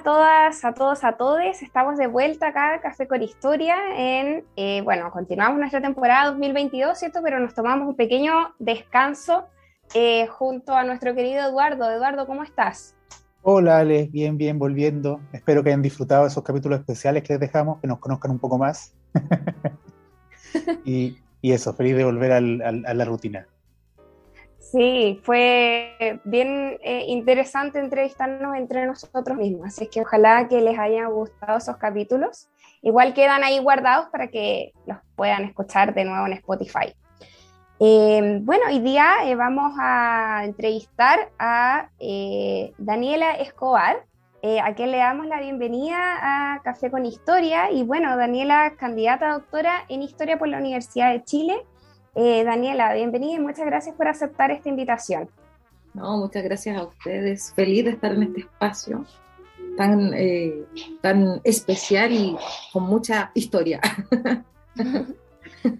A 0.00 0.02
todas, 0.02 0.64
a 0.64 0.72
todos, 0.72 1.04
a 1.04 1.12
todes. 1.12 1.62
Estamos 1.62 1.98
de 1.98 2.06
vuelta 2.06 2.48
acá, 2.48 2.80
Café 2.80 3.06
con 3.06 3.22
Historia, 3.22 3.76
en, 3.98 4.44
eh, 4.56 4.80
bueno, 4.80 5.10
continuamos 5.10 5.58
nuestra 5.58 5.82
temporada 5.82 6.30
2022, 6.30 6.98
¿cierto? 6.98 7.20
Pero 7.22 7.38
nos 7.38 7.52
tomamos 7.52 7.86
un 7.86 7.94
pequeño 7.94 8.54
descanso 8.58 9.48
eh, 9.92 10.26
junto 10.26 10.74
a 10.74 10.84
nuestro 10.84 11.14
querido 11.14 11.46
Eduardo. 11.46 11.90
Eduardo, 11.90 12.26
¿cómo 12.26 12.42
estás? 12.42 12.96
Hola 13.42 13.80
Ale, 13.80 14.08
bien, 14.10 14.38
bien, 14.38 14.58
volviendo. 14.58 15.20
Espero 15.34 15.62
que 15.62 15.68
hayan 15.68 15.82
disfrutado 15.82 16.26
esos 16.26 16.42
capítulos 16.42 16.80
especiales 16.80 17.22
que 17.22 17.34
les 17.34 17.40
dejamos, 17.40 17.78
que 17.80 17.86
nos 17.86 17.98
conozcan 17.98 18.30
un 18.30 18.38
poco 18.38 18.56
más. 18.56 18.94
y, 20.86 21.18
y 21.42 21.52
eso, 21.52 21.74
feliz 21.74 21.94
de 21.94 22.04
volver 22.04 22.32
a 22.32 22.40
la 22.40 23.04
rutina. 23.04 23.46
Sí, 24.70 25.20
fue 25.24 26.20
bien 26.24 26.78
eh, 26.82 27.04
interesante 27.08 27.80
entrevistarnos 27.80 28.56
entre 28.56 28.86
nosotros 28.86 29.36
mismos, 29.36 29.66
así 29.66 29.88
que 29.88 30.02
ojalá 30.02 30.46
que 30.46 30.60
les 30.60 30.78
hayan 30.78 31.10
gustado 31.10 31.58
esos 31.58 31.76
capítulos. 31.76 32.48
Igual 32.80 33.12
quedan 33.12 33.42
ahí 33.42 33.58
guardados 33.58 34.06
para 34.10 34.28
que 34.28 34.72
los 34.86 34.98
puedan 35.16 35.42
escuchar 35.42 35.92
de 35.92 36.04
nuevo 36.04 36.24
en 36.26 36.34
Spotify. 36.34 36.94
Eh, 37.80 38.38
bueno, 38.42 38.64
hoy 38.68 38.78
día 38.78 39.24
eh, 39.24 39.34
vamos 39.34 39.72
a 39.80 40.42
entrevistar 40.44 41.30
a 41.38 41.88
eh, 41.98 42.72
Daniela 42.76 43.32
Escobar, 43.32 44.04
a 44.62 44.74
quien 44.74 44.90
le 44.90 44.98
damos 44.98 45.26
la 45.26 45.40
bienvenida 45.40 46.54
a 46.54 46.62
Café 46.62 46.90
con 46.90 47.04
Historia. 47.04 47.70
Y 47.72 47.82
bueno, 47.82 48.16
Daniela 48.16 48.68
es 48.68 48.76
candidata 48.76 49.30
a 49.30 49.32
doctora 49.34 49.84
en 49.88 50.02
Historia 50.02 50.38
por 50.38 50.48
la 50.48 50.58
Universidad 50.58 51.12
de 51.12 51.24
Chile. 51.24 51.66
Eh, 52.14 52.42
Daniela, 52.42 52.92
bienvenida 52.94 53.34
y 53.34 53.38
muchas 53.38 53.66
gracias 53.66 53.94
por 53.94 54.08
aceptar 54.08 54.50
esta 54.50 54.68
invitación. 54.68 55.28
No, 55.94 56.16
muchas 56.16 56.42
gracias 56.42 56.76
a 56.76 56.84
ustedes. 56.84 57.52
Feliz 57.54 57.84
de 57.84 57.90
estar 57.92 58.12
en 58.12 58.24
este 58.24 58.40
espacio 58.40 59.04
tan, 59.76 60.12
eh, 60.14 60.64
tan 61.00 61.40
especial 61.44 62.12
y 62.12 62.36
con 62.72 62.84
mucha 62.84 63.30
historia. 63.34 63.80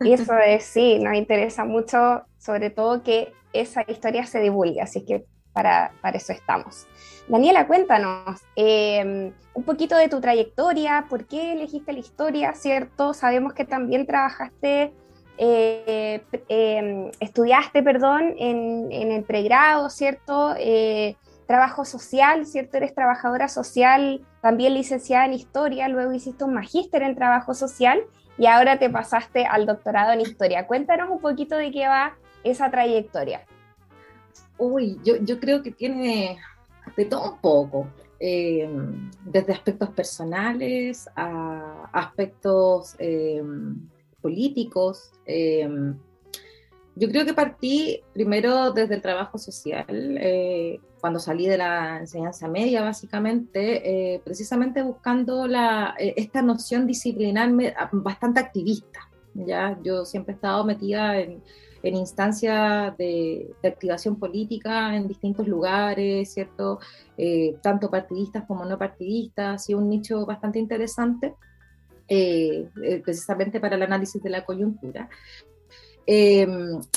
Y 0.02 0.12
eso 0.12 0.38
es, 0.38 0.64
sí, 0.64 0.98
nos 1.00 1.16
interesa 1.16 1.64
mucho, 1.64 2.22
sobre 2.38 2.70
todo 2.70 3.02
que 3.02 3.32
esa 3.52 3.84
historia 3.88 4.24
se 4.26 4.40
divulgue, 4.40 4.80
así 4.80 5.04
que 5.04 5.24
para, 5.52 5.92
para 6.00 6.16
eso 6.16 6.32
estamos. 6.32 6.86
Daniela, 7.28 7.66
cuéntanos 7.66 8.40
eh, 8.54 9.32
un 9.54 9.62
poquito 9.64 9.96
de 9.96 10.08
tu 10.08 10.20
trayectoria, 10.20 11.06
por 11.08 11.26
qué 11.26 11.52
elegiste 11.52 11.92
la 11.92 11.98
historia, 11.98 12.54
¿cierto? 12.54 13.14
Sabemos 13.14 13.52
que 13.52 13.64
también 13.64 14.06
trabajaste, 14.06 14.92
eh, 15.42 16.22
eh, 16.50 17.10
estudiaste, 17.18 17.82
perdón, 17.82 18.34
en, 18.36 18.92
el 18.92 19.24
pregrado, 19.24 19.88
¿cierto? 19.88 20.54
Eh, 20.58 21.16
trabajo 21.46 21.86
social, 21.86 22.44
¿cierto? 22.44 22.76
Eres 22.76 22.94
trabajadora 22.94 23.48
social, 23.48 24.20
también 24.42 24.74
licenciada 24.74 25.24
en 25.24 25.32
historia, 25.32 25.88
luego 25.88 26.12
hiciste 26.12 26.44
un 26.44 26.52
magíster 26.52 27.02
en 27.02 27.14
trabajo 27.14 27.54
social 27.54 28.02
y 28.36 28.46
ahora 28.46 28.78
te 28.78 28.90
pasaste 28.90 29.46
al 29.46 29.64
doctorado 29.64 30.12
en 30.12 30.20
historia. 30.20 30.66
Cuéntanos 30.66 31.08
un 31.08 31.20
poquito 31.20 31.56
de 31.56 31.70
qué 31.70 31.88
va 31.88 32.18
esa 32.44 32.70
trayectoria. 32.70 33.40
Uy, 34.58 35.00
yo, 35.02 35.16
yo 35.22 35.40
creo 35.40 35.62
que 35.62 35.70
tiene 35.70 36.38
de 36.98 37.04
todo 37.06 37.32
un 37.32 37.38
poco, 37.38 37.86
eh, 38.18 38.68
desde 39.24 39.54
aspectos 39.54 39.88
personales 39.88 41.08
a 41.16 41.88
aspectos 41.94 42.94
eh, 42.98 43.42
políticos. 44.20 45.12
eh, 45.26 45.68
yo 46.96 47.08
creo 47.08 47.24
que 47.24 47.34
partí 47.34 48.02
primero 48.12 48.72
desde 48.72 48.96
el 48.96 49.02
trabajo 49.02 49.38
social, 49.38 49.86
eh, 49.88 50.80
cuando 51.00 51.18
salí 51.18 51.46
de 51.46 51.56
la 51.56 51.98
enseñanza 51.98 52.48
media, 52.48 52.82
básicamente, 52.82 54.14
eh, 54.14 54.20
precisamente 54.22 54.82
buscando 54.82 55.46
la, 55.46 55.94
eh, 55.98 56.14
esta 56.16 56.42
noción 56.42 56.86
disciplinar 56.86 57.50
me- 57.50 57.74
bastante 57.92 58.40
activista. 58.40 59.08
¿ya? 59.32 59.78
Yo 59.82 60.04
siempre 60.04 60.32
he 60.32 60.34
estado 60.34 60.64
metida 60.64 61.18
en, 61.18 61.42
instancias 61.82 62.94
de, 62.98 63.54
activación 63.64 64.16
política 64.16 64.94
en 64.94 65.08
distintos 65.08 65.48
lugares, 65.48 66.30
¿cierto? 66.34 66.78
Tanto 67.62 67.90
partidistas 67.90 68.44
como 68.46 68.66
no 68.66 68.76
partidistas, 68.76 69.54
ha 69.54 69.58
sido 69.58 69.78
un 69.78 69.88
nicho 69.88 70.26
bastante 70.26 70.58
interesante, 70.58 71.34
eh, 72.12 72.68
eh, 72.82 73.00
precisamente 73.04 73.60
para 73.60 73.76
el 73.76 73.82
análisis 73.82 74.20
de 74.20 74.30
la 74.30 74.44
coyuntura. 74.44 75.08
Eh, 76.08 76.44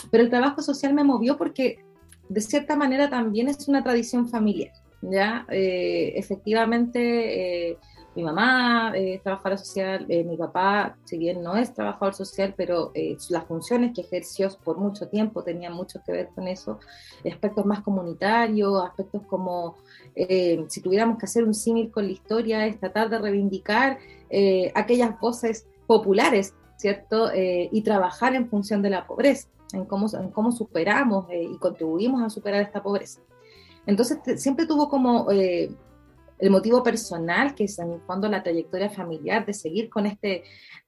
pero 0.10 0.24
el 0.24 0.32
trabajo 0.32 0.64
social 0.64 0.92
me 0.96 1.04
movió 1.04 1.38
porque 1.38 1.78
de 2.30 2.42
cierta 2.42 2.76
manera 2.76 3.12
también 3.12 3.48
es 3.48 3.68
una 3.68 3.84
tradición 3.84 4.28
familiar, 4.28 4.74
¿ya? 5.04 5.46
Efectivamente, 5.50 7.78
mi 8.16 8.24
mamá 8.24 8.92
eh, 8.96 9.16
es 9.16 9.24
trabajadora 9.24 9.58
social, 9.58 10.06
eh, 10.10 10.24
mi 10.24 10.38
papá, 10.38 10.96
si 11.04 11.18
bien 11.18 11.42
no 11.42 11.56
es 11.56 11.74
trabajador 11.74 12.14
social, 12.14 12.54
pero 12.56 12.92
eh, 12.94 13.18
las 13.30 13.46
funciones 13.46 13.94
que 13.94 14.02
ejerció 14.02 14.50
por 14.64 14.78
mucho 14.78 15.08
tiempo 15.08 15.44
tenían 15.44 15.74
mucho 15.74 16.02
que 16.06 16.12
ver 16.12 16.30
con 16.36 16.48
eso, 16.48 16.80
aspectos 17.30 17.66
más 17.66 17.82
comunitarios, 17.82 18.84
aspectos 18.86 19.24
como, 19.28 19.78
eh, 20.16 20.64
si 20.68 20.82
tuviéramos 20.82 21.18
que 21.18 21.26
hacer 21.26 21.44
un 21.44 21.54
símil 21.54 21.92
con 21.92 22.06
la 22.06 22.12
historia, 22.12 22.68
es 22.68 22.80
tratar 22.80 23.10
de 23.10 23.18
reivindicar 23.18 23.98
eh, 24.30 24.72
aquellas 24.76 25.20
voces 25.20 25.68
populares, 25.88 26.54
¿cierto? 26.78 27.32
Eh, 27.32 27.70
y 27.72 27.82
trabajar 27.82 28.36
en 28.36 28.50
función 28.50 28.82
de 28.82 28.90
la 28.90 29.06
pobreza, 29.08 29.48
en 29.74 29.86
cómo, 29.86 30.52
superamos 30.52 31.26
eh, 31.30 31.44
y 31.44 31.58
contribuimos 31.58 32.22
a 32.22 32.30
superar 32.30 32.62
esta 32.62 32.84
pobreza. 32.84 33.22
Entonces, 33.86 34.20
siempre 34.42 34.66
tuvo 34.66 34.90
como 34.90 35.32
eh, 35.32 35.72
el 36.40 36.50
motivo 36.50 36.84
personal, 36.84 37.56
que 37.56 37.66
es 37.66 37.80
en 37.80 37.92
el 37.94 38.02
fondo 38.02 38.28
la 38.28 38.44
trayectoria 38.44 38.90
familiar 38.90 39.46
de 39.46 39.54
seguir 39.54 39.90
con 39.90 40.06
este, 40.06 40.44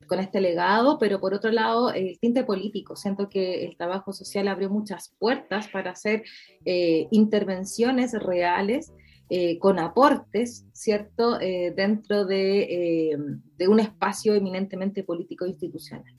con 0.07 0.19
este 0.19 0.41
legado, 0.41 0.97
pero 0.97 1.19
por 1.19 1.33
otro 1.33 1.51
lado, 1.51 1.94
el 1.94 2.19
tinte 2.19 2.44
político. 2.44 2.95
Siento 2.95 3.29
que 3.29 3.66
el 3.66 3.78
trabajo 3.78 4.13
social 4.13 4.47
abrió 4.47 4.69
muchas 4.69 5.13
puertas 5.19 5.67
para 5.69 5.91
hacer 5.91 6.23
eh, 6.66 7.07
intervenciones 7.11 8.13
reales 8.13 8.91
eh, 9.29 9.57
con 9.59 9.79
aportes, 9.79 10.66
¿cierto?, 10.73 11.39
eh, 11.39 11.73
dentro 11.75 12.25
de, 12.25 13.17
de 13.57 13.67
un 13.67 13.79
espacio 13.79 14.35
eminentemente 14.35 15.03
político 15.03 15.45
e 15.45 15.50
institucional. 15.50 16.13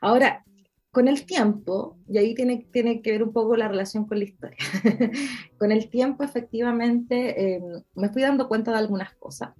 Ahora, 0.00 0.44
con 0.90 1.06
el 1.06 1.24
tiempo, 1.24 1.96
y 2.08 2.18
ahí 2.18 2.34
tiene, 2.34 2.66
tiene 2.72 3.00
que 3.00 3.12
ver 3.12 3.22
un 3.22 3.32
poco 3.32 3.56
la 3.56 3.68
relación 3.68 4.06
con 4.06 4.18
la 4.18 4.24
historia, 4.24 4.58
con 5.58 5.70
el 5.70 5.88
tiempo 5.88 6.24
efectivamente 6.24 7.56
eh, 7.56 7.62
me 7.94 8.08
fui 8.08 8.22
dando 8.22 8.48
cuenta 8.48 8.72
de 8.72 8.78
algunas 8.78 9.14
cosas, 9.14 9.50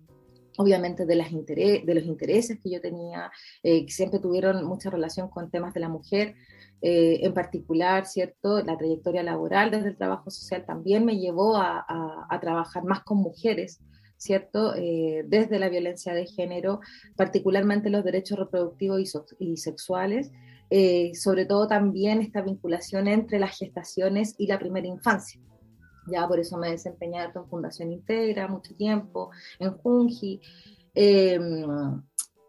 obviamente 0.57 1.07
de, 1.07 1.17
los 1.17 2.05
intereses 2.05 2.59
que 2.61 2.71
yo 2.71 2.81
tenía, 2.81 3.31
eh, 3.63 3.87
que 3.87 3.93
siempre 3.93 4.19
tuvieron 4.19 4.65
mucha 4.65 4.91
relación 4.91 5.29
con 5.29 5.51
temas 5.51 5.73
de 5.73 5.81
la 5.81 5.89
mujer, 5.89 6.35
eh, 6.83 7.21
en 7.23 7.35
particular, 7.35 8.07
¿cierto? 8.07 8.63
La 8.63 8.77
trayectoria 8.77 9.23
laboral 9.23 9.71
desde 9.71 9.89
el 9.89 9.97
trabajo 9.97 10.31
social 10.31 10.65
también 10.67 11.05
me 11.05 11.19
llevó 11.19 11.57
a, 11.57 11.85
trabajar 12.41 12.85
más 12.85 13.03
con 13.05 13.19
mujeres, 13.19 13.81
¿cierto? 14.17 14.75
Eh, 14.75 15.25
desde 15.27 15.59
la 15.59 15.69
violencia 15.69 16.15
de 16.15 16.27
género, 16.27 16.81
particularmente 17.17 17.91
los 17.91 18.05
derechos 18.05 18.39
reproductivos 18.39 19.01
y 19.39 19.57
sexuales, 19.57 20.31
eh, 20.71 21.13
sobre 21.15 21.47
todo 21.47 21.67
también 21.67 22.21
esta 22.21 22.43
vinculación 22.43 23.09
entre 23.09 23.39
las 23.39 23.59
gestaciones 23.59 24.35
y 24.39 24.47
la 24.47 24.59
primera 24.59 24.87
infancia. 24.87 25.41
Ya 26.07 26.27
por 26.27 26.39
eso 26.39 26.57
me 26.57 26.71
desempeñé 26.71 27.23
en 27.23 27.47
Fundación 27.47 27.93
Integra 27.93 28.49
mucho 28.49 28.75
tiempo, 28.75 29.31
en 29.59 29.73
Junji, 29.73 30.41
eh, 30.95 31.39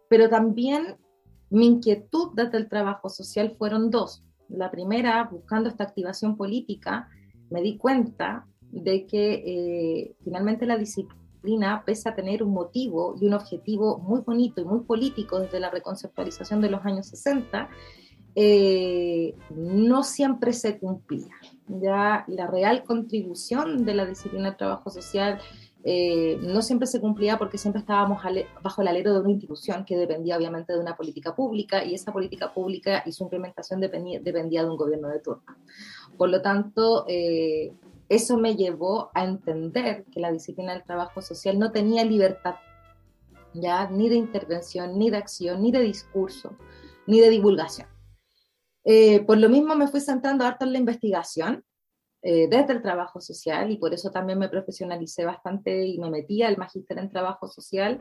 pero 0.09 0.29
también 0.29 0.97
mi 1.49 1.67
inquietud 1.67 2.29
desde 2.33 2.57
el 2.57 2.69
trabajo 2.69 3.09
social 3.09 3.55
fueron 3.57 3.89
dos. 3.89 4.23
La 4.47 4.71
primera, 4.71 5.27
buscando 5.31 5.69
esta 5.69 5.83
activación 5.83 6.37
política, 6.37 7.09
me 7.49 7.61
di 7.61 7.77
cuenta 7.77 8.47
de 8.71 9.05
que 9.05 9.33
eh, 9.33 10.15
finalmente 10.23 10.65
la 10.65 10.77
disciplina, 10.77 11.83
pese 11.85 12.07
a 12.07 12.15
tener 12.15 12.43
un 12.43 12.53
motivo 12.53 13.15
y 13.19 13.25
un 13.25 13.33
objetivo 13.33 13.97
muy 13.97 14.21
bonito 14.21 14.61
y 14.61 14.65
muy 14.65 14.81
político 14.81 15.39
desde 15.39 15.59
la 15.59 15.69
reconceptualización 15.69 16.61
de 16.61 16.69
los 16.69 16.85
años 16.85 17.07
60, 17.07 17.69
eh, 18.35 19.35
no 19.49 20.03
siempre 20.03 20.53
se 20.53 20.79
cumplía. 20.79 21.33
Ya 21.67 22.25
la 22.27 22.47
real 22.47 22.83
contribución 22.83 23.85
de 23.85 23.93
la 23.93 24.05
disciplina 24.05 24.49
del 24.49 24.57
trabajo 24.57 24.89
social 24.89 25.39
eh, 25.83 26.37
no 26.41 26.61
siempre 26.61 26.87
se 26.87 27.01
cumplía 27.01 27.39
porque 27.39 27.57
siempre 27.57 27.79
estábamos 27.79 28.21
bajo 28.61 28.81
el 28.81 28.87
alero 28.87 29.13
de 29.13 29.19
una 29.21 29.31
institución 29.31 29.83
que 29.83 29.97
dependía 29.97 30.37
obviamente 30.37 30.73
de 30.73 30.79
una 30.79 30.95
política 30.95 31.35
pública 31.35 31.83
y 31.83 31.95
esa 31.95 32.13
política 32.13 32.53
pública 32.53 33.01
y 33.05 33.11
su 33.11 33.23
implementación 33.23 33.79
dependía, 33.79 34.19
dependía 34.19 34.63
de 34.63 34.69
un 34.69 34.77
gobierno 34.77 35.07
de 35.07 35.19
turno. 35.19 35.43
Por 36.17 36.29
lo 36.29 36.41
tanto, 36.41 37.05
eh, 37.07 37.73
eso 38.09 38.37
me 38.37 38.55
llevó 38.55 39.09
a 39.15 39.23
entender 39.23 40.05
que 40.11 40.19
la 40.19 40.31
disciplina 40.31 40.73
del 40.73 40.83
trabajo 40.83 41.21
social 41.21 41.57
no 41.57 41.71
tenía 41.71 42.05
libertad, 42.05 42.55
ya 43.53 43.89
ni 43.89 44.07
de 44.07 44.15
intervención, 44.15 44.99
ni 44.99 45.09
de 45.09 45.17
acción, 45.17 45.63
ni 45.63 45.71
de 45.71 45.79
discurso, 45.79 46.53
ni 47.07 47.19
de 47.21 47.29
divulgación. 47.29 47.87
Eh, 48.83 49.21
por 49.21 49.37
lo 49.37 49.49
mismo 49.49 49.75
me 49.75 49.87
fui 49.87 50.01
centrando 50.01 50.45
harto 50.45 50.65
en 50.65 50.73
la 50.73 50.79
investigación 50.79 51.63
eh, 52.23 52.47
desde 52.49 52.73
el 52.73 52.81
trabajo 52.81 53.19
social 53.19 53.71
y 53.71 53.77
por 53.77 53.93
eso 53.93 54.11
también 54.11 54.39
me 54.39 54.49
profesionalicé 54.49 55.25
bastante 55.25 55.85
y 55.85 55.99
me 55.99 56.09
metí 56.09 56.43
al 56.43 56.57
magíster 56.57 56.97
en 56.99 57.09
trabajo 57.09 57.47
social. 57.47 57.99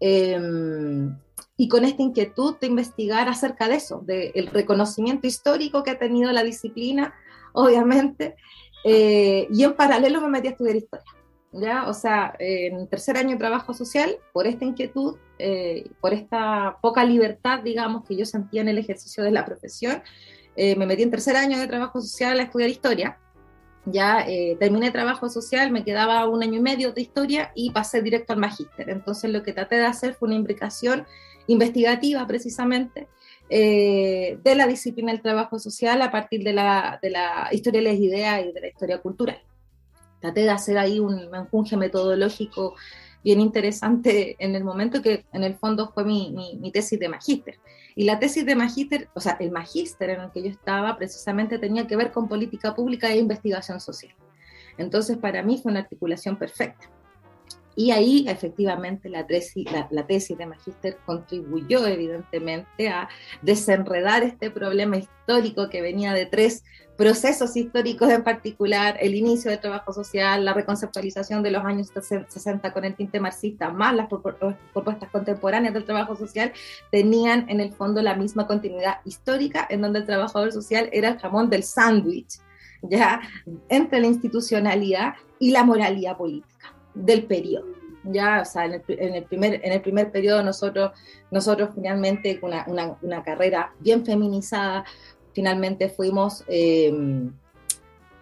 Em, 0.00 1.16
y 1.56 1.68
con 1.68 1.84
esta 1.84 2.02
inquietud 2.02 2.56
de 2.60 2.66
investigar 2.66 3.28
acerca 3.28 3.68
de 3.68 3.76
eso, 3.76 4.00
del 4.00 4.48
reconocimiento 4.48 5.26
histórico 5.26 5.82
que 5.82 5.92
ha 5.92 5.98
tenido 5.98 6.32
la 6.32 6.42
disciplina, 6.42 7.14
obviamente, 7.52 8.36
eh, 8.84 9.46
y 9.50 9.62
en 9.62 9.74
paralelo 9.74 10.20
me 10.20 10.28
metí 10.28 10.48
a 10.48 10.50
estudiar 10.50 10.76
historia. 10.76 11.23
¿Ya? 11.54 11.88
O 11.88 11.94
sea, 11.94 12.34
en 12.38 12.86
tercer 12.88 13.16
año 13.16 13.30
de 13.30 13.36
trabajo 13.36 13.72
social, 13.74 14.16
por 14.32 14.46
esta 14.46 14.64
inquietud, 14.64 15.16
eh, 15.38 15.90
por 16.00 16.12
esta 16.12 16.76
poca 16.82 17.04
libertad, 17.04 17.60
digamos, 17.60 18.04
que 18.04 18.16
yo 18.16 18.26
sentía 18.26 18.60
en 18.60 18.68
el 18.68 18.78
ejercicio 18.78 19.24
de 19.24 19.30
la 19.30 19.44
profesión, 19.44 20.02
me 20.56 20.86
metí 20.86 21.02
en 21.02 21.10
tercer 21.10 21.34
año 21.34 21.58
de 21.58 21.66
trabajo 21.66 22.00
social 22.00 22.38
a 22.38 22.44
estudiar 22.44 22.70
historia 22.70 23.18
ya 23.86 24.24
eh, 24.26 24.56
terminé 24.58 24.90
trabajo 24.90 25.28
social, 25.28 25.70
me 25.70 25.84
quedaba 25.84 26.26
un 26.26 26.42
año 26.42 26.58
y 26.58 26.62
medio 26.62 26.92
de 26.92 27.02
historia 27.02 27.52
y 27.54 27.70
pasé 27.70 28.02
directo 28.02 28.32
al 28.32 28.38
magíster. 28.38 28.88
Entonces 28.88 29.30
lo 29.30 29.42
que 29.42 29.52
traté 29.52 29.76
de 29.76 29.86
hacer 29.86 30.14
fue 30.14 30.28
una 30.28 30.36
implicación 30.36 31.06
investigativa 31.46 32.26
precisamente 32.26 33.08
eh, 33.50 34.38
de 34.42 34.54
la 34.54 34.66
disciplina 34.66 35.12
del 35.12 35.20
trabajo 35.20 35.58
social 35.58 36.00
a 36.00 36.10
partir 36.10 36.42
de 36.42 36.54
la, 36.54 36.98
de 37.02 37.10
la 37.10 37.48
historia 37.52 37.82
de 37.82 37.90
las 37.90 38.00
ideas 38.00 38.44
y 38.46 38.52
de 38.52 38.60
la 38.60 38.68
historia 38.68 38.98
cultural. 38.98 39.42
Traté 40.24 40.40
de 40.40 40.50
hacer 40.50 40.78
ahí 40.78 41.00
un 41.00 41.28
menjunje 41.30 41.76
metodológico 41.76 42.76
bien 43.22 43.42
interesante 43.42 44.36
en 44.38 44.54
el 44.54 44.64
momento 44.64 45.02
que 45.02 45.26
en 45.34 45.44
el 45.44 45.54
fondo 45.54 45.90
fue 45.92 46.02
mi, 46.06 46.32
mi 46.32 46.72
tesis 46.72 46.98
de 46.98 47.10
magíster. 47.10 47.58
Y 47.94 48.04
la 48.04 48.18
tesis 48.18 48.46
de 48.46 48.54
magíster, 48.54 49.10
o 49.12 49.20
sea, 49.20 49.36
el 49.38 49.50
magíster 49.50 50.08
en 50.08 50.22
el 50.22 50.30
que 50.30 50.42
yo 50.42 50.48
estaba 50.48 50.96
precisamente 50.96 51.58
tenía 51.58 51.86
que 51.86 51.96
ver 51.96 52.10
con 52.10 52.26
política 52.26 52.74
pública 52.74 53.10
e 53.10 53.18
investigación 53.18 53.82
social. 53.82 54.14
Entonces, 54.78 55.18
para 55.18 55.42
mí 55.42 55.60
fue 55.62 55.72
una 55.72 55.80
articulación 55.80 56.38
perfecta. 56.38 56.88
Y 57.76 57.90
ahí 57.90 58.24
efectivamente 58.26 59.10
la 59.10 59.26
tesis, 59.26 59.66
la, 59.90 60.06
tesis 60.06 60.38
de 60.38 60.46
magíster 60.46 60.96
contribuyó 61.04 61.86
evidentemente 61.86 62.88
a 62.88 63.10
desenredar 63.42 64.22
este 64.22 64.50
problema 64.50 64.96
histórico 64.96 65.68
que 65.68 65.82
venía 65.82 66.14
de 66.14 66.24
tres 66.24 66.64
procesos 66.96 67.56
históricos 67.56 68.08
en 68.10 68.22
particular, 68.22 68.96
el 69.00 69.14
inicio 69.14 69.50
del 69.50 69.60
trabajo 69.60 69.92
social, 69.92 70.44
la 70.44 70.54
reconceptualización 70.54 71.42
de 71.42 71.50
los 71.50 71.64
años 71.64 71.90
60 72.28 72.72
con 72.72 72.84
el 72.84 72.94
tinte 72.94 73.20
marxista, 73.20 73.70
más 73.70 73.94
las 73.94 74.08
propuestas 74.08 75.10
contemporáneas 75.10 75.74
del 75.74 75.84
trabajo 75.84 76.16
social, 76.16 76.52
tenían 76.90 77.46
en 77.48 77.60
el 77.60 77.72
fondo 77.72 78.00
la 78.02 78.14
misma 78.14 78.46
continuidad 78.46 78.98
histórica 79.04 79.66
en 79.68 79.82
donde 79.82 80.00
el 80.00 80.06
trabajador 80.06 80.52
social 80.52 80.88
era 80.92 81.08
el 81.08 81.18
jamón 81.18 81.50
del 81.50 81.64
sándwich, 81.64 82.38
ya 82.82 83.20
entre 83.68 84.00
la 84.00 84.06
institucionalidad 84.06 85.14
y 85.38 85.50
la 85.50 85.64
moralidad 85.64 86.16
política 86.16 86.74
del 86.94 87.24
periodo. 87.24 87.74
Ya, 88.04 88.42
o 88.42 88.44
sea, 88.44 88.66
en 88.66 88.74
el, 89.14 89.24
primer, 89.24 89.60
en 89.64 89.72
el 89.72 89.80
primer 89.80 90.12
periodo 90.12 90.42
nosotros, 90.42 90.92
nosotros 91.30 91.70
finalmente, 91.74 92.38
con 92.38 92.52
una, 92.66 92.98
una, 93.00 93.22
carrera 93.22 93.72
bien 93.80 94.04
feminizada, 94.04 94.84
finalmente 95.34 95.88
fuimos 95.88 96.44
em, 96.46 97.32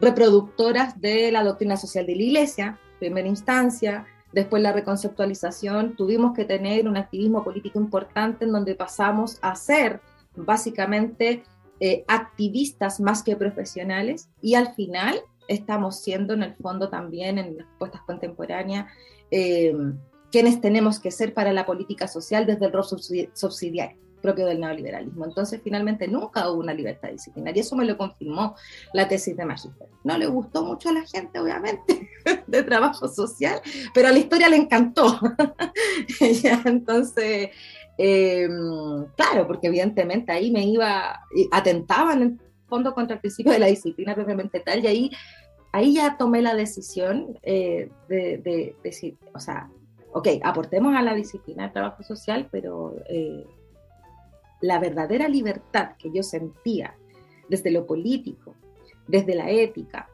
reproductoras 0.00 1.00
de 1.00 1.30
la 1.30 1.44
doctrina 1.44 1.76
social 1.76 2.06
de 2.06 2.16
la 2.16 2.22
Iglesia, 2.22 2.78
primera 2.98 3.28
instancia, 3.28 4.06
después 4.32 4.62
la 4.62 4.72
reconceptualización, 4.72 5.94
tuvimos 5.94 6.34
que 6.34 6.44
tener 6.44 6.88
un 6.88 6.96
activismo 6.96 7.44
político 7.44 7.78
importante 7.78 8.44
en 8.44 8.52
donde 8.52 8.74
pasamos 8.74 9.38
a 9.42 9.54
ser 9.54 10.00
básicamente 10.34 11.44
eh, 11.80 12.04
activistas 12.08 13.00
más 13.00 13.22
que 13.22 13.36
profesionales 13.36 14.28
y 14.40 14.54
al 14.54 14.74
final 14.74 15.20
estamos 15.48 16.00
siendo 16.00 16.32
en 16.34 16.42
el 16.42 16.54
fondo 16.54 16.88
también 16.88 17.38
en 17.38 17.56
las 17.56 17.66
respuestas 17.66 18.00
contemporáneas 18.02 18.86
eh, 19.30 19.74
quienes 20.30 20.60
tenemos 20.60 20.98
que 20.98 21.10
ser 21.10 21.34
para 21.34 21.52
la 21.52 21.66
política 21.66 22.08
social 22.08 22.46
desde 22.46 22.66
el 22.66 22.72
rol 22.72 22.84
subsidiario 22.84 23.98
propio 24.22 24.46
del 24.46 24.60
neoliberalismo. 24.60 25.26
Entonces, 25.26 25.60
finalmente 25.62 26.08
nunca 26.08 26.48
hubo 26.48 26.60
una 26.60 26.72
libertad 26.72 27.10
disciplinaria. 27.10 27.60
Eso 27.60 27.76
me 27.76 27.84
lo 27.84 27.98
confirmó 27.98 28.56
la 28.94 29.08
tesis 29.08 29.36
de 29.36 29.44
Magister. 29.44 29.88
No 30.04 30.16
le 30.16 30.26
gustó 30.26 30.64
mucho 30.64 30.88
a 30.88 30.92
la 30.92 31.02
gente, 31.02 31.38
obviamente, 31.38 32.08
de 32.46 32.62
trabajo 32.62 33.08
social, 33.08 33.60
pero 33.92 34.08
a 34.08 34.12
la 34.12 34.18
historia 34.18 34.48
le 34.48 34.56
encantó. 34.56 35.20
entonces, 36.64 37.50
eh, 37.98 38.48
claro, 39.16 39.46
porque 39.46 39.66
evidentemente 39.66 40.32
ahí 40.32 40.50
me 40.50 40.64
iba, 40.64 41.20
atentaba 41.50 42.14
en 42.14 42.22
el 42.22 42.40
fondo 42.68 42.94
contra 42.94 43.16
el 43.16 43.20
principio 43.20 43.52
de 43.52 43.58
la 43.58 43.66
disciplina 43.66 44.14
propiamente 44.14 44.60
tal, 44.60 44.82
y 44.82 44.86
ahí 44.86 45.10
ahí 45.72 45.94
ya 45.94 46.16
tomé 46.16 46.42
la 46.42 46.54
decisión 46.54 47.38
eh, 47.42 47.90
de, 48.08 48.76
decir, 48.84 49.16
o 49.34 49.40
sea, 49.40 49.70
ok, 50.12 50.28
aportemos 50.44 50.94
a 50.94 51.02
la 51.02 51.14
disciplina 51.14 51.64
del 51.64 51.72
trabajo 51.72 52.02
social, 52.02 52.48
pero 52.52 52.94
eh, 53.08 53.46
la 54.62 54.78
verdadera 54.78 55.28
libertad 55.28 55.96
que 55.98 56.10
yo 56.10 56.22
sentía 56.22 56.96
desde 57.48 57.70
lo 57.70 57.86
político, 57.86 58.54
desde 59.06 59.34
la 59.34 59.50
ética 59.50 60.08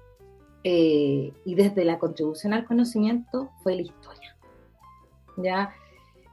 eh, 0.64 1.32
y 1.44 1.54
desde 1.54 1.84
la 1.84 1.98
contribución 1.98 2.52
al 2.52 2.64
conocimiento 2.64 3.50
fue 3.62 3.76
la 3.76 3.82
historia. 3.82 4.36
¿ya? 5.36 5.72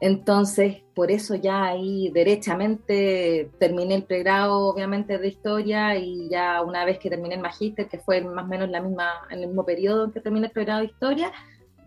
Entonces, 0.01 0.83
por 0.93 1.09
eso 1.09 1.35
ya 1.35 1.63
ahí 1.63 2.11
derechamente 2.13 3.49
terminé 3.59 3.95
el 3.95 4.03
pregrado, 4.03 4.67
obviamente, 4.67 5.17
de 5.17 5.27
historia 5.27 5.95
y 5.95 6.27
ya 6.29 6.61
una 6.61 6.83
vez 6.85 6.99
que 6.99 7.09
terminé 7.09 7.35
el 7.35 7.41
magíster, 7.41 7.87
que 7.87 7.99
fue 7.99 8.21
más 8.21 8.45
o 8.45 8.47
menos 8.47 8.69
la 8.69 8.81
misma, 8.81 9.09
en 9.29 9.39
el 9.39 9.47
mismo 9.47 9.65
periodo 9.65 10.11
que 10.11 10.19
terminé 10.19 10.47
el 10.47 10.51
pregrado 10.51 10.81
de 10.81 10.87
historia, 10.87 11.31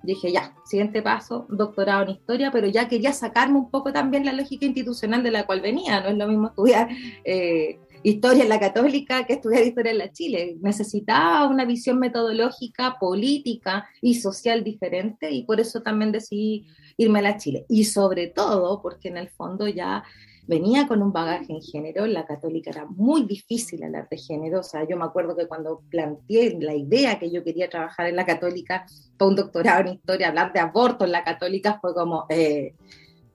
dije 0.02 0.32
ya, 0.32 0.54
siguiente 0.64 1.02
paso, 1.02 1.46
doctorado 1.48 2.04
en 2.04 2.10
historia, 2.10 2.50
pero 2.50 2.66
ya 2.68 2.88
quería 2.88 3.12
sacarme 3.12 3.58
un 3.58 3.70
poco 3.70 3.92
también 3.92 4.24
la 4.24 4.32
lógica 4.32 4.66
institucional 4.66 5.22
de 5.22 5.30
la 5.30 5.46
cual 5.46 5.60
venía, 5.60 6.00
no 6.00 6.08
es 6.08 6.16
lo 6.16 6.26
mismo 6.26 6.48
estudiar 6.48 6.88
eh, 7.24 7.78
historia 8.02 8.44
en 8.44 8.48
la 8.48 8.60
católica 8.60 9.24
que 9.24 9.34
estudiar 9.34 9.64
historia 9.64 9.92
en 9.92 9.98
la 9.98 10.12
Chile. 10.12 10.56
Necesitaba 10.60 11.48
una 11.48 11.64
visión 11.64 11.98
metodológica, 11.98 12.96
política 12.98 13.88
y 14.00 14.14
social 14.14 14.64
diferente 14.64 15.30
y 15.30 15.44
por 15.44 15.60
eso 15.60 15.82
también 15.82 16.12
decidí 16.12 16.66
irme 16.96 17.20
a 17.20 17.22
la 17.22 17.36
Chile. 17.36 17.66
Y 17.68 17.84
sobre 17.84 18.28
todo 18.28 18.80
porque 18.82 19.08
en 19.08 19.16
el 19.16 19.28
fondo 19.30 19.68
ya 19.68 20.04
venía 20.48 20.88
con 20.88 21.02
un 21.02 21.12
bagaje 21.12 21.52
en 21.52 21.60
género, 21.60 22.06
la 22.06 22.24
católica 22.24 22.70
era 22.70 22.86
muy 22.86 23.24
difícil 23.24 23.84
hablar 23.84 24.08
de 24.08 24.16
género, 24.16 24.60
o 24.60 24.62
sea, 24.62 24.88
yo 24.88 24.96
me 24.96 25.04
acuerdo 25.04 25.36
que 25.36 25.46
cuando 25.46 25.82
planteé 25.90 26.58
la 26.58 26.74
idea 26.74 27.18
que 27.18 27.30
yo 27.30 27.44
quería 27.44 27.68
trabajar 27.68 28.06
en 28.06 28.16
la 28.16 28.24
católica 28.24 28.86
para 29.18 29.28
un 29.28 29.36
doctorado 29.36 29.82
en 29.82 29.94
historia, 29.96 30.28
hablar 30.28 30.54
de 30.54 30.60
aborto 30.60 31.04
en 31.04 31.12
la 31.12 31.22
católica 31.22 31.78
fue 31.82 31.92
como, 31.92 32.24
eh, 32.30 32.74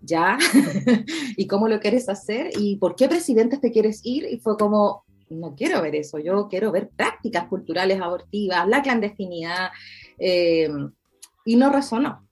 ¿ya? 0.02 0.40
¿Y 1.38 1.46
cómo 1.46 1.68
lo 1.68 1.80
quieres 1.80 2.10
hacer? 2.10 2.50
¿Y 2.58 2.78
por 2.78 2.96
qué 2.96 3.08
presidente 3.08 3.60
te 3.60 3.72
quieres 3.72 4.02
ir? 4.04 4.26
Y 4.28 4.40
fue 4.40 4.58
como, 4.58 5.04
no 5.30 5.54
quiero 5.56 5.84
ver 5.84 5.94
eso, 5.94 6.18
yo 6.18 6.48
quiero 6.50 6.72
ver 6.72 6.90
prácticas 6.90 7.48
culturales 7.48 8.02
abortivas, 8.02 8.68
la 8.68 8.82
clandestinidad, 8.82 9.70
eh, 10.18 10.68
y 11.46 11.58
no 11.58 11.72
resonó. 11.72 12.28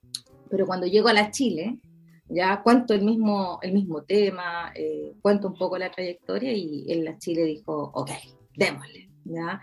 Pero 0.50 0.66
cuando 0.66 0.88
llego 0.88 1.08
a 1.08 1.12
la 1.12 1.30
Chile, 1.30 1.78
ya 2.32 2.62
cuento 2.62 2.94
el 2.94 3.02
mismo, 3.02 3.58
el 3.62 3.72
mismo 3.72 4.02
tema, 4.02 4.72
eh, 4.74 5.14
cuento 5.20 5.48
un 5.48 5.54
poco 5.54 5.78
la 5.78 5.90
trayectoria 5.90 6.52
y 6.52 6.90
en 6.90 7.04
la 7.04 7.18
Chile 7.18 7.44
dijo, 7.44 7.90
ok, 7.94 8.10
démosle, 8.56 9.10
¿ya? 9.24 9.60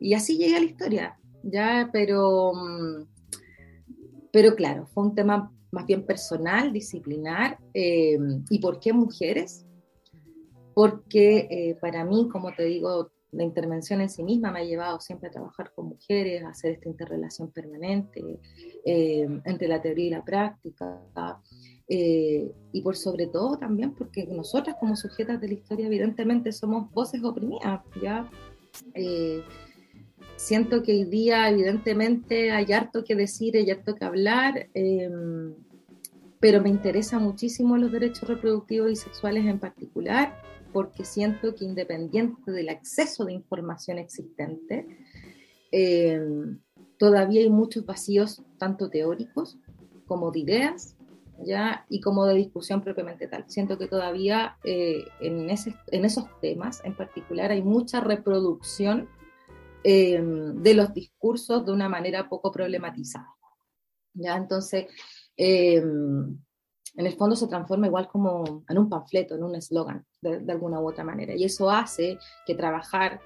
Y 0.00 0.14
así 0.14 0.36
llega 0.36 0.58
la 0.58 0.66
historia, 0.66 1.18
¿ya? 1.42 1.88
Pero, 1.92 2.52
mm, 2.54 3.06
pero 4.32 4.54
claro, 4.56 4.86
fue 4.86 5.04
un 5.04 5.14
tema 5.14 5.52
más 5.70 5.86
bien 5.86 6.06
personal, 6.06 6.72
disciplinar. 6.72 7.58
Eh, 7.74 8.18
¿Y 8.48 8.58
por 8.60 8.80
qué 8.80 8.92
mujeres? 8.92 9.66
Porque 10.74 11.46
eh, 11.50 11.76
para 11.80 12.04
mí, 12.04 12.28
como 12.30 12.52
te 12.54 12.64
digo, 12.64 13.12
la 13.32 13.44
intervención 13.44 14.00
en 14.00 14.08
sí 14.08 14.22
misma 14.22 14.52
me 14.52 14.60
ha 14.60 14.64
llevado 14.64 15.00
siempre 15.00 15.28
a 15.28 15.32
trabajar 15.32 15.72
con 15.74 15.88
mujeres, 15.88 16.44
a 16.44 16.50
hacer 16.50 16.72
esta 16.72 16.88
interrelación 16.88 17.50
permanente 17.50 18.22
eh, 18.84 19.26
entre 19.44 19.68
la 19.68 19.82
teoría 19.82 20.06
y 20.06 20.10
la 20.10 20.24
práctica. 20.24 21.02
Eh, 21.88 22.50
y 22.72 22.80
por 22.80 22.96
sobre 22.96 23.26
todo 23.26 23.58
también 23.58 23.92
porque 23.92 24.26
nosotras 24.26 24.76
como 24.80 24.96
sujetas 24.96 25.40
de 25.40 25.48
la 25.48 25.54
historia 25.54 25.86
evidentemente 25.86 26.50
somos 26.52 26.90
voces 26.92 27.22
oprimidas, 27.22 27.82
¿ya? 28.02 28.30
Eh, 28.94 29.42
siento 30.36 30.82
que 30.82 30.92
hoy 30.92 31.04
día 31.04 31.48
evidentemente 31.48 32.50
hay 32.50 32.72
harto 32.72 33.04
que 33.04 33.14
decir, 33.14 33.56
hay 33.56 33.70
harto 33.70 33.94
que 33.94 34.04
hablar, 34.04 34.68
em, 34.74 35.54
pero 36.40 36.60
me 36.62 36.70
interesa 36.70 37.18
muchísimo 37.18 37.76
los 37.76 37.92
derechos 37.92 38.28
reproductivos 38.28 38.90
y 38.90 38.96
sexuales 38.96 39.44
en 39.46 39.58
particular, 39.58 40.34
porque 40.72 41.04
siento 41.04 41.54
que 41.54 41.64
independiente 41.64 42.50
del 42.50 42.68
acceso 42.68 43.24
de 43.24 43.32
información 43.32 43.98
existente, 43.98 44.86
em, 45.70 46.58
todavía 46.98 47.42
hay 47.42 47.50
muchos 47.50 47.84
vacíos, 47.86 48.42
tanto 48.58 48.90
teóricos 48.90 49.58
como 50.06 50.30
de 50.30 50.40
ideas, 50.40 50.93
¿ya? 51.42 51.84
y 51.88 52.00
como 52.00 52.26
de 52.26 52.34
discusión 52.34 52.80
propiamente 52.80 53.28
tal. 53.28 53.44
Siento 53.48 53.78
que 53.78 53.86
todavía 53.86 54.56
eh, 54.64 55.04
en, 55.20 55.50
esos 55.50 56.40
temas 56.40 56.82
en 56.84 56.96
particular 56.96 57.50
hay 57.50 57.62
mucha 57.62 58.00
reproducción 58.00 59.08
eh, 59.82 60.22
de 60.22 60.74
los 60.74 60.94
discursos 60.94 61.64
de 61.66 61.72
una 61.72 61.88
manera 61.88 62.28
poco 62.28 62.50
problematizada. 62.52 63.28
¿ya? 64.14 64.36
Entonces, 64.36 64.86
eh, 65.36 65.76
en 65.76 67.06
el 67.06 67.16
fondo 67.16 67.34
se 67.34 67.48
transforma 67.48 67.88
igual 67.88 68.08
como 68.08 68.64
en 68.68 68.78
un 68.78 68.88
panfleto, 68.88 69.34
en 69.34 69.42
un 69.42 69.56
eslogan, 69.56 70.06
de, 70.22 70.52
alguna 70.52 70.80
u 70.80 70.88
otra 70.88 71.04
manera. 71.04 71.34
Y 71.34 71.44
eso 71.44 71.68
hace 71.70 72.18
que 72.46 72.54
trabajar 72.54 73.20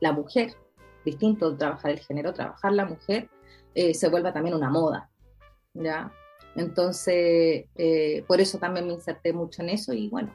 la 0.00 0.12
mujer, 0.12 0.54
distinto 1.04 1.50
de 1.50 1.58
trabajar 1.58 1.90
el 1.90 2.00
género, 2.00 2.32
trabajar 2.32 2.72
la 2.72 2.84
mujer, 2.84 3.30
se 3.74 4.08
vuelva 4.08 4.32
también 4.32 4.54
una 4.54 4.70
moda. 4.70 5.10
¿ya? 5.74 6.12
Entonces, 6.54 7.66
eh, 7.76 8.24
por 8.26 8.40
eso 8.40 8.58
también 8.58 8.86
me 8.86 8.92
inserté 8.92 9.32
mucho 9.32 9.62
en 9.62 9.70
eso 9.70 9.92
y 9.92 10.08
bueno, 10.08 10.32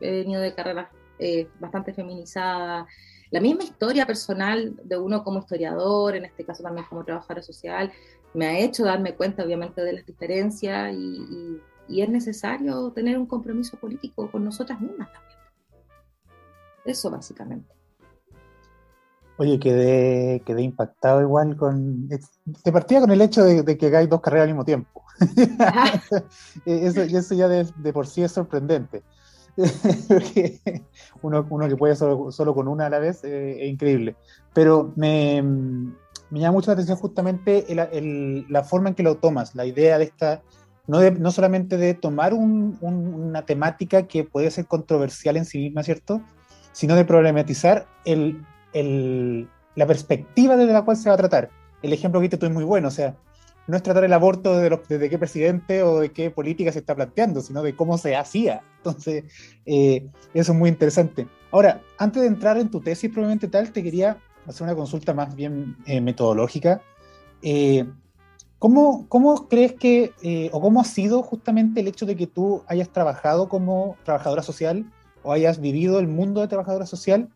he 0.00 0.10
venido 0.10 0.40
de 0.40 0.54
carreras 0.54 0.88
eh, 1.18 1.48
bastante 1.60 1.92
feminizadas. 1.92 2.86
La 3.30 3.40
misma 3.40 3.64
historia 3.64 4.06
personal 4.06 4.74
de 4.82 4.98
uno 4.98 5.22
como 5.22 5.40
historiador, 5.40 6.16
en 6.16 6.24
este 6.24 6.44
caso 6.44 6.62
también 6.62 6.86
como 6.86 7.04
trabajadora 7.04 7.42
social, 7.42 7.92
me 8.32 8.46
ha 8.46 8.58
hecho 8.58 8.84
darme 8.84 9.14
cuenta 9.14 9.44
obviamente 9.44 9.82
de 9.82 9.92
las 9.92 10.06
diferencias 10.06 10.94
y, 10.94 11.60
y 11.88 12.02
es 12.02 12.08
necesario 12.08 12.90
tener 12.92 13.18
un 13.18 13.26
compromiso 13.26 13.76
político 13.76 14.30
con 14.30 14.44
nosotras 14.44 14.80
mismas 14.80 15.12
también. 15.12 15.38
Eso 16.84 17.10
básicamente. 17.10 17.77
Oye, 19.38 19.60
quedé, 19.60 20.40
quedé 20.44 20.62
impactado 20.62 21.20
igual 21.20 21.56
con... 21.56 22.08
Te 22.64 22.72
partía 22.72 23.00
con 23.00 23.12
el 23.12 23.20
hecho 23.20 23.44
de, 23.44 23.62
de 23.62 23.78
que 23.78 23.86
hagáis 23.86 24.08
dos 24.08 24.20
carreras 24.20 24.44
al 24.44 24.48
mismo 24.48 24.64
tiempo. 24.64 25.04
Eso, 26.66 27.02
eso, 27.02 27.34
ya 27.34 27.46
de, 27.46 27.66
de, 27.76 27.92
por 27.92 28.08
sí 28.08 28.22
es 28.22 28.32
sorprendente. 28.32 29.02
uno, 31.22 31.46
uno, 31.50 31.68
que 31.68 31.76
puede 31.76 31.94
solo, 31.94 32.32
solo, 32.32 32.54
con 32.54 32.68
una 32.68 32.86
a 32.86 32.90
la 32.90 32.98
vez 32.98 33.22
eh, 33.22 33.64
es 33.64 33.70
increíble. 33.70 34.16
Pero 34.52 34.92
me, 34.96 35.40
me, 35.42 36.40
llama 36.40 36.52
mucho 36.52 36.70
la 36.70 36.74
atención 36.74 36.98
justamente 36.98 37.72
el, 37.72 37.78
el, 37.92 38.46
la 38.48 38.64
forma 38.64 38.88
en 38.88 38.94
que 38.96 39.02
lo 39.04 39.18
tomas, 39.18 39.54
la 39.54 39.66
idea 39.66 39.98
de 39.98 40.04
esta, 40.04 40.42
no, 40.88 40.98
de, 40.98 41.12
no 41.12 41.30
solamente 41.30 41.76
de 41.76 41.94
tomar 41.94 42.34
un, 42.34 42.76
un, 42.80 43.14
una 43.14 43.46
temática 43.46 44.08
que 44.08 44.24
puede 44.24 44.50
ser 44.50 44.66
controversial 44.66 45.36
en 45.36 45.44
sí 45.44 45.58
misma, 45.58 45.84
¿cierto? 45.84 46.20
Sino 46.72 46.94
de 46.94 47.04
problematizar 47.04 47.86
el, 48.04 48.44
el, 48.72 49.48
la 49.74 49.86
perspectiva 49.86 50.56
desde 50.56 50.72
la 50.72 50.82
cual 50.82 50.96
se 50.96 51.08
va 51.08 51.14
a 51.14 51.18
tratar. 51.18 51.50
El 51.82 51.92
ejemplo 51.92 52.20
que 52.20 52.28
tú 52.28 52.46
es 52.46 52.52
muy 52.52 52.64
bueno, 52.64 52.88
o 52.88 52.90
sea, 52.90 53.16
no 53.66 53.76
es 53.76 53.82
tratar 53.82 54.04
el 54.04 54.12
aborto 54.12 54.56
de, 54.58 54.70
los, 54.70 54.88
de, 54.88 55.10
qué 55.10 55.18
presidente 55.18 55.82
o 55.82 56.00
de 56.00 56.10
qué 56.10 56.30
política 56.30 56.72
se 56.72 56.78
está 56.78 56.94
planteando, 56.94 57.40
sino 57.40 57.62
de 57.62 57.76
cómo 57.76 57.98
se 57.98 58.16
hacía. 58.16 58.62
Entonces, 58.78 59.24
eh, 59.66 60.08
eso 60.34 60.52
es 60.52 60.58
muy 60.58 60.70
interesante. 60.70 61.28
Ahora, 61.50 61.82
antes 61.98 62.22
de 62.22 62.28
entrar 62.28 62.58
en 62.58 62.70
tu 62.70 62.80
tesis 62.80 63.10
probablemente 63.10 63.48
tal, 63.48 63.70
te 63.70 63.82
quería 63.82 64.18
hacer 64.46 64.64
una 64.64 64.74
consulta 64.74 65.12
más 65.14 65.34
bien 65.34 65.76
eh, 65.86 66.00
metodológica. 66.00 66.80
Eh, 67.42 67.86
¿cómo, 68.58 69.06
¿cómo, 69.08 69.48
crees 69.48 69.74
que, 69.74 70.12
eh, 70.22 70.50
o 70.52 70.60
cómo 70.60 70.80
ha 70.80 70.84
sido 70.84 71.22
justamente 71.22 71.80
el 71.80 71.88
hecho 71.88 72.06
de 72.06 72.16
que 72.16 72.26
tú 72.26 72.62
hayas 72.66 72.88
trabajado 72.88 73.48
como 73.48 73.96
trabajadora 74.04 74.42
social 74.42 74.90
o 75.22 75.32
hayas 75.32 75.60
vivido 75.60 75.98
el 75.98 76.08
mundo 76.08 76.40
de 76.40 76.48
trabajadora 76.48 76.86
social 76.86 77.28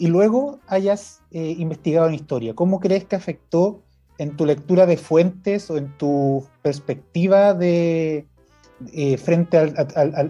y 0.00 0.06
luego 0.06 0.60
hayas 0.66 1.22
eh, 1.30 1.54
investigado 1.58 2.08
en 2.08 2.14
historia? 2.14 2.54
¿Cómo 2.54 2.80
crees 2.80 3.04
que 3.04 3.16
afectó 3.16 3.82
en 4.16 4.34
tu 4.34 4.46
lectura 4.46 4.86
de 4.86 4.96
fuentes 4.96 5.70
o 5.70 5.76
en 5.76 5.94
tu 5.98 6.46
perspectiva 6.62 7.52
de, 7.52 8.26
eh, 8.94 9.18
frente 9.18 9.58
a, 9.58 9.66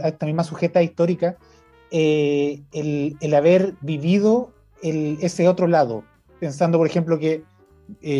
esta 0.09 0.27
misma 0.27 0.43
sujeta 0.43 0.83
histórica, 0.83 1.37
eh, 1.93 2.63
el, 2.73 3.35
haber 3.35 3.75
vivido 3.81 4.51
el, 4.83 5.19
ese 5.21 5.47
otro 5.47 5.69
lado, 5.69 6.03
pensando, 6.41 6.77
por 6.77 6.89
ejemplo, 6.89 7.21
que, 7.21 7.45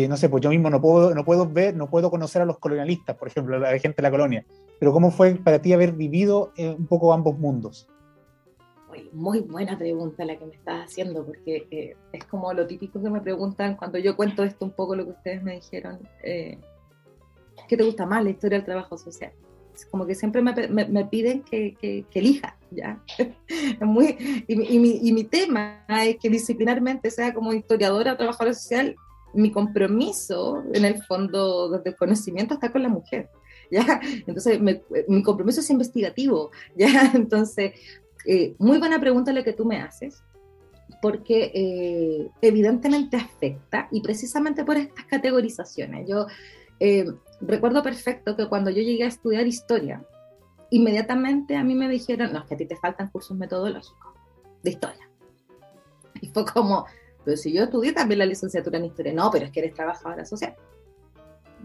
no 0.07 0.15
sé, 0.15 0.29
pues 0.29 0.41
yo 0.41 0.49
mismo 0.51 0.69
no 0.69 0.79
puedo, 0.79 1.13
no 1.13 1.25
puedo 1.25 1.49
ver, 1.49 1.75
no 1.75 1.89
puedo 1.89 2.09
conocer 2.09 2.41
a 2.41 2.45
los 2.45 2.59
colonialistas, 2.59 3.17
por 3.17 3.27
ejemplo, 3.27 3.59
la 3.59 3.77
gente 3.77 3.97
de 3.97 4.03
la 4.03 4.11
colonia, 4.11 4.45
pero 4.79 4.93
¿cómo 4.93 5.11
fue 5.11 5.35
para 5.35 5.61
ti 5.61 5.73
haber 5.73 5.91
vivido 5.91 6.53
eh, 6.55 6.73
un 6.77 6.87
poco 6.87 7.11
ambos 7.11 7.37
mundos? 7.37 7.89
Muy 9.13 9.39
buena 9.39 9.77
pregunta 9.77 10.25
la 10.25 10.37
que 10.37 10.45
me 10.45 10.55
estás 10.55 10.85
haciendo, 10.85 11.25
porque 11.25 11.67
eh, 11.71 11.95
es 12.11 12.23
como 12.25 12.53
lo 12.53 12.67
típico 12.67 13.01
que 13.01 13.09
me 13.09 13.21
preguntan 13.21 13.75
cuando 13.75 13.97
yo 13.97 14.15
cuento 14.15 14.43
esto, 14.43 14.65
un 14.65 14.71
poco 14.71 14.95
lo 14.95 15.05
que 15.05 15.11
ustedes 15.11 15.43
me 15.43 15.55
dijeron. 15.55 15.99
Eh, 16.23 16.57
¿Qué 17.67 17.77
te 17.77 17.83
gusta 17.83 18.05
más, 18.05 18.23
la 18.23 18.29
historia 18.29 18.57
del 18.57 18.65
trabajo 18.65 18.97
social? 18.97 19.31
Es 19.73 19.85
como 19.85 20.05
que 20.05 20.15
siempre 20.15 20.41
me, 20.41 20.53
me, 20.67 20.85
me 20.85 21.05
piden 21.05 21.43
que, 21.43 21.75
que, 21.79 22.05
que, 22.09 22.19
elija, 22.19 22.57
¿ya? 22.71 23.01
muy, 23.81 24.45
y, 24.47 24.75
y, 24.75 24.79
mi, 24.79 24.99
y, 25.01 25.11
mi, 25.13 25.23
tema 25.23 25.85
es 26.03 26.17
que 26.17 26.29
disciplinarmente, 26.29 27.09
sea 27.09 27.33
como 27.33 27.53
historiadora 27.53 28.13
o 28.13 28.17
trabajadora 28.17 28.53
social, 28.53 28.95
mi 29.33 29.51
compromiso, 29.51 30.63
en 30.73 30.85
el 30.85 31.01
fondo, 31.03 31.69
desde 31.69 31.91
el 31.91 31.95
conocimiento, 31.95 32.55
está 32.55 32.71
con 32.71 32.83
la 32.83 32.89
mujer. 32.89 33.29
¿ya? 33.71 34.01
Entonces, 34.27 34.59
me, 34.59 34.83
mi 35.07 35.23
compromiso 35.23 35.61
es 35.61 35.69
investigativo, 35.69 36.51
¿ya? 36.75 37.11
Entonces, 37.15 37.73
eh, 38.25 38.55
muy 38.59 38.77
buena 38.77 38.99
pregunta 38.99 39.33
la 39.33 39.43
que 39.43 39.53
tú 39.53 39.65
me 39.65 39.81
haces, 39.81 40.23
porque 41.01 41.51
eh, 41.53 42.29
evidentemente 42.41 43.17
afecta 43.17 43.87
y 43.91 44.01
precisamente 44.01 44.63
por 44.63 44.77
estas 44.77 45.05
categorizaciones. 45.05 46.07
Yo 46.07 46.27
eh, 46.79 47.05
recuerdo 47.39 47.81
perfecto 47.83 48.35
que 48.35 48.47
cuando 48.47 48.69
yo 48.69 48.81
llegué 48.81 49.03
a 49.03 49.07
estudiar 49.07 49.47
historia, 49.47 50.03
inmediatamente 50.69 51.55
a 51.55 51.63
mí 51.63 51.75
me 51.75 51.89
dijeron, 51.89 52.33
no, 52.33 52.39
es 52.39 52.45
que 52.45 52.55
a 52.55 52.57
ti 52.57 52.65
te 52.65 52.75
faltan 52.75 53.09
cursos 53.09 53.37
metodológicos 53.37 54.13
de 54.63 54.69
historia. 54.71 55.09
Y 56.21 56.27
fue 56.27 56.45
como, 56.45 56.85
pero 57.23 57.37
si 57.37 57.51
yo 57.51 57.63
estudié 57.63 57.93
también 57.93 58.19
la 58.19 58.25
licenciatura 58.25 58.77
en 58.77 58.85
historia, 58.85 59.13
no, 59.13 59.29
pero 59.31 59.45
es 59.45 59.51
que 59.51 59.61
eres 59.61 59.73
trabajadora 59.73 60.25
social. 60.25 60.55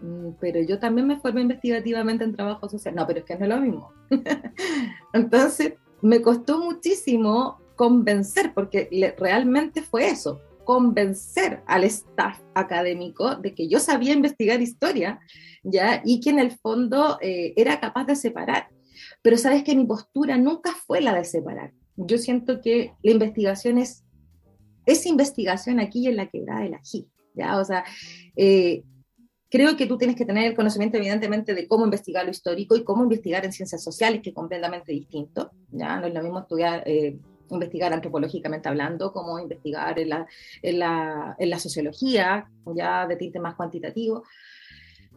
Mm, 0.02 0.30
pero 0.40 0.60
yo 0.60 0.78
también 0.78 1.06
me 1.06 1.18
formé 1.18 1.42
investigativamente 1.42 2.24
en 2.24 2.34
trabajo 2.34 2.68
social. 2.68 2.94
No, 2.94 3.06
pero 3.06 3.20
es 3.20 3.24
que 3.24 3.36
no 3.36 3.44
es 3.44 3.48
lo 3.48 3.60
mismo. 3.60 3.92
Entonces, 5.12 5.74
me 6.02 6.22
costó 6.22 6.58
muchísimo 6.58 7.58
convencer, 7.76 8.52
porque 8.54 9.14
realmente 9.18 9.82
fue 9.82 10.08
eso, 10.08 10.40
convencer 10.64 11.62
al 11.66 11.84
staff 11.84 12.40
académico 12.54 13.36
de 13.36 13.54
que 13.54 13.68
yo 13.68 13.78
sabía 13.78 14.14
investigar 14.14 14.60
historia, 14.60 15.20
¿ya? 15.62 16.02
Y 16.04 16.20
que 16.20 16.30
en 16.30 16.38
el 16.38 16.52
fondo 16.52 17.18
eh, 17.20 17.52
era 17.56 17.80
capaz 17.80 18.04
de 18.04 18.16
separar. 18.16 18.68
Pero 19.22 19.36
sabes 19.36 19.62
que 19.62 19.76
mi 19.76 19.84
postura 19.84 20.36
nunca 20.38 20.72
fue 20.86 21.00
la 21.00 21.14
de 21.14 21.24
separar. 21.24 21.72
Yo 21.96 22.18
siento 22.18 22.60
que 22.60 22.94
la 23.02 23.12
investigación 23.12 23.78
es, 23.78 24.04
es 24.86 25.06
investigación 25.06 25.80
aquí 25.80 26.08
en 26.08 26.16
la 26.16 26.28
quebrada 26.28 26.62
del 26.62 26.74
ají, 26.74 27.08
¿ya? 27.34 27.58
O 27.58 27.64
sea, 27.64 27.84
eh, 28.36 28.82
Creo 29.56 29.74
que 29.74 29.86
tú 29.86 29.96
tienes 29.96 30.16
que 30.16 30.26
tener 30.26 30.48
el 30.48 30.54
conocimiento, 30.54 30.98
evidentemente, 30.98 31.54
de 31.54 31.66
cómo 31.66 31.86
investigar 31.86 32.26
lo 32.26 32.30
histórico 32.30 32.76
y 32.76 32.84
cómo 32.84 33.04
investigar 33.04 33.42
en 33.42 33.52
ciencias 33.52 33.82
sociales, 33.82 34.20
que 34.20 34.28
es 34.28 34.34
completamente 34.34 34.92
distinto. 34.92 35.50
¿ya? 35.70 35.98
No 35.98 36.06
es 36.06 36.12
lo 36.12 36.22
mismo 36.22 36.40
estudiar, 36.40 36.82
eh, 36.84 37.16
investigar 37.48 37.90
antropológicamente 37.94 38.68
hablando, 38.68 39.14
como 39.14 39.38
investigar 39.38 39.98
en 39.98 40.10
la, 40.10 40.26
en 40.60 40.78
la, 40.78 41.36
en 41.38 41.48
la 41.48 41.58
sociología, 41.58 42.50
ya 42.74 43.06
de 43.06 43.16
tinte 43.16 43.40
más 43.40 43.54
cuantitativo. 43.54 44.24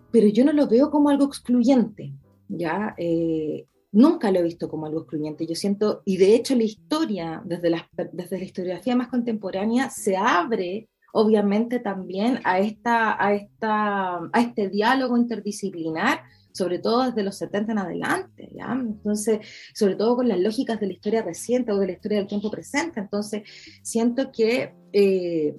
Pero 0.09 0.29
yo 0.29 0.45
no 0.45 0.53
lo 0.53 0.69
veo 0.69 0.89
como 0.89 1.09
algo 1.09 1.25
excluyente. 1.25 2.13
¿ya? 2.47 2.95
Eh, 2.97 3.65
nunca 3.91 4.31
lo 4.31 4.39
he 4.39 4.43
visto 4.43 4.69
como 4.69 4.85
algo 4.85 5.01
excluyente. 5.01 5.45
Yo 5.45 5.55
siento, 5.55 6.01
y 6.05 6.15
de 6.15 6.33
hecho 6.33 6.55
la 6.55 6.63
historia, 6.63 7.41
desde 7.43 7.71
la, 7.71 7.89
desde 8.13 8.37
la 8.37 8.45
historiografía 8.45 8.95
más 8.95 9.09
contemporánea, 9.09 9.89
se 9.89 10.15
abre 10.15 10.87
obviamente 11.13 11.79
también 11.79 12.39
a, 12.43 12.59
esta, 12.59 13.23
a, 13.23 13.33
esta, 13.33 14.17
a 14.31 14.41
este 14.41 14.69
diálogo 14.69 15.17
interdisciplinar, 15.17 16.21
sobre 16.51 16.79
todo 16.79 17.05
desde 17.05 17.23
los 17.23 17.37
70 17.37 17.71
en 17.71 17.77
adelante, 17.79 18.49
¿ya? 18.53 18.71
Entonces, 18.71 19.39
sobre 19.73 19.95
todo 19.95 20.17
con 20.17 20.27
las 20.27 20.39
lógicas 20.39 20.79
de 20.79 20.87
la 20.87 20.93
historia 20.93 21.21
reciente 21.21 21.71
o 21.71 21.77
de 21.79 21.87
la 21.87 21.93
historia 21.93 22.17
del 22.17 22.27
tiempo 22.27 22.49
presente. 22.51 22.99
Entonces, 22.99 23.43
siento 23.83 24.31
que 24.31 24.73
eh, 24.91 25.55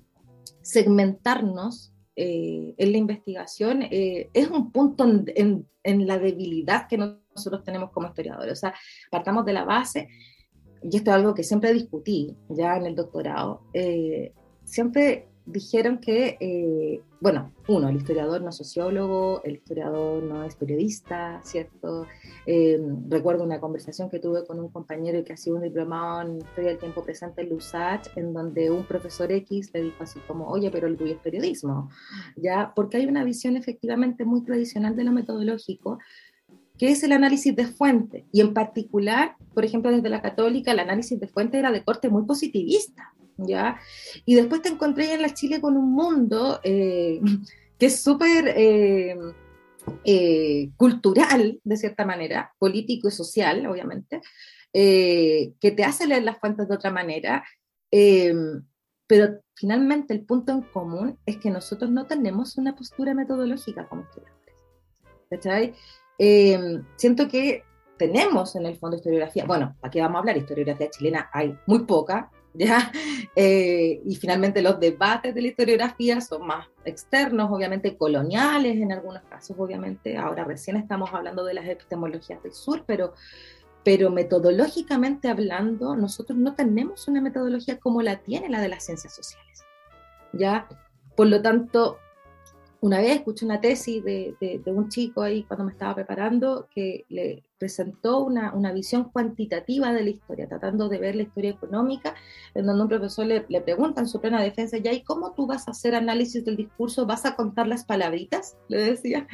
segmentarnos 0.63 1.93
eh, 2.17 2.75
en 2.77 2.93
la 2.93 2.99
investigación 2.99 3.83
eh, 3.83 4.29
es 4.35 4.51
un 4.51 4.73
punto 4.73 5.05
en, 5.05 5.67
en, 5.83 6.07
la 6.07 6.19
debilidad 6.19 6.87
que 6.87 6.99
nosotros 6.99 7.65
tenemos 7.65 7.93
como 7.93 8.09
historiadores. 8.09 8.53
O 8.53 8.61
sea, 8.61 8.75
partamos 9.11 9.47
de 9.47 9.55
la 9.55 9.65
base, 9.65 10.09
y 10.83 10.97
esto 10.97 11.11
es 11.11 11.17
algo 11.17 11.35
que 11.35 11.45
siempre 11.45 11.73
discutí 11.73 12.37
ya 12.49 12.77
en 12.77 12.85
el 12.85 12.95
doctorado, 12.95 13.63
eh, 13.73 14.35
siempre 14.65 15.30
dijeron 15.53 15.99
que, 15.99 16.37
eh, 16.41 17.03
bueno, 17.21 17.53
uno, 17.69 17.89
el 17.89 17.97
historiador 17.97 18.41
no 18.43 18.51
es 18.51 18.57
sociólogo, 18.57 19.43
el 19.45 19.57
historiador 19.57 20.23
no 20.23 20.45
es 20.45 20.55
periodista, 20.57 21.41
¿cierto? 21.45 22.07
Eh, 22.47 22.81
recuerdo 23.09 23.45
una 23.45 23.61
conversación 23.61 24.11
que 24.11 24.19
tuve 24.19 24.45
con 24.45 24.61
un 24.61 24.69
compañero 24.69 25.23
que 25.25 25.33
ha 25.33 25.37
sido 25.37 25.57
un 25.57 25.63
diplomado 25.63 26.23
en 26.23 26.39
Historia 26.39 26.71
del 26.71 26.79
Tiempo 26.79 27.03
Presente 27.03 27.43
en 27.43 27.51
LUSACH, 27.51 28.17
en 28.17 28.33
donde 28.33 28.71
un 28.71 28.85
profesor 28.85 29.31
X 29.33 29.71
le 29.75 29.83
dijo 29.83 30.03
así 30.03 30.21
como, 30.27 30.47
oye, 30.49 30.71
pero 30.71 30.87
el 30.87 30.97
tuyo 30.97 31.15
es 31.15 31.21
periodismo, 31.21 31.91
¿ya? 32.37 32.73
Porque 32.75 32.99
hay 32.99 33.07
una 33.07 33.25
visión 33.25 33.57
efectivamente 33.57 34.25
muy 34.25 34.43
tradicional 34.43 34.97
de 34.97 35.05
lo 35.05 35.13
metodológico, 35.13 35.99
que 36.79 36.91
es 36.91 37.03
el 37.03 37.13
análisis 37.13 37.55
de 37.55 37.67
fuente, 37.67 38.25
y 38.33 38.41
en 38.41 38.55
particular, 38.55 39.37
por 39.53 39.67
ejemplo, 39.67 39.91
desde 39.91 40.09
la 40.09 40.23
católica, 40.23 40.73
el 40.73 40.79
análisis 40.79 41.21
de 41.21 41.29
fuente 41.29 41.59
era 41.59 41.71
de 41.71 41.85
corte 41.85 42.09
muy 42.09 42.25
positivista, 42.25 43.13
¿ya? 43.47 43.79
Y 44.25 44.35
después 44.35 44.63
te 44.63 44.69
encontré 44.69 45.15
en 45.15 45.23
la 45.23 45.35
Chile 45.35 45.61
con 45.61 45.77
un 45.77 45.93
mundo 45.93 46.61
eh, 46.63 47.21
que 47.79 47.87
es 47.87 48.03
súper 48.03 48.53
eh, 48.57 49.17
eh, 50.05 50.71
cultural, 50.77 51.61
de 51.65 51.77
cierta 51.77 52.05
manera, 52.05 52.53
político 52.59 53.09
y 53.09 53.13
social, 53.13 53.67
obviamente, 53.67 54.21
que 54.73 55.75
te 55.77 55.85
hace 55.85 56.07
leer 56.07 56.23
las 56.23 56.39
fuentes 56.39 56.69
de 56.69 56.75
otra 56.75 56.93
manera, 56.93 57.45
pero 57.91 59.41
finalmente 59.55 60.15
el 60.15 60.25
punto 60.25 60.53
en 60.53 60.63
común 60.63 61.19
es 61.27 61.39
que 61.39 61.51
nosotros 61.51 61.91
no 61.91 62.07
tenemos 62.07 62.57
una 62.57 62.77
postura 62.77 63.13
metodológica 63.13 63.89
como 63.89 64.03
estudiantes. 64.03 64.55
¿Cachai? 65.29 65.75
siento 66.97 67.29
que 67.29 67.65
tenemos 68.01 68.57
en 68.57 68.65
el 68.65 68.79
fondo 68.79 68.97
historiografía, 68.97 69.45
bueno, 69.45 69.77
aquí 69.83 70.01
vamos 70.01 70.17
a 70.17 70.19
hablar? 70.21 70.39
Historiografía 70.39 70.89
chilena 70.89 71.29
hay 71.35 71.55
muy 71.67 71.81
poca, 71.81 72.31
¿ya? 72.55 72.91
Eh, 73.37 74.01
y 74.05 74.17
finalmente 74.17 74.63
los 74.63 74.81
debates 74.81 75.35
de 75.35 75.43
la 75.43 75.49
historiografía 75.49 76.21
son 76.21 76.47
más 76.47 76.67
externos, 76.85 77.51
obviamente 77.51 77.97
coloniales 77.97 78.77
en 78.77 78.93
algunos 78.93 79.23
casos, 79.23 79.57
obviamente. 79.59 80.17
Ahora 80.17 80.45
recién 80.45 80.77
estamos 80.77 81.11
hablando 81.13 81.45
de 81.45 81.55
las 81.55 81.67
epistemologías 81.67 82.43
del 82.43 82.53
sur, 82.53 82.85
pero, 82.87 83.15
pero 83.85 84.11
metodológicamente 84.11 85.29
hablando, 85.29 85.97
nosotros 85.97 86.39
no 86.39 86.55
tenemos 86.55 87.07
una 87.09 87.21
metodología 87.21 87.79
como 87.79 88.03
la 88.03 88.17
tiene 88.17 88.49
la 88.49 88.61
de 88.61 88.69
las 88.69 88.85
ciencias 88.85 89.15
sociales, 89.15 89.65
¿ya? 90.33 90.69
Por 91.17 91.29
lo 91.29 91.43
tanto, 91.43 91.99
una 92.83 92.99
vez 92.99 93.17
escuché 93.17 93.45
una 93.45 93.61
tesis 93.61 94.03
de, 94.03 94.35
de, 94.41 94.73
un 94.73 94.89
chico 94.89 95.23
ahí 95.23 95.43
cuando 95.43 95.65
me 95.65 95.73
estaba 95.73 95.95
preparando 95.95 96.67
que 96.75 97.05
le 97.11 97.45
presentó 97.59 98.21
una, 98.21 98.55
una, 98.55 98.73
visión 98.73 99.05
cuantitativa 99.05 99.93
de 99.93 100.03
la 100.03 100.11
historia, 100.11 100.49
tratando 100.49 100.89
de 100.89 100.99
ver 100.99 101.15
la 101.15 101.23
historia 101.23 101.51
económica, 101.51 102.15
en 102.55 102.65
donde 102.65 102.83
un 102.83 102.89
profesor 102.89 103.27
le, 103.27 103.43
pregunta 103.61 104.01
en 104.01 104.09
su 104.09 104.19
plena 104.19 104.41
defensa, 104.43 104.79
ya, 104.79 104.93
¿y 104.93 105.03
cómo 105.03 105.33
tú 105.33 105.47
vas 105.47 105.69
a 105.69 105.73
hacer 105.73 105.95
análisis 105.95 106.43
del 106.43 106.57
discurso? 106.57 107.05
¿Vas 107.05 107.27
a 107.27 107.37
contar 107.37 107.69
las 107.69 107.85
palabritas? 107.85 108.57
Le 108.69 108.79
decía. 108.79 109.27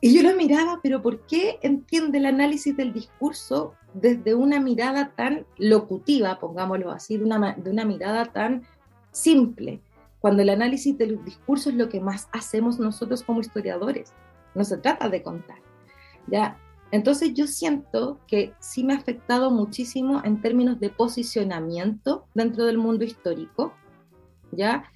Y 0.00 0.14
yo 0.14 0.22
lo 0.22 0.36
miraba, 0.36 0.78
pero 0.82 1.02
¿por 1.02 1.26
qué 1.26 1.58
entiende 1.62 2.18
el 2.18 2.26
análisis 2.26 2.76
del 2.76 2.92
discurso 2.92 3.74
desde 3.94 4.34
una 4.34 4.60
mirada 4.60 5.12
tan 5.16 5.46
locutiva, 5.56 6.38
pongámoslo 6.38 6.92
así, 6.92 7.16
de 7.16 7.24
de 7.24 7.70
una 7.70 7.84
mirada 7.84 8.26
tan 8.26 8.62
simple? 9.10 9.80
Cuando 10.26 10.42
el 10.42 10.50
análisis 10.50 10.98
del 10.98 11.24
discurso 11.24 11.70
es 11.70 11.76
lo 11.76 11.88
que 11.88 12.00
más 12.00 12.26
hacemos 12.32 12.80
nosotros 12.80 13.22
como 13.22 13.42
historiadores. 13.42 14.12
No 14.56 14.64
se 14.64 14.76
trata 14.76 15.08
de 15.08 15.22
contar. 15.22 15.58
¿ya? 16.26 16.58
Entonces 16.90 17.32
yo 17.32 17.46
siento 17.46 18.18
que 18.26 18.52
sí 18.58 18.82
me 18.82 18.94
ha 18.94 18.96
afectado 18.96 19.52
muchísimo 19.52 20.20
en 20.24 20.40
términos 20.42 20.80
de 20.80 20.90
posicionamiento 20.90 22.26
dentro 22.34 22.64
del 22.64 22.76
mundo 22.76 23.04
histórico, 23.04 23.72
¿ya? 24.50 24.90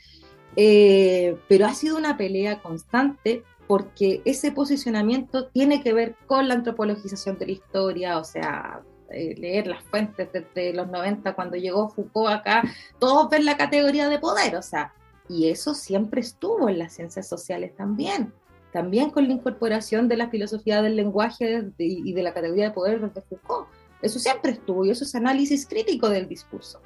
Eh, 0.57 1.39
pero 1.49 1.67
ha 1.67 1.75
sido 1.75 1.97
una 1.97 2.17
pelea 2.17 2.61
constante 2.61 3.45
porque 3.69 4.23
ese 4.25 4.51
posicionamiento 4.51 5.47
tiene 5.47 5.81
que 5.81 5.93
ver 5.93 6.17
con 6.27 6.49
la 6.49 6.55
antropologización 6.55 7.39
de 7.39 7.47
la 7.47 7.53
historia, 7.53 8.19
o 8.19 8.25
sea, 8.25 8.83
eh, 9.13 9.37
leer 9.39 9.69
las 9.69 9.85
fuentes 9.85 10.29
desde 10.33 10.75
los 10.75 10.89
90 10.89 11.37
cuando 11.37 11.57
llegó 11.57 11.89
Foucault 11.89 12.33
acá, 12.33 12.65
todos 12.99 13.31
ven 13.31 13.45
la 13.45 13.57
categoría 13.57 14.09
de 14.09 14.19
poder, 14.19 14.57
o 14.57 14.63
sea, 14.63 14.93
y 15.31 15.49
eso 15.49 15.75
siempre 15.75 16.21
estuvo 16.21 16.69
en 16.69 16.81
las 16.81 16.93
ciencias 16.93 17.29
sociales 17.29 17.77
también, 17.77 18.33
también 18.73 19.11
con 19.11 19.29
la 19.29 19.33
incorporación 19.33 20.09
de 20.09 20.17
la 20.17 20.29
filosofía 20.29 20.83
del 20.83 20.97
lenguaje 20.97 21.71
y 21.79 22.13
de 22.13 22.23
la 22.23 22.35
categoría 22.35 22.65
de 22.65 22.71
poder 22.73 23.01
de 23.01 23.23
Foucault. 23.23 23.69
Eso 24.03 24.19
siempre 24.19 24.51
estuvo 24.51 24.85
y 24.85 24.91
eso 24.91 25.05
es 25.05 25.15
análisis 25.15 25.69
crítico 25.69 26.09
del 26.09 26.27
discurso. 26.27 26.81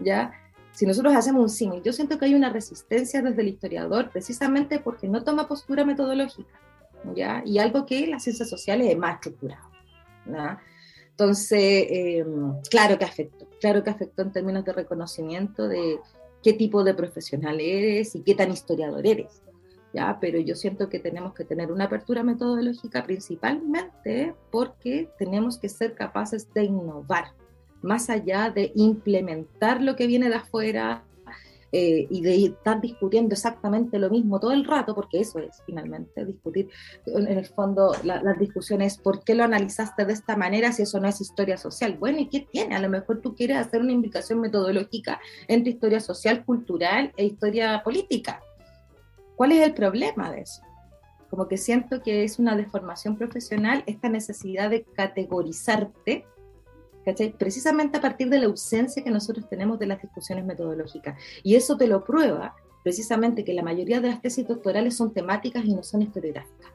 ¿ya? 0.00 0.32
Si 0.72 0.86
nosotros 0.86 1.14
hacemos 1.14 1.40
un 1.40 1.48
símil, 1.48 1.82
yo 1.84 1.92
siento 1.92 2.18
que 2.18 2.24
hay 2.24 2.34
una 2.34 2.50
resistencia 2.52 3.22
desde 3.22 3.42
el 3.42 3.48
historiador 3.48 4.10
precisamente 4.10 4.80
porque 4.80 5.06
no 5.06 5.22
toma 5.22 5.46
postura 5.46 5.84
metodológica. 5.84 6.60
¿ya? 7.14 7.44
Y 7.46 7.58
algo 7.58 7.86
que 7.86 8.08
las 8.08 8.24
ciencias 8.24 8.50
sociales 8.50 8.88
es 8.90 8.98
más 8.98 9.14
estructurado. 9.14 9.68
Entonces, 11.10 11.86
em, 11.90 12.60
claro 12.70 12.98
que 12.98 13.04
afectó, 13.04 13.46
claro 13.60 13.84
que 13.84 13.90
afectó 13.90 14.22
en 14.22 14.32
términos 14.32 14.64
de 14.64 14.72
reconocimiento 14.72 15.68
de, 15.68 16.00
qué 16.42 16.52
tipo 16.52 16.84
de 16.84 16.94
profesional 16.94 17.60
eres 17.60 18.14
y 18.14 18.22
qué 18.22 18.34
tan 18.34 18.50
historiador 18.50 19.06
eres. 19.06 19.42
¿ya? 19.92 20.18
Pero 20.20 20.38
yo 20.38 20.54
siento 20.54 20.88
que 20.88 20.98
tenemos 20.98 21.34
que 21.34 21.44
tener 21.44 21.72
una 21.72 21.84
apertura 21.84 22.22
metodológica 22.22 23.04
principalmente 23.04 24.34
porque 24.50 25.08
tenemos 25.18 25.58
que 25.58 25.68
ser 25.68 25.94
capaces 25.94 26.52
de 26.52 26.64
innovar, 26.64 27.32
más 27.82 28.10
allá 28.10 28.50
de 28.50 28.72
implementar 28.74 29.82
lo 29.82 29.96
que 29.96 30.06
viene 30.06 30.28
de 30.28 30.36
afuera, 30.36 31.04
eh, 31.72 32.06
y 32.08 32.20
de 32.22 32.44
estar 32.46 32.80
discutiendo 32.80 33.34
exactamente 33.34 33.98
lo 33.98 34.10
mismo 34.10 34.40
todo 34.40 34.52
el 34.52 34.64
rato, 34.64 34.94
porque 34.94 35.20
eso 35.20 35.38
es 35.38 35.62
finalmente 35.66 36.24
discutir. 36.24 36.70
En 37.06 37.26
el 37.26 37.46
fondo, 37.46 37.94
la, 38.04 38.22
la 38.22 38.34
discusión 38.34 38.80
es 38.80 38.96
por 38.96 39.22
qué 39.24 39.34
lo 39.34 39.44
analizaste 39.44 40.04
de 40.04 40.12
esta 40.12 40.36
manera 40.36 40.72
si 40.72 40.82
eso 40.82 41.00
no 41.00 41.08
es 41.08 41.20
historia 41.20 41.56
social. 41.56 41.96
Bueno, 41.98 42.18
¿y 42.20 42.28
qué 42.28 42.40
tiene? 42.40 42.74
A 42.74 42.80
lo 42.80 42.88
mejor 42.88 43.20
tú 43.20 43.34
quieres 43.34 43.58
hacer 43.58 43.80
una 43.80 43.92
indicación 43.92 44.40
metodológica 44.40 45.20
entre 45.46 45.70
historia 45.70 46.00
social, 46.00 46.44
cultural 46.44 47.12
e 47.16 47.26
historia 47.26 47.82
política. 47.82 48.40
¿Cuál 49.36 49.52
es 49.52 49.64
el 49.64 49.74
problema 49.74 50.32
de 50.32 50.40
eso? 50.40 50.62
Como 51.30 51.46
que 51.46 51.58
siento 51.58 52.02
que 52.02 52.24
es 52.24 52.38
una 52.38 52.56
deformación 52.56 53.16
profesional 53.16 53.84
esta 53.86 54.08
necesidad 54.08 54.70
de 54.70 54.84
categorizarte 54.84 56.24
Precisamente 57.38 57.96
a 57.98 58.00
partir 58.00 58.28
de 58.28 58.38
la 58.38 58.46
ausencia 58.46 59.02
que 59.02 59.10
nosotros 59.10 59.48
tenemos 59.48 59.78
de 59.78 59.86
las 59.86 60.02
discusiones 60.02 60.44
metodológicas. 60.44 61.18
Y 61.42 61.54
eso 61.54 61.76
te 61.76 61.86
lo 61.86 62.04
prueba 62.04 62.54
precisamente 62.82 63.44
que 63.44 63.54
la 63.54 63.62
mayoría 63.62 64.00
de 64.00 64.08
las 64.08 64.22
tesis 64.22 64.46
doctorales 64.46 64.96
son 64.96 65.12
temáticas 65.12 65.64
y 65.64 65.74
no 65.74 65.82
son 65.82 66.02
historiográficas. 66.02 66.72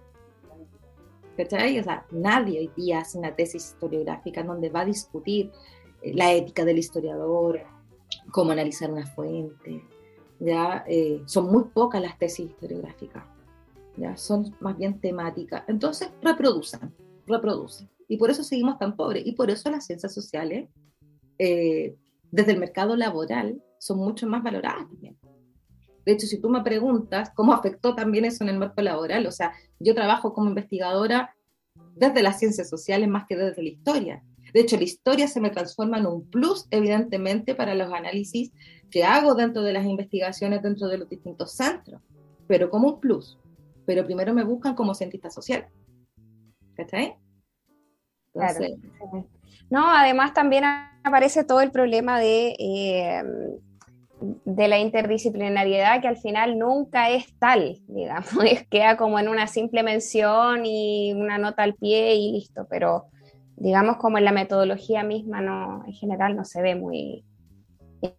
¿Cachai? 1.37 1.79
O 1.79 1.83
sea, 1.83 2.05
nadie 2.11 2.59
hoy 2.59 2.71
día 2.75 2.99
hace 2.99 3.17
una 3.17 3.35
tesis 3.35 3.71
historiográfica 3.71 4.43
donde 4.43 4.69
va 4.69 4.81
a 4.81 4.85
discutir 4.85 5.51
eh, 6.01 6.13
la 6.13 6.31
ética 6.31 6.63
del 6.63 6.77
historiador, 6.77 7.61
cómo 8.31 8.51
analizar 8.51 8.91
una 8.91 9.07
fuente. 9.07 9.83
¿ya? 10.39 10.83
Eh, 10.87 11.23
son 11.25 11.51
muy 11.51 11.63
pocas 11.63 12.01
las 12.01 12.17
tesis 12.19 12.49
historiográficas. 12.51 13.23
¿ya? 13.97 14.15
Son 14.15 14.55
más 14.59 14.77
bien 14.77 14.99
temáticas. 14.99 15.63
Entonces, 15.67 16.11
reproducen, 16.21 16.93
reproducen. 17.25 17.89
Y 18.13 18.17
por 18.17 18.29
eso 18.29 18.43
seguimos 18.43 18.77
tan 18.77 18.95
pobres. 18.95 19.23
Y 19.25 19.31
por 19.31 19.49
eso 19.49 19.71
las 19.71 19.87
ciencias 19.87 20.13
sociales, 20.13 20.69
eh, 21.39 21.95
desde 22.29 22.51
el 22.51 22.59
mercado 22.59 22.95
laboral, 22.95 23.59
son 23.79 23.97
mucho 23.97 24.27
más 24.27 24.43
valoradas 24.43 24.87
también. 24.87 25.17
De 26.05 26.11
hecho, 26.11 26.27
si 26.27 26.39
tú 26.39 26.47
me 26.47 26.61
preguntas 26.61 27.31
cómo 27.33 27.53
afectó 27.53 27.95
también 27.95 28.25
eso 28.25 28.43
en 28.43 28.51
el 28.51 28.59
mercado 28.59 28.83
laboral, 28.83 29.25
o 29.25 29.31
sea, 29.31 29.51
yo 29.79 29.95
trabajo 29.95 30.31
como 30.31 30.49
investigadora 30.49 31.35
desde 31.95 32.21
las 32.21 32.37
ciencias 32.37 32.69
sociales 32.69 33.09
más 33.09 33.25
que 33.27 33.35
desde 33.35 33.63
la 33.63 33.69
historia. 33.69 34.23
De 34.53 34.59
hecho, 34.59 34.77
la 34.77 34.83
historia 34.83 35.27
se 35.27 35.41
me 35.41 35.49
transforma 35.49 35.97
en 35.97 36.05
un 36.05 36.29
plus, 36.29 36.67
evidentemente, 36.69 37.55
para 37.55 37.73
los 37.73 37.91
análisis 37.91 38.51
que 38.91 39.03
hago 39.05 39.33
dentro 39.33 39.63
de 39.63 39.73
las 39.73 39.87
investigaciones 39.87 40.61
dentro 40.61 40.87
de 40.87 40.99
los 40.99 41.09
distintos 41.09 41.53
centros, 41.53 41.99
pero 42.45 42.69
como 42.69 42.89
un 42.89 42.99
plus. 42.99 43.39
Pero 43.87 44.05
primero 44.05 44.35
me 44.35 44.43
buscan 44.43 44.75
como 44.75 44.93
cientista 44.93 45.31
social. 45.31 45.67
¿Cachai? 46.75 47.17
No, 49.69 49.89
además 49.89 50.33
también 50.33 50.63
aparece 51.03 51.43
todo 51.43 51.61
el 51.61 51.71
problema 51.71 52.19
de, 52.19 52.55
eh, 52.59 53.23
de 54.45 54.67
la 54.67 54.79
interdisciplinariedad 54.79 56.01
que 56.01 56.07
al 56.07 56.17
final 56.17 56.57
nunca 56.57 57.09
es 57.09 57.37
tal, 57.39 57.79
digamos, 57.87 58.29
queda 58.69 58.97
como 58.97 59.19
en 59.19 59.27
una 59.27 59.47
simple 59.47 59.83
mención 59.83 60.65
y 60.65 61.13
una 61.13 61.37
nota 61.37 61.63
al 61.63 61.75
pie 61.75 62.15
y 62.15 62.31
listo, 62.33 62.67
pero 62.69 63.05
digamos 63.55 63.97
como 63.97 64.17
en 64.17 64.25
la 64.25 64.31
metodología 64.31 65.03
misma 65.03 65.41
no, 65.41 65.83
en 65.85 65.93
general 65.93 66.35
no 66.35 66.45
se 66.45 66.61
ve 66.61 66.75
muy, 66.75 67.23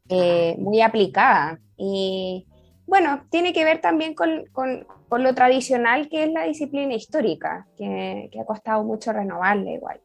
eh, 0.09 0.57
muy 0.59 0.81
aplicada. 0.81 1.59
Y, 1.77 2.46
bueno, 2.87 3.22
tiene 3.31 3.53
que 3.53 3.64
ver 3.64 3.81
también 3.81 4.14
con, 4.14 4.44
con, 4.53 4.87
con, 5.09 5.22
lo 5.22 5.35
tradicional 5.35 6.09
que 6.09 6.24
es 6.24 6.33
la 6.33 6.44
disciplina 6.44 6.94
histórica, 6.94 7.66
que, 7.77 8.29
que 8.31 8.40
ha 8.40 8.44
costado 8.44 8.85
mucho 8.85 9.12
renovarla 9.12 9.70
igual. 9.70 10.00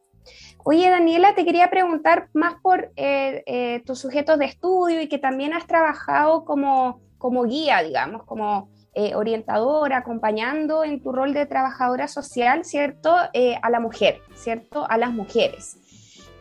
Oye, 0.66 0.90
Daniela, 0.90 1.36
te 1.36 1.46
quería 1.46 1.70
preguntar 1.70 2.30
más 2.34 2.56
por 2.62 2.92
eh, 2.96 3.44
eh, 3.46 3.82
tus 3.86 4.00
sujetos 4.00 4.38
de 4.38 4.46
estudio 4.46 5.02
y 5.02 5.08
que 5.08 5.18
también 5.18 5.54
has 5.54 5.66
trabajado 5.66 6.44
como, 6.44 7.00
como 7.18 7.46
guía, 7.46 7.82
digamos, 7.82 8.24
como 8.26 8.70
eh, 8.94 9.16
orientadora, 9.16 9.98
acompañando 9.98 10.84
en 10.84 11.02
tu 11.02 11.12
rol 11.14 11.34
de 11.34 11.46
trabajadora 11.46 12.08
social, 12.08 12.66
¿cierto? 12.66 13.16
a 13.16 13.70
la 13.70 13.80
mujer, 13.80 14.22
¿cierto? 14.36 14.86
A 14.90 14.98
las 14.98 15.14
mujeres. 15.14 15.78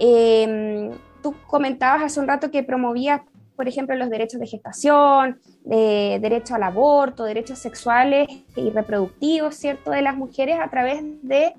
Em, 0.01 0.91
tú 1.23 1.35
comentabas 1.47 2.03
hace 2.03 2.19
un 2.19 2.27
rato 2.27 2.51
que 2.51 2.65
promovías, 2.65 3.21
por 3.55 3.69
ejemplo, 3.69 3.95
los 3.95 4.11
derechos 4.11 4.41
de 4.41 4.47
gestación, 4.47 5.41
de 5.65 6.19
derecho 6.21 6.57
al 6.57 6.65
aborto, 6.65 7.25
derechos 7.25 7.61
sexuales 7.61 8.29
y 8.57 8.71
reproductivos, 8.71 9.55
¿cierto? 9.55 9.91
De 9.93 10.03
las 10.03 10.17
mujeres 10.17 10.59
a 10.61 10.69
través 10.69 11.03
de 11.23 11.55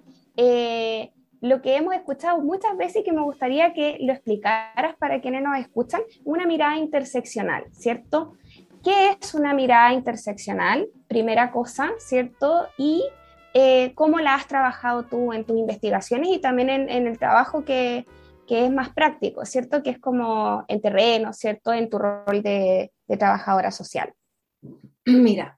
lo 1.41 1.61
que 1.61 1.75
hemos 1.75 1.95
escuchado 1.95 2.39
muchas 2.39 2.75
veces 2.77 2.97
y 2.97 3.03
que 3.03 3.11
me 3.11 3.21
gustaría 3.21 3.73
que 3.73 3.97
lo 4.01 4.13
explicaras 4.13 4.95
para 4.97 5.21
quienes 5.21 5.41
nos 5.41 5.57
escuchan, 5.57 6.01
una 6.23 6.45
mirada 6.45 6.77
interseccional, 6.77 7.65
¿cierto? 7.71 8.33
¿Qué 8.83 9.17
es 9.21 9.33
una 9.33 9.53
mirada 9.53 9.93
interseccional? 9.93 10.87
Primera 11.07 11.51
cosa, 11.51 11.91
¿cierto? 11.97 12.67
Y 12.77 13.03
eh, 13.53 13.93
cómo 13.95 14.19
la 14.19 14.35
has 14.35 14.47
trabajado 14.47 15.03
tú 15.03 15.33
en 15.33 15.43
tus 15.43 15.57
investigaciones 15.57 16.29
y 16.29 16.39
también 16.39 16.69
en, 16.69 17.07
el 17.07 17.17
trabajo 17.17 17.65
que, 17.65 18.05
que, 18.47 18.65
es 18.65 18.71
más 18.71 18.89
práctico, 18.89 19.45
¿cierto? 19.45 19.81
Que 19.83 19.91
es 19.91 19.99
como 19.99 20.63
en 20.67 20.81
terreno, 20.81 21.33
¿cierto? 21.33 21.73
En 21.73 21.89
tu 21.89 21.97
rol 21.97 22.41
de, 22.43 22.91
de 23.07 23.17
trabajadora 23.17 23.71
social. 23.71 24.13
Mira, 25.05 25.57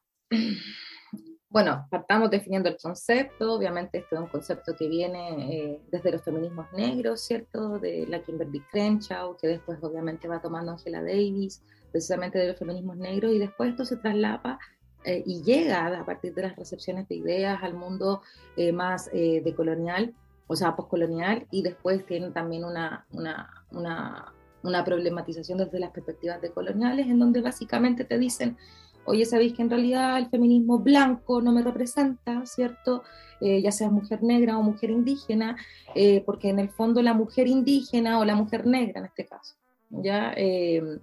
bueno, 1.51 1.85
partamos 1.89 2.31
definiendo 2.31 2.69
el 2.69 2.77
concepto, 2.77 3.53
obviamente 3.53 3.97
este 3.97 4.15
es 4.15 4.21
un 4.21 4.27
concepto 4.27 4.73
que 4.73 4.87
viene 4.87 5.53
eh, 5.53 5.81
desde 5.91 6.13
los 6.13 6.21
feminismos 6.21 6.65
negros, 6.71 7.19
¿cierto? 7.19 7.77
De 7.77 8.07
la 8.07 8.23
Kimberly 8.23 8.61
Crenshaw, 8.71 9.35
que 9.35 9.47
después 9.47 9.77
obviamente 9.81 10.29
va 10.29 10.41
tomando 10.41 10.71
Angela 10.71 11.01
Davis, 11.01 11.61
precisamente 11.91 12.39
de 12.39 12.47
los 12.47 12.57
feminismos 12.57 12.95
negros, 12.95 13.33
y 13.33 13.37
después 13.37 13.71
esto 13.71 13.83
se 13.83 13.97
traslapa 13.97 14.59
eh, 15.03 15.23
y 15.25 15.43
llega 15.43 15.87
a 15.87 16.05
partir 16.05 16.33
de 16.33 16.43
las 16.43 16.55
recepciones 16.55 17.09
de 17.09 17.15
ideas 17.15 17.61
al 17.61 17.73
mundo 17.73 18.21
eh, 18.55 18.71
más 18.71 19.11
decolonial, 19.11 20.13
o 20.47 20.55
sea, 20.55 20.77
postcolonial, 20.77 21.47
y 21.51 21.63
después 21.63 22.05
tiene 22.05 22.31
también 22.31 22.63
una, 22.63 23.05
una, 23.11 23.65
una, 23.71 24.33
una 24.63 24.85
problematización 24.85 25.57
desde 25.57 25.79
las 25.81 25.91
perspectivas 25.91 26.41
decoloniales, 26.41 27.07
en 27.07 27.19
donde 27.19 27.41
básicamente 27.41 28.05
te 28.05 28.17
dicen 28.17 28.57
oye, 29.05 29.25
sabéis 29.25 29.53
que 29.53 29.61
en 29.61 29.69
realidad 29.69 30.17
el 30.17 30.29
feminismo 30.29 30.79
blanco 30.79 31.41
no 31.41 31.51
me 31.51 31.61
representa, 31.61 32.45
¿cierto? 32.45 33.03
Eh, 33.39 33.61
ya 33.61 33.71
sea 33.71 33.89
mujer 33.89 34.21
negra 34.23 34.57
o 34.57 34.63
mujer 34.63 34.91
indígena, 34.91 35.57
eh, 35.95 36.21
porque 36.25 36.49
en 36.49 36.59
el 36.59 36.69
fondo 36.69 37.01
la 37.01 37.13
mujer 37.13 37.47
indígena 37.47 38.19
o 38.19 38.25
la 38.25 38.35
mujer 38.35 38.67
negra 38.67 38.99
en 38.99 39.05
este 39.05 39.25
caso, 39.25 39.55
ya 39.89 40.33
eh, 40.37 40.99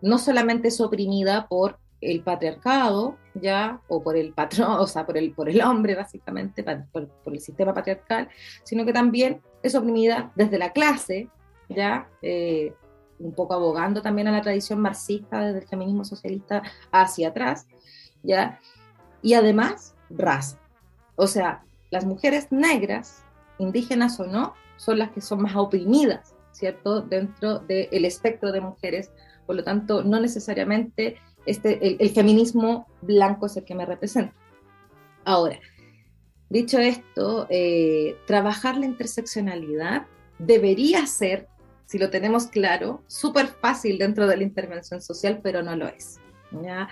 no 0.00 0.18
solamente 0.18 0.68
es 0.68 0.80
oprimida 0.80 1.48
por 1.48 1.78
el 2.00 2.22
patriarcado, 2.22 3.16
ya, 3.34 3.80
o 3.88 4.02
por 4.02 4.16
el 4.16 4.32
patrón, 4.32 4.72
o 4.78 4.86
sea, 4.86 5.04
por 5.04 5.16
el, 5.16 5.32
por 5.32 5.48
el 5.48 5.60
hombre, 5.62 5.94
básicamente, 5.94 6.62
por, 6.92 7.08
por 7.08 7.32
el 7.32 7.40
sistema 7.40 7.74
patriarcal, 7.74 8.28
sino 8.62 8.84
que 8.84 8.92
también 8.92 9.40
es 9.62 9.74
oprimida 9.74 10.30
desde 10.36 10.58
la 10.58 10.72
clase, 10.72 11.28
ya, 11.68 12.08
un 13.18 13.32
poco 13.32 13.54
abogando 13.54 14.02
también 14.02 14.28
a 14.28 14.32
la 14.32 14.42
tradición 14.42 14.80
marxista 14.80 15.44
desde 15.44 15.60
el 15.60 15.68
feminismo 15.68 16.04
socialista 16.04 16.62
hacia 16.90 17.28
atrás, 17.28 17.66
¿ya? 18.22 18.60
Y 19.22 19.34
además, 19.34 19.94
raza. 20.10 20.58
O 21.16 21.26
sea, 21.26 21.64
las 21.90 22.04
mujeres 22.04 22.48
negras, 22.50 23.22
indígenas 23.58 24.18
o 24.20 24.26
no, 24.26 24.54
son 24.76 24.98
las 24.98 25.10
que 25.10 25.20
son 25.20 25.42
más 25.42 25.56
oprimidas, 25.56 26.34
¿cierto? 26.52 27.00
Dentro 27.00 27.60
del 27.60 28.04
espectro 28.04 28.52
de 28.52 28.60
mujeres. 28.60 29.10
Por 29.46 29.56
lo 29.56 29.64
tanto, 29.64 30.02
no 30.02 30.20
necesariamente 30.20 31.18
este, 31.46 32.02
el, 32.02 32.10
feminismo 32.10 32.86
blanco 33.02 33.46
es 33.46 33.56
el 33.56 33.64
que 33.64 33.74
me 33.74 33.86
representa. 33.86 34.34
Ahora, 35.24 35.58
dicho 36.48 36.78
esto, 36.78 37.46
eh, 37.50 38.16
trabajar 38.26 38.76
la 38.76 38.86
interseccionalidad 38.86 40.06
debería 40.38 41.06
ser 41.06 41.48
si 41.86 41.98
lo 41.98 42.10
tenemos 42.10 42.46
claro, 42.46 43.02
súper 43.06 43.46
fácil 43.46 43.98
dentro 43.98 44.26
de 44.26 44.36
la 44.36 44.42
intervención 44.42 45.00
social, 45.00 45.40
pero 45.42 45.62
no 45.62 45.76
lo 45.76 45.88
es. 45.88 46.18
¿ya? 46.62 46.88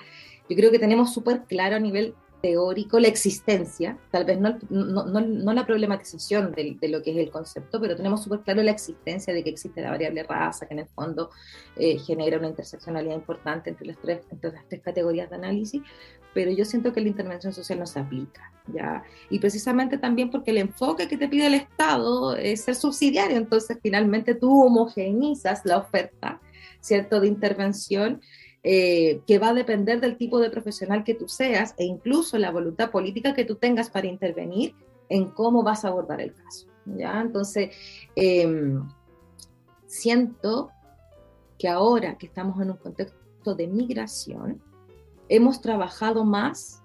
Yo 0.48 0.57
creo 0.57 0.70
que 0.70 0.78
tenemos 0.78 1.12
súper 1.12 1.42
claro 1.44 1.76
a 1.76 1.81
nivel 1.81 2.14
teórico 2.42 2.98
la 2.98 3.09
existencia, 3.09 3.96
tal 4.11 4.24
vez 4.24 4.38
no, 4.38 4.59
no, 4.68 5.05
no, 5.05 5.52
la 5.52 5.64
problematización 5.64 6.52
de, 6.52 6.76
de, 6.78 6.88
lo 6.88 7.00
que 7.00 7.12
es 7.12 7.16
el 7.16 7.31
concepto, 7.31 7.81
pero 7.81 7.96
tenemos 7.96 8.22
súper 8.22 8.40
claro 8.40 8.62
la 8.64 8.72
existencia 8.72 9.33
de 9.33 9.44
que 9.44 9.50
existe 9.50 9.81
la 9.81 9.90
variable 9.90 10.24
raza, 10.24 10.66
que 10.66 10.74
en 10.74 10.81
el 10.81 10.88
fondo 10.88 11.31
eh, 11.76 11.98
genera 11.98 12.38
una 12.38 12.48
interseccionalidad 12.48 13.14
importante 13.14 13.70
entre 13.70 13.87
las, 13.87 13.98
tres, 13.98 14.26
entre 14.31 14.52
las 14.52 14.68
tres 14.68 14.83
categorías 14.83 15.31
de 15.31 15.37
análisis, 15.37 15.83
pero 16.35 16.51
yo 16.51 16.64
siento 16.64 16.92
que 16.92 17.01
la 17.01 17.09
intervención 17.09 17.53
social 17.53 17.79
no 17.79 17.87
se 17.87 18.01
aplica, 18.01 18.53
¿ya? 18.73 19.03
Y 19.31 19.38
precisamente 19.38 19.99
también 19.99 20.31
porque 20.31 20.51
el 20.51 20.59
enfoque 20.59 21.09
que 21.09 21.16
te 21.16 21.29
pide 21.29 21.47
el 21.47 21.55
Estado 21.55 22.37
es 22.37 22.62
ser 22.62 22.75
subsidiario, 22.75 23.37
entonces 23.37 23.79
finalmente 23.83 24.35
tú 24.35 24.64
homogenizas 24.64 25.64
la 25.64 25.79
oferta, 25.79 26.40
¿cierto?, 26.81 27.21
de 27.21 27.29
intervención 27.29 28.21
eh, 28.64 29.23
que 29.27 29.38
va 29.38 29.49
a 29.49 29.55
depender 29.55 30.01
del 30.01 30.16
tipo 30.16 30.38
de 30.38 30.49
profesional 30.49 31.03
que 31.03 31.14
tú 31.14 31.29
seas 31.29 31.75
e 31.79 31.85
incluso 31.85 32.38
la 32.38 32.53
voluntad 32.53 32.90
política 32.90 33.35
que 33.35 33.45
tú 33.45 33.57
tengas 33.57 33.90
para 33.90 34.07
intervenir 34.07 34.77
en 35.09 35.31
cómo 35.31 35.62
vas 35.62 35.85
a 35.85 35.88
abordar 35.88 36.21
el 36.21 36.33
caso, 36.33 36.68
¿ya? 36.87 37.21
Entonces, 37.21 37.75
em, 38.14 38.88
siento 39.87 40.71
que 41.59 41.68
ahora 41.68 42.16
que 42.16 42.27
estamos 42.27 42.61
en 42.62 42.71
un 42.71 42.77
contexto 42.77 43.55
de 43.55 43.66
migración, 43.66 44.62
hemos 45.33 45.62
trabajado 45.62 46.25
más 46.25 46.83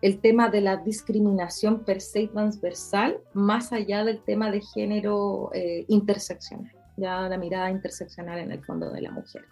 el 0.00 0.20
tema 0.20 0.48
de 0.50 0.60
la 0.60 0.76
discriminación 0.76 1.84
per 1.84 2.00
se 2.00 2.28
transversal, 2.28 3.20
más 3.34 3.72
allá 3.72 4.04
del 4.04 4.22
tema 4.22 4.52
de 4.52 4.60
género 4.60 5.50
eh, 5.52 5.84
interseccional, 5.88 6.72
ya 6.96 7.28
la 7.28 7.36
mirada 7.38 7.70
interseccional 7.70 8.38
en 8.38 8.52
el 8.52 8.64
fondo 8.64 8.90
de 8.92 9.00
la 9.00 9.10
mujer. 9.10 9.44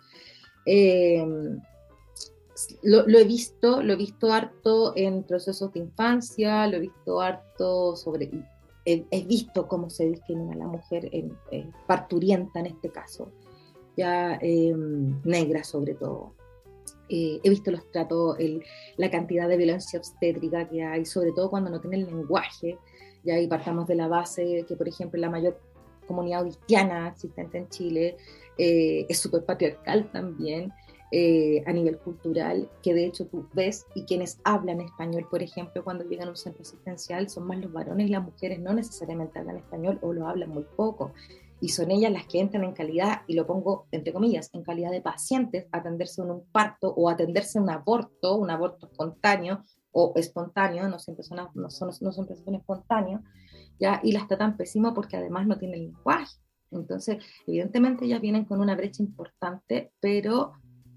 Eh, 0.64 1.26
lo, 2.84 3.18
he 3.18 3.24
visto, 3.24 3.82
lo 3.82 3.94
he 3.94 3.96
visto 3.96 4.32
harto 4.32 4.92
en 4.94 5.24
procesos 5.24 5.72
de 5.72 5.80
infancia, 5.80 6.68
lo 6.68 6.76
he 6.76 6.80
visto 6.80 7.20
harto 7.20 7.96
sobre, 7.96 8.30
he, 8.84 9.24
visto 9.24 9.66
cómo 9.66 9.90
se 9.90 10.06
discrimina 10.06 10.52
a 10.52 10.58
la 10.58 10.66
mujer 10.68 11.08
en, 11.10 11.36
parturienta 11.88 12.60
en 12.60 12.66
este 12.66 12.90
caso, 12.90 13.32
ya 13.96 14.38
eh, 14.40 14.72
negra 15.24 15.64
sobre 15.64 15.94
todo. 15.94 16.34
Eh, 17.08 17.40
he 17.42 17.50
visto 17.50 17.70
los 17.70 17.90
tratos, 17.90 18.36
la 18.96 19.10
cantidad 19.10 19.48
de 19.48 19.56
violencia 19.56 19.98
obstétrica 19.98 20.68
que 20.68 20.82
hay, 20.82 21.04
sobre 21.04 21.32
todo 21.32 21.50
cuando 21.50 21.70
no 21.70 21.80
tienen 21.80 22.06
lenguaje. 22.06 22.78
Y 23.24 23.30
ahí 23.30 23.46
partamos 23.46 23.86
de 23.86 23.94
la 23.94 24.08
base 24.08 24.64
que, 24.66 24.76
por 24.76 24.88
ejemplo, 24.88 25.20
la 25.20 25.30
mayor 25.30 25.58
comunidad 26.06 26.42
cristiana 26.42 27.08
existente 27.08 27.58
en 27.58 27.68
Chile 27.68 28.16
eh, 28.58 29.06
es 29.08 29.18
súper 29.18 29.44
patriarcal 29.44 30.10
también. 30.10 30.72
Eh, 31.16 31.62
a 31.66 31.72
nivel 31.72 31.98
cultural, 31.98 32.68
que 32.82 32.92
de 32.92 33.06
hecho 33.06 33.26
tú 33.26 33.46
ves 33.52 33.86
y 33.94 34.04
quienes 34.04 34.40
hablan 34.42 34.80
español, 34.80 35.28
por 35.30 35.44
ejemplo, 35.44 35.84
cuando 35.84 36.02
llegan 36.02 36.26
a 36.26 36.30
un 36.30 36.36
centro 36.36 36.62
asistencial, 36.62 37.28
son 37.28 37.46
más 37.46 37.58
los 37.58 37.72
varones 37.72 38.08
y 38.08 38.10
las 38.10 38.24
mujeres 38.24 38.58
no 38.58 38.74
necesariamente 38.74 39.38
hablan 39.38 39.58
español 39.58 40.00
o 40.02 40.12
lo 40.12 40.26
hablan 40.26 40.50
muy 40.50 40.64
poco 40.76 41.12
y 41.60 41.68
son 41.68 41.90
ellas 41.90 42.12
las 42.12 42.26
que 42.26 42.40
entran 42.40 42.64
en 42.64 42.72
calidad, 42.72 43.22
y 43.26 43.34
lo 43.34 43.46
pongo 43.46 43.86
entre 43.90 44.12
comillas, 44.12 44.50
en 44.52 44.62
calidad 44.62 44.90
de 44.90 45.00
pacientes, 45.00 45.66
atenderse 45.72 46.22
en 46.22 46.30
un 46.30 46.44
parto 46.46 46.92
o 46.94 47.08
atenderse 47.08 47.58
un 47.58 47.70
aborto, 47.70 48.36
un 48.36 48.50
aborto 48.50 48.86
espontáneo 48.86 49.62
o 49.92 50.12
espontáneo, 50.16 50.88
no 50.88 50.98
siempre 50.98 51.24
son, 51.24 51.38
no 51.54 51.70
son, 51.70 51.90
no 52.00 52.12
siempre 52.12 52.36
son 52.36 52.54
espontáneos, 52.54 53.22
¿ya? 53.78 54.00
y 54.02 54.12
las 54.12 54.26
tratan 54.26 54.56
pésimo 54.56 54.92
porque 54.92 55.16
además 55.16 55.46
no 55.46 55.58
tienen 55.58 55.80
lenguaje. 55.80 56.36
Entonces, 56.70 57.24
evidentemente 57.46 58.04
ellas 58.04 58.20
vienen 58.20 58.44
con 58.44 58.60
una 58.60 58.74
brecha 58.74 59.02
importante, 59.02 59.92
pero 60.00 60.52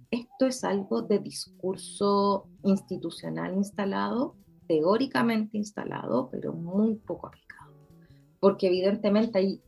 esto 0.10 0.48
es 0.48 0.64
algo 0.64 1.02
de 1.02 1.20
discurso 1.20 2.50
institucional 2.64 3.54
instalado, 3.56 4.36
teóricamente 4.68 5.58
instalado, 5.58 6.30
pero 6.32 6.54
muy 6.54 6.96
poco 6.96 7.28
aplicado. 7.28 7.74
Porque 8.40 8.68
evidentemente 8.68 9.40
hay 9.40 9.62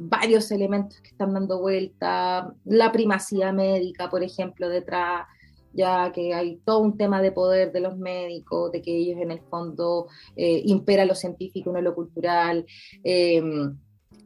varios 0.00 0.50
elementos 0.50 1.00
que 1.00 1.10
están 1.10 1.34
dando 1.34 1.60
vuelta, 1.60 2.52
la 2.64 2.92
primacía 2.92 3.52
médica, 3.52 4.08
por 4.08 4.22
ejemplo, 4.22 4.68
detrás, 4.68 5.26
ya 5.72 6.10
que 6.12 6.34
hay 6.34 6.56
todo 6.64 6.80
un 6.80 6.96
tema 6.96 7.22
de 7.22 7.32
poder 7.32 7.72
de 7.72 7.80
los 7.80 7.96
médicos, 7.96 8.72
de 8.72 8.82
que 8.82 8.96
ellos 8.96 9.20
en 9.20 9.30
el 9.30 9.40
fondo 9.40 10.08
eh, 10.36 10.62
impera 10.64 11.04
lo 11.04 11.14
científico, 11.14 11.72
no 11.72 11.80
lo 11.80 11.94
cultural. 11.94 12.66
Em, 13.04 13.78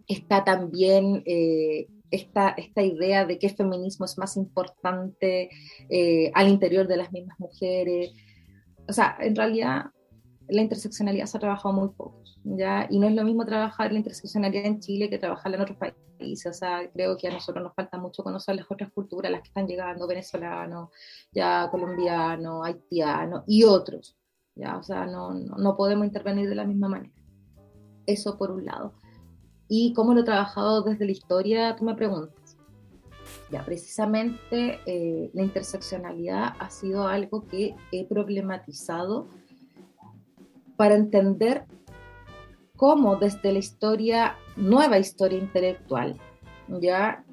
está 0.07 0.45
también 0.45 1.23
eh, 1.27 1.87
esta, 2.11 2.51
esta 2.51 2.83
idea 2.83 3.27
de 3.27 3.39
que 3.39 3.49
el 3.49 3.57
feminismo 3.57 4.07
es 4.07 4.17
más 4.19 4.37
importante 4.37 5.51
eh, 5.89 6.31
al 6.35 6.49
interior 6.49 6.87
de 6.87 6.97
las 6.97 7.13
mismas 7.13 7.39
mujeres. 7.39 8.13
O 8.89 8.93
sea, 8.93 9.17
en 9.21 9.35
realidad 9.35 9.87
la 10.49 10.63
interseccionalidad 10.63 11.27
se 11.27 11.37
ha 11.37 11.41
trabajado 11.41 11.75
muy 11.75 11.89
poco, 11.89 12.23
¿ya? 12.45 12.87
Y 12.91 12.99
no 12.99 13.07
es 13.07 13.15
lo 13.15 13.25
mismo 13.25 13.45
trabajar 13.45 13.93
la 13.93 13.99
interseccionalidad 13.99 14.67
en 14.67 14.81
Chile 14.81 15.09
que 15.09 15.19
trabajarla 15.19 15.57
en 15.57 15.63
otros 15.63 15.79
países. 15.79 16.47
O 16.47 16.53
sea, 16.53 16.91
creo 16.93 17.17
que 17.17 17.29
a 17.29 17.33
nosotros 17.33 17.63
nos 17.63 17.75
falta 17.75 17.99
mucho 17.99 18.23
conocer 18.23 18.57
las 18.57 18.71
otras 18.71 18.91
culturas, 18.93 19.33
las 19.33 19.43
que 19.43 19.49
están 19.49 19.67
llegando, 19.67 20.07
venezolanos, 20.07 20.91
ya 21.33 21.69
colombianos, 21.71 22.67
haitianos 22.67 23.45
y 23.47 23.65
otros, 23.65 24.17
¿ya? 24.55 24.77
O 24.77 24.83
sea, 24.83 25.07
no, 25.07 25.33
no, 25.35 25.57
no 25.57 25.77
podemos 25.77 26.07
intervenir 26.07 26.49
de 26.49 26.55
la 26.55 26.65
misma 26.65 26.89
manera. 26.89 27.15
Eso 28.07 28.37
por 28.37 28.51
un 28.51 28.65
lado. 28.65 28.95
¿Y 29.69 29.93
cómo 29.95 30.15
lo 30.15 30.21
he 30.21 30.25
trabajado 30.25 30.83
desde 30.83 31.07
la 31.07 31.13
historia? 31.13 31.77
Tú 31.77 31.85
me 31.85 31.95
preguntas. 31.95 32.57
Ya, 33.51 33.65
precisamente 33.65 34.81
eh, 34.87 35.31
la 35.33 35.43
interseccionalidad 35.43 36.55
ha 36.59 36.71
sido 36.71 37.07
algo 37.07 37.47
que 37.47 37.75
he 37.93 38.07
problematizado 38.07 39.29
para 40.77 40.95
entender 40.95 41.65
cómo 42.77 43.17
desde 43.17 43.53
la 43.53 43.59
historia, 43.59 44.37
nueva 44.57 44.99
historia 44.99 45.39
intelectual, 45.39 46.19
ya, 46.69 47.25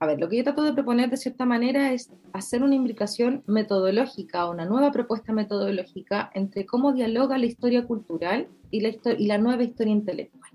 a 0.00 0.06
ver, 0.06 0.20
lo 0.20 0.28
que 0.28 0.38
yo 0.38 0.44
trato 0.44 0.62
de 0.62 0.72
proponer 0.72 1.10
de 1.10 1.16
cierta 1.16 1.46
manera 1.46 1.92
es 1.92 2.10
hacer 2.32 2.62
una 2.62 2.74
implicación 2.74 3.42
metodológica, 3.46 4.48
una 4.48 4.64
nueva 4.64 4.90
propuesta 4.90 5.32
metodológica 5.32 6.30
entre 6.34 6.66
cómo 6.66 6.92
dialoga 6.92 7.38
la 7.38 7.46
historia 7.46 7.86
cultural 7.86 8.48
y 8.70 8.80
la, 8.80 8.90
y 9.18 9.26
la 9.26 9.38
nueva 9.38 9.62
historia 9.62 9.92
intelectual. 9.92 10.50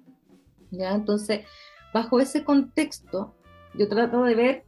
¿ya? 0.72 0.94
Entonces, 0.94 1.42
bajo 1.94 2.20
ese 2.20 2.44
contexto, 2.44 3.36
yo 3.74 3.88
trato 3.88 4.24
de 4.24 4.36
ver 4.36 4.66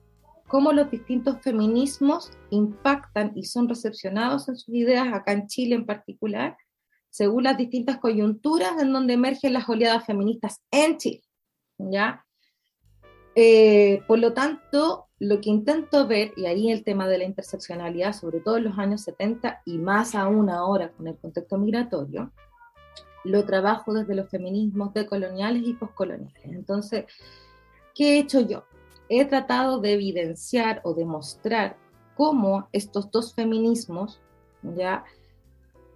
cómo 0.48 0.72
los 0.72 0.90
distintos 0.90 1.38
feminismos 1.42 2.32
impactan 2.50 3.34
y 3.36 3.44
son 3.44 3.70
recepcionados 3.70 4.50
en 4.50 4.58
sus 4.58 4.74
ideas, 4.74 5.08
acá 5.14 5.32
en 5.34 5.48
Chile 5.48 5.76
en 5.76 5.86
particular, 5.86 6.58
según 7.10 7.44
las 7.44 7.58
distintas 7.58 7.98
coyunturas 7.98 8.82
en 8.82 8.94
donde 8.94 9.14
emergen 9.14 9.54
las 9.54 9.68
oleadas 9.68 10.06
feministas 10.06 10.62
en 10.72 10.98
Chile. 10.98 11.24
¿ya? 11.78 12.26
Eh, 13.36 14.04
por 14.08 14.20
lo 14.20 14.34
tanto, 14.34 15.08
lo 15.20 15.42
que 15.42 15.50
intento 15.50 16.08
ver, 16.08 16.34
y 16.36 16.46
ahí 16.46 16.72
el 16.72 16.84
tema 16.84 17.08
de 17.08 17.18
la 17.18 17.24
interseccionalidad, 17.24 18.14
sobre 18.14 18.40
todo 18.40 18.58
en 18.58 18.66
los 18.66 18.78
años 18.78 19.02
70 19.02 19.62
y 19.66 19.78
más 19.78 20.16
aún 20.16 20.50
ahora 20.50 20.92
con 20.92 21.08
el 21.08 21.18
contexto 21.18 21.58
migratorio, 21.58 22.32
lo 23.24 23.46
trabajo 23.46 23.94
desde 23.94 24.16
los 24.16 24.30
feminismos 24.30 24.94
decoloniales 24.94 25.64
y 25.66 25.74
postcoloniales. 25.74 26.46
Entonces, 26.46 27.06
¿qué 27.94 28.16
he 28.16 28.20
hecho 28.20 28.42
yo? 28.42 28.66
He 29.10 29.26
tratado 29.26 29.80
de 29.80 29.94
evidenciar 29.94 30.82
o 30.84 30.94
demostrar 30.94 31.78
cómo 32.16 32.68
estos 32.72 33.12
dos 33.12 33.34
feminismos 33.34 34.22
ya 34.62 35.04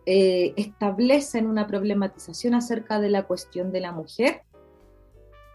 eh, 0.06 0.54
establecen 0.58 1.48
una 1.48 1.68
problematización 1.68 2.56
acerca 2.56 3.00
de 3.00 3.10
la 3.10 3.24
cuestión 3.24 3.72
de 3.72 3.82
la 3.82 3.92
mujer 3.92 4.42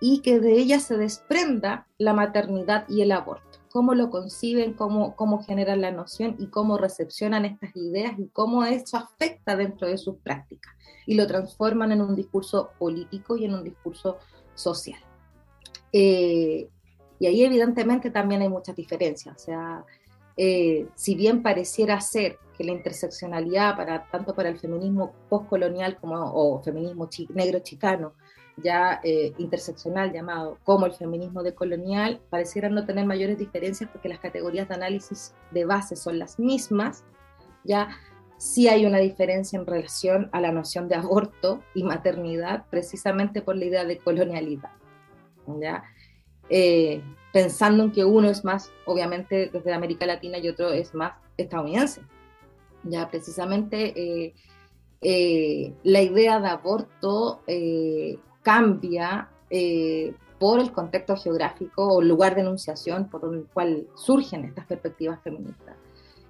y 0.01 0.21
que 0.21 0.41
de 0.41 0.53
ella 0.53 0.81
se 0.81 0.97
desprenda 0.97 1.87
la 1.99 2.15
maternidad 2.15 2.85
y 2.89 3.03
el 3.03 3.13
aborto. 3.13 3.59
Cómo 3.71 3.95
lo 3.95 4.11
conciben, 4.11 4.73
cómo, 4.73 5.15
cómo 5.17 5.43
generan 5.43 5.81
la 5.81 5.91
noción 5.91 6.37
y 6.39 6.47
cómo 6.47 6.79
recepcionan 6.79 7.45
estas 7.45 7.77
ideas 7.77 8.19
y 8.19 8.29
cómo 8.29 8.65
eso 8.65 8.97
afecta 8.97 9.57
dentro 9.57 9.87
de 9.87 9.99
sus 9.99 10.17
prácticas 10.17 10.75
y 11.07 11.15
lo 11.15 11.27
transforman 11.27 11.93
en 11.93 12.01
un 12.01 12.15
discurso 12.15 12.71
político 12.79 13.37
y 13.37 13.45
en 13.45 13.55
un 13.55 13.65
discurso 13.65 14.19
social. 14.55 15.01
Eh, 15.93 16.69
y 17.21 17.27
ahí 17.27 17.43
evidentemente 17.45 18.11
también 18.11 18.43
hay 18.43 18.49
muchas 18.49 18.77
diferencias. 18.77 19.37
O 19.37 19.39
sea, 19.39 19.85
eh, 20.41 20.87
si 20.95 21.17
bien 21.17 21.43
pareciera 21.43 22.01
ser 22.01 22.39
que 22.57 22.63
la 22.63 22.71
interseccionalidad, 22.71 23.77
para, 23.77 24.09
tanto 24.09 24.35
para 24.35 24.49
el 24.49 24.59
feminismo 24.59 25.13
postcolonial 25.29 25.97
como 25.97 26.15
o 26.17 26.63
feminismo 26.63 27.09
negro 27.35 27.59
chicano, 27.59 28.15
ya 28.57 29.01
eh, 29.03 29.33
interseccional 29.39 30.13
llamado, 30.13 30.59
como 30.63 30.87
el 30.87 30.93
feminismo 30.93 31.43
decolonial, 31.43 32.21
parecieran 32.31 32.75
no 32.75 32.87
tener 32.87 33.05
mayores 33.05 33.37
diferencias 33.37 33.91
porque 33.91 34.09
las 34.09 34.21
categorías 34.21 34.69
de 34.69 34.75
análisis 34.75 35.35
de 35.51 35.65
base 35.65 35.97
son 35.97 36.21
las 36.21 36.39
mismas, 36.39 37.05
ya 37.65 37.89
sí 38.37 38.69
hay 38.69 38.87
una 38.87 38.99
diferencia 38.99 39.59
en 39.59 39.67
relación 39.67 40.31
a 40.33 40.41
la 40.41 40.53
noción 40.53 40.89
de 40.89 40.95
aborto 40.95 41.65
y 41.75 41.83
maternidad, 41.83 42.65
precisamente 42.71 43.43
por 43.43 43.57
la 43.57 43.65
idea 43.65 43.85
de 43.85 43.99
colonialidad. 43.99 44.71
¿ya? 45.61 45.83
Eh, 46.49 47.03
pensando 47.41 47.85
en 47.85 47.93
que 47.93 48.05
uno 48.05 48.29
es 48.29 48.45
más, 48.45 48.73
obviamente, 48.85 49.51
desde 49.53 49.73
América 49.73 50.07
Latina 50.07 50.39
y 50.39 50.49
otro 50.49 50.71
es 50.71 50.95
más 50.95 51.13
estadounidense. 51.37 52.03
Ya, 52.85 53.09
precisamente 53.09 53.93
eh, 53.97 54.35
eh, 55.01 55.73
la 55.83 56.03
idea 56.03 56.41
de 56.41 56.49
aborto 56.49 57.43
cambia 58.43 59.29
por 60.39 60.61
el 60.61 60.73
contexto 60.73 61.17
geográfico 61.17 61.95
o 61.95 62.03
lugar 62.03 62.35
de 62.35 62.43
enunciación 62.43 63.09
por 63.09 63.23
el 63.33 63.47
cual 63.53 63.89
surgen 63.95 64.45
estas 64.45 64.67
perspectivas 64.67 65.21
feministas 65.23 65.77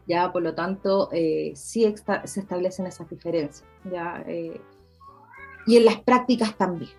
ya 0.08 0.32
por 0.32 0.42
lo 0.42 0.54
tanto 0.54 1.10
eh, 1.12 1.52
sí 1.54 1.94
se 2.24 2.40
establecen 2.40 2.86
esas 2.86 3.08
diferencias, 3.08 3.64
ya, 3.84 4.24
eh, 4.26 4.60
y 5.66 5.76
en 5.76 5.84
las 5.84 6.00
prácticas 6.00 6.56
también. 6.56 6.90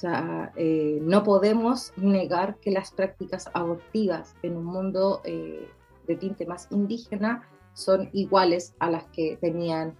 Sea, 0.00 0.52
eh, 0.56 0.98
no 1.02 1.22
podemos 1.22 1.92
negar 1.96 2.56
que 2.56 2.70
las 2.70 2.90
prácticas 2.90 3.50
abortivas 3.52 4.34
en 4.42 4.56
un 4.56 4.64
mundo 4.64 5.20
de 5.24 6.16
tinte 6.16 6.46
más 6.46 6.68
indígena 6.70 7.46
son 7.74 8.08
iguales 8.12 8.74
a 8.78 8.90
las 8.90 9.04
que 9.08 9.36
tenían 9.40 9.96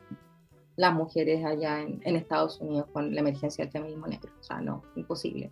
las 0.76 0.94
mujeres 0.94 1.44
allá 1.44 1.82
en, 1.82 2.00
en 2.04 2.16
Estados 2.16 2.60
Unidos 2.60 2.86
con 2.92 3.14
la 3.14 3.20
emergencia 3.20 3.64
del 3.64 3.72
feminismo 3.72 4.06
negro. 4.06 4.32
O 4.40 4.42
sea, 4.42 4.60
no, 4.60 4.82
imposible. 4.96 5.50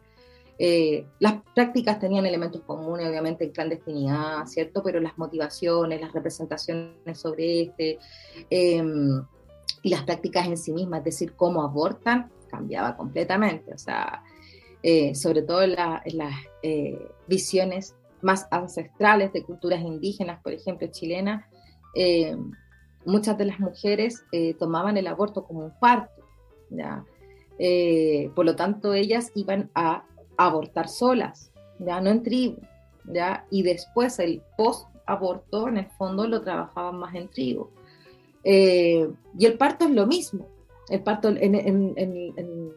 Eh, 0.58 1.06
las 1.20 1.40
prácticas 1.54 2.00
tenían 2.00 2.26
elementos 2.26 2.62
comunes, 2.62 3.08
obviamente, 3.08 3.44
en 3.44 3.52
clandestinidad, 3.52 4.44
¿cierto? 4.46 4.82
Pero 4.82 4.98
las 4.98 5.16
motivaciones, 5.16 6.00
las 6.00 6.12
representaciones 6.12 7.18
sobre 7.18 7.62
este 7.62 7.98
em, 8.50 9.24
y 9.82 9.90
las 9.90 10.02
prácticas 10.02 10.48
en 10.48 10.56
sí 10.56 10.72
mismas, 10.72 10.98
es 11.00 11.04
decir, 11.04 11.34
cómo 11.36 11.62
abortan, 11.62 12.32
cambiaba 12.50 12.96
completamente. 12.96 13.72
O 13.72 13.78
sea, 13.78 14.24
eh, 14.82 15.14
sobre 15.14 15.42
todo 15.42 15.62
en, 15.62 15.74
las 15.74 16.34
eh, 16.62 16.98
visiones 17.26 17.96
más 18.22 18.46
ancestrales 18.50 19.32
de 19.32 19.42
culturas 19.42 19.80
indígenas, 19.80 20.40
por 20.42 20.52
ejemplo, 20.52 20.88
chilenas, 20.88 21.44
muchas 23.04 23.38
de 23.38 23.44
las 23.44 23.58
mujeres 23.58 24.22
tomaban 24.58 24.96
el 24.96 25.06
aborto 25.06 25.44
como 25.44 25.60
un 25.60 25.72
parto. 25.80 26.22
¿ya? 26.70 27.04
por 28.34 28.44
lo 28.44 28.54
tanto, 28.54 28.94
ellas 28.94 29.32
iban 29.34 29.70
a 29.74 30.04
abortar 30.36 30.88
solas, 30.88 31.52
ya 31.78 32.00
no 32.00 32.10
en 32.10 32.22
tribu, 32.22 32.60
ya, 33.04 33.46
y 33.50 33.62
después 33.62 34.18
el 34.18 34.42
post-aborto, 34.56 35.68
en 35.68 35.78
el 35.78 35.86
fondo, 35.86 36.26
lo 36.26 36.42
trabajaban 36.42 36.98
más 36.98 37.14
en 37.14 37.28
tribu. 37.28 37.68
Eh, 38.44 39.08
y 39.36 39.46
el 39.46 39.58
parto 39.58 39.84
es 39.84 39.90
lo 39.90 40.06
mismo, 40.06 40.48
el 40.88 41.02
parto 41.02 41.28
en, 41.28 42.72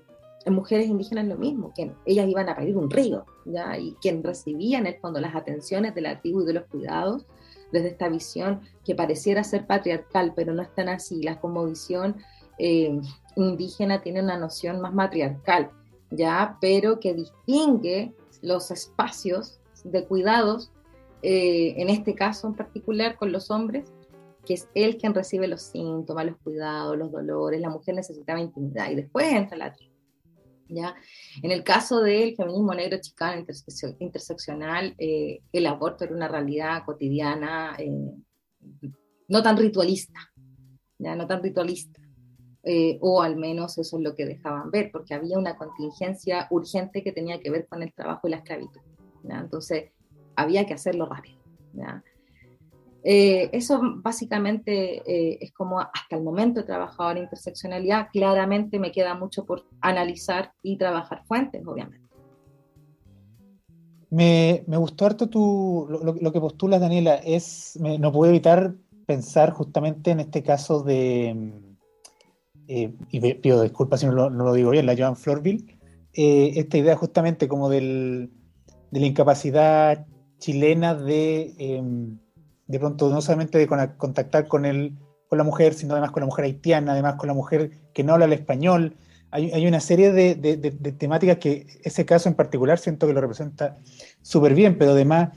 mujeres 0.50 0.88
indígenas 0.88 1.26
lo 1.28 1.38
mismo, 1.38 1.72
que 1.76 1.92
ellas 2.06 2.28
iban 2.28 2.50
a 2.50 2.56
parir 2.56 2.76
un 2.76 2.90
río, 2.90 3.26
¿ya? 3.46 3.78
y 3.78 3.94
quien 4.02 4.24
recibía 4.24 4.80
en 4.80 4.88
el 4.88 4.96
fondo 5.00 5.20
las 5.20 5.36
atenciones 5.36 5.94
de 5.94 6.02
la 6.02 6.20
tribu 6.20 6.42
y 6.42 6.46
de 6.46 6.54
los 6.54 6.66
cuidados, 6.66 7.28
desde 7.72 7.90
esta 7.90 8.10
visión 8.10 8.62
que 8.84 8.96
pareciera 8.96 9.44
ser 9.44 9.68
patriarcal, 9.68 10.34
pero 10.36 10.54
no 10.54 10.62
es 10.62 10.74
tan 10.74 10.90
así, 10.90 11.22
la 11.22 11.40
como 11.40 11.66
visión 11.66 12.18
eh, 12.58 13.00
indígena 13.36 14.02
tiene 14.02 14.22
una 14.22 14.38
noción 14.38 14.82
más 14.82 14.94
matriarcal, 14.94 15.70
ya, 16.10 16.58
pero 16.60 17.00
que 17.00 17.14
distingue 17.14 18.14
los 18.42 18.72
espacios 18.72 19.60
de 19.84 20.06
cuidados, 20.06 20.72
eh, 21.22 21.76
en 21.78 21.90
este 21.90 22.16
caso 22.16 22.48
en 22.48 22.56
particular 22.56 23.16
con 23.16 23.32
los 23.32 23.52
hombres, 23.52 23.94
que 24.46 24.56
es 24.56 24.68
él 24.74 24.98
quien 24.98 25.14
recibe 25.14 25.48
los 25.48 25.62
síntomas, 25.62 26.26
los 26.26 26.38
cuidados, 26.38 26.98
los 26.98 27.12
dolores, 27.12 27.62
la 27.62 27.70
mujer 27.70 27.96
necesitaba 27.96 28.40
intimidad 28.40 28.90
y 28.90 28.96
después 28.96 29.32
entra 29.32 29.58
la 29.58 29.72
tribu. 29.72 29.91
¿Ya? 30.72 30.96
En 31.44 31.52
el 31.52 31.64
caso 31.64 32.02
del 32.02 32.36
feminismo 32.36 32.74
negro 32.74 32.98
chicano 33.00 33.46
interseccional, 34.00 34.96
eh, 34.98 35.42
el 35.52 35.68
aborto 35.68 36.06
era 36.06 36.16
una 36.16 36.28
realidad 36.28 36.84
cotidiana, 36.86 37.76
eh, 37.78 38.12
no 39.28 39.44
tan 39.44 39.58
ritualista, 39.58 40.20
ya 40.98 41.16
no 41.16 41.28
tan 41.28 41.44
ritualista. 41.44 42.00
Eh, 42.64 43.00
o 43.02 43.24
al 43.24 43.38
menos 43.38 43.80
eso 43.80 43.98
es 43.98 44.04
lo 44.04 44.16
que 44.16 44.26
dejaban 44.26 44.70
ver, 44.70 44.92
porque 44.92 45.16
había 45.16 45.38
una 45.40 45.58
contingencia 45.58 46.48
urgente 46.52 47.04
que 47.04 47.12
tenía 47.12 47.40
que 47.40 47.50
ver 47.50 47.68
con 47.68 47.82
el 47.82 47.92
trabajo 47.92 48.28
y 48.28 48.32
la 48.32 48.38
esclavitud. 48.38 48.82
Entonces, 49.24 49.92
había 50.36 50.66
que 50.66 50.76
hacerlo 50.76 51.08
rápido. 51.08 51.42
Eh, 53.04 53.50
eso 53.52 53.82
básicamente 53.98 55.02
eh, 55.06 55.40
es 55.42 55.52
como 55.54 55.80
hasta 55.80 56.16
el 56.16 56.24
momento 56.24 56.60
he 56.60 56.64
trabajado 56.64 57.12
en 57.12 57.18
interseccionalidad. 57.20 58.10
Claramente 58.12 58.80
me 58.80 58.92
queda 58.92 59.16
mucho 59.16 59.46
por 59.46 59.66
analizar 59.82 60.54
y 60.62 60.78
trabajar 60.78 61.24
fuentes, 61.26 61.66
obviamente. 61.66 62.08
Me, 64.10 64.64
me 64.68 64.78
gustó 64.78 65.06
harto 65.06 65.30
tu, 65.30 65.88
lo, 65.90 66.14
lo, 66.14 66.32
que 66.32 66.40
postulas, 66.40 66.82
Daniela. 66.82 67.16
Es, 67.16 67.78
me, 67.82 67.98
no 67.98 68.12
puedo 68.12 68.30
evitar 68.30 68.76
pensar 69.06 69.52
justamente 69.52 70.12
en 70.12 70.20
este 70.20 70.44
caso 70.44 70.84
de, 70.84 71.54
eh, 72.74 72.94
y 73.10 73.34
pido 73.34 73.62
disculpas 73.62 74.00
si 74.00 74.06
no 74.06 74.14
lo, 74.14 74.30
no 74.30 74.46
lo, 74.46 74.54
digo 74.54 74.70
bien, 74.70 74.86
la 74.86 74.96
Joan 74.96 75.18
Florville, 75.18 75.78
eh, 76.14 76.54
esta 76.56 76.78
idea 76.78 76.96
justamente 76.96 77.50
como 77.50 77.68
del, 77.68 78.30
de 78.92 79.00
la 79.02 79.06
incapacidad 79.06 80.06
chilena 80.38 80.96
de, 80.96 81.54
eh, 81.58 81.84
de 82.72 82.80
pronto, 82.80 83.10
no 83.10 83.22
solamente 83.22 83.58
de 83.58 83.68
contactar 83.98 84.48
con, 84.48 84.66
el, 84.66 84.98
con 85.28 85.38
la 85.38 85.44
mujer, 85.44 85.74
sino 85.74 85.94
además 85.94 86.12
con 86.12 86.22
la 86.22 86.28
mujer 86.28 86.46
haitiana, 86.46 86.94
además 86.94 87.16
con 87.16 87.28
la 87.28 87.34
mujer 87.34 87.72
que 87.94 88.04
no 88.04 88.14
habla 88.14 88.26
el 88.26 88.34
español, 88.34 88.96
hay, 89.34 89.66
una 89.66 89.80
serie 89.80 90.12
de, 90.12 90.36
temáticas 90.98 91.38
que 91.38 91.66
ese 91.84 92.06
caso 92.06 92.28
en 92.28 92.36
particular 92.36 92.78
siento 92.80 93.08
que 93.08 93.14
lo 93.14 93.22
representa 93.22 93.78
súper 94.22 94.54
bien, 94.54 94.78
pero 94.78 94.92
además 94.92 95.30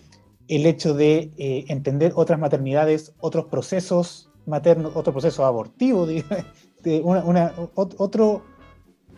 el 0.49 0.67
hecho 0.67 0.95
de 0.95 1.31
eh, 1.39 1.65
entender 1.69 2.13
otras 2.17 2.41
maternidades, 2.41 3.15
otros 3.21 3.47
procesos 3.47 4.33
maternos, 4.47 4.97
otro 4.97 5.13
proceso 5.13 5.45
abortivo, 5.45 6.07
de 6.83 7.03
otro, 7.05 8.43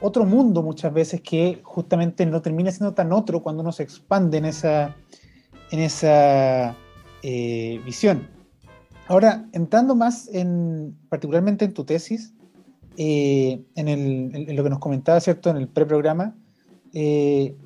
otro 0.00 0.24
mundo 0.26 0.62
muchas 0.62 0.92
veces 0.92 1.22
que 1.22 1.60
justamente 1.64 2.26
no 2.26 2.42
termina 2.42 2.70
siendo 2.70 2.92
tan 2.92 3.12
otro 3.12 3.42
cuando 3.42 3.62
uno 3.62 3.72
se 3.72 3.82
expande 3.82 4.38
esa, 4.46 4.94
en 5.70 5.80
esa 5.80 6.76
eh, 7.22 7.80
visión. 7.84 8.28
Ahora, 9.08 9.48
entrando 9.52 9.94
más 9.94 10.28
en, 10.28 10.98
particularmente 11.08 11.64
en 11.64 11.74
tu 11.74 11.84
tesis, 11.84 12.34
eh, 12.96 13.62
en, 13.74 14.56
lo 14.56 14.64
que 14.64 14.70
nos 14.70 14.78
comentaba, 14.78 15.20
¿cierto?, 15.20 15.50
en 15.50 15.56
el 15.56 15.68
preprograma, 15.68 16.34
eh, 16.92 17.56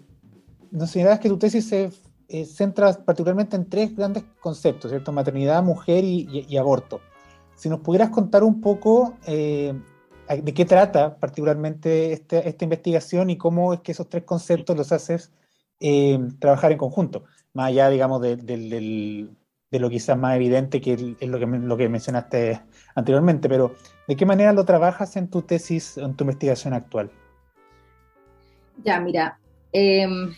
nos 0.71 0.91
señalabas 0.91 1.21
que 1.21 1.29
tu 1.29 1.39
tesis 1.39 1.69
se 1.69 1.91
eh, 2.29 2.45
centra 2.45 2.93
particularmente 3.05 3.57
en 3.57 3.69
tres 3.69 3.95
grandes 3.97 4.25
conceptos, 4.41 4.91
¿cierto?, 4.91 5.13
maternidad, 5.13 5.63
mujer 5.63 6.05
y, 6.05 6.57
aborto. 6.57 7.01
Si 7.55 7.69
nos 7.69 7.81
pudieras 7.81 8.11
contar 8.11 8.43
un 8.43 8.61
poco 8.61 9.15
de 9.27 10.55
qué 10.55 10.65
trata 10.65 11.17
particularmente 11.17 12.13
este, 12.13 12.49
esta 12.49 12.65
investigación 12.65 13.31
y 13.31 13.37
cómo 13.37 13.75
es 13.75 13.81
que 13.81 13.93
esos 13.93 14.09
tres 14.09 14.25
conceptos 14.25 14.77
los 14.77 14.93
haces 14.93 15.31
trabajar 16.39 16.73
en 16.73 16.79
conjunto, 16.79 17.25
más 17.53 17.69
allá, 17.69 17.91
digamos, 17.91 18.23
del, 18.23 19.37
de 19.71 19.79
lo 19.79 19.89
quizás 19.89 20.19
más 20.19 20.37
evidente 20.37 20.81
que 20.81 21.17
es 21.21 21.29
lo 21.29 21.39
que, 21.39 21.47
lo 21.47 21.77
que 21.77 21.89
mencionaste 21.89 22.61
anteriormente, 22.95 23.49
pero 23.49 23.75
¿de 24.09 24.17
qué 24.17 24.27
manera 24.27 24.53
lo 24.53 24.65
trabajas 24.65 25.17
en 25.17 25.29
tu 25.29 25.43
tesis, 25.43 25.97
en 25.97 26.15
tu 26.15 26.25
investigación 26.25 26.75
actual? 26.75 27.11
Ya, 28.85 28.99
mira, 29.01 29.39
em, 29.73 30.33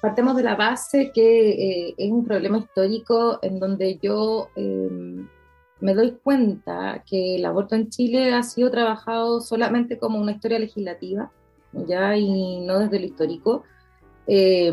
partemos 0.00 0.36
de 0.36 0.42
la 0.42 0.56
base 0.56 1.10
que 1.12 1.50
eh, 1.50 1.94
es 1.98 2.10
un 2.10 2.24
problema 2.24 2.58
histórico 2.58 3.38
en 3.42 3.58
donde 3.58 3.98
yo 4.00 4.48
em, 4.56 5.28
me 5.80 5.94
doy 5.94 6.18
cuenta 6.22 7.04
que 7.06 7.36
el 7.36 7.44
aborto 7.44 7.74
en 7.74 7.90
Chile 7.90 8.32
ha 8.34 8.42
sido 8.42 8.70
trabajado 8.70 9.40
solamente 9.40 9.98
como 9.98 10.18
una 10.18 10.32
historia 10.32 10.58
legislativa, 10.58 11.30
ya, 11.72 12.16
y 12.16 12.60
no 12.60 12.78
desde 12.78 13.00
lo 13.00 13.06
histórico. 13.06 13.64
Eh, 14.30 14.70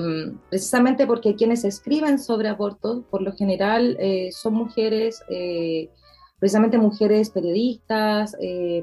precisamente 0.50 1.08
porque 1.08 1.34
quienes 1.36 1.64
escriben 1.64 2.20
sobre 2.20 2.50
abortos, 2.50 3.06
por 3.10 3.22
lo 3.22 3.32
general, 3.32 3.96
eh, 4.02 4.30
son 4.34 4.54
mujeres, 4.54 5.24
eh, 5.30 5.90
precisamente 6.38 6.78
mujeres 6.78 7.30
periodistas, 7.30 8.36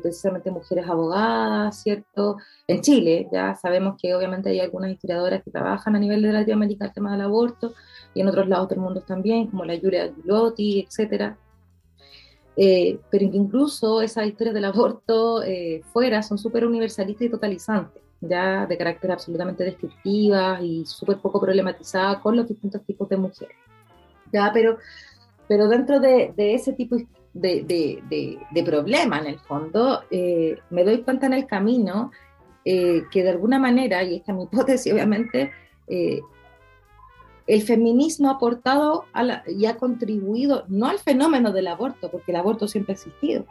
precisamente 0.03 0.51
mujeres 0.51 0.89
abogadas, 0.89 1.83
¿cierto? 1.83 2.39
En 2.67 2.81
Chile, 2.81 3.29
ya 3.31 3.55
sabemos 3.55 3.97
que 4.01 4.15
obviamente 4.15 4.49
hay 4.49 4.61
algunas 4.61 4.91
historiadoras 4.91 5.43
que 5.45 5.51
trabajan 5.51 5.95
a 5.95 5.99
nivel 5.99 6.23
de 6.23 6.33
Latinoamérica 6.33 6.87
el 6.87 6.93
tema 6.93 7.13
del 7.13 7.21
aborto, 7.21 7.75
y 8.15 8.23
en 8.23 8.29
otros 8.29 8.49
lados 8.49 8.69
del 8.71 8.81
mundo 8.81 9.03
también, 9.03 9.49
como 9.49 9.65
la 9.67 9.79
Julia 9.79 10.11
Giulotti, 10.15 10.81
etcétera. 10.81 11.37
pero 12.57 13.25
incluso 13.25 14.01
esas 14.03 14.27
historias 14.27 14.55
del 14.55 14.65
aborto 14.65 15.43
fuera 15.93 16.23
son 16.23 16.39
súper 16.39 16.67
universalistas 16.67 17.27
y 17.27 17.31
totalizantes 17.31 18.03
ya 18.23 18.67
de 18.67 18.79
carácter 18.79 19.11
absolutamente 19.11 19.65
descriptiva 19.65 20.61
y 20.63 20.87
súper 20.87 21.19
poco 21.19 21.41
problematizada 21.41 22.21
con 22.21 22.37
los 22.37 22.49
distintos 22.49 22.83
tipos 22.85 23.09
de 23.09 23.17
mujeres. 23.17 23.57
Ya, 24.33 24.51
pero, 24.55 24.79
pero 25.49 25.69
dentro 25.69 26.01
de, 26.01 26.33
de 26.35 26.55
ese 26.55 26.73
tipo 26.73 26.97
de, 27.35 27.65
de, 27.65 28.39
de, 28.51 28.63
problema, 28.63 29.19
en 29.19 29.27
el 29.27 29.39
fondo, 29.41 30.05
eh, 30.11 30.59
me 30.71 30.85
doy 30.85 31.03
cuenta 31.03 31.27
en 31.27 31.35
el 31.35 31.47
camino 31.47 32.13
eh, 32.65 33.03
que 33.11 33.23
de 33.23 33.31
alguna 33.31 33.59
manera, 33.59 34.03
y 34.05 34.17
esta 34.17 34.33
es 34.33 34.39
mi 34.39 34.45
hipótesis 34.51 34.93
obviamente, 34.93 35.51
eh, 35.89 36.21
el 37.49 37.63
feminismo 37.63 38.29
ha 38.29 38.35
aportado 38.35 39.05
y 39.49 39.67
ha 39.67 39.77
contribuido 39.77 40.65
no 40.69 40.87
al 40.87 41.01
fenómeno 41.01 41.53
del 41.53 41.67
aborto, 41.67 42.09
porque 42.11 42.31
el 42.31 42.37
aborto 42.37 42.69
siempre 42.69 42.93
ha 42.93 42.95
existido, 42.95 43.45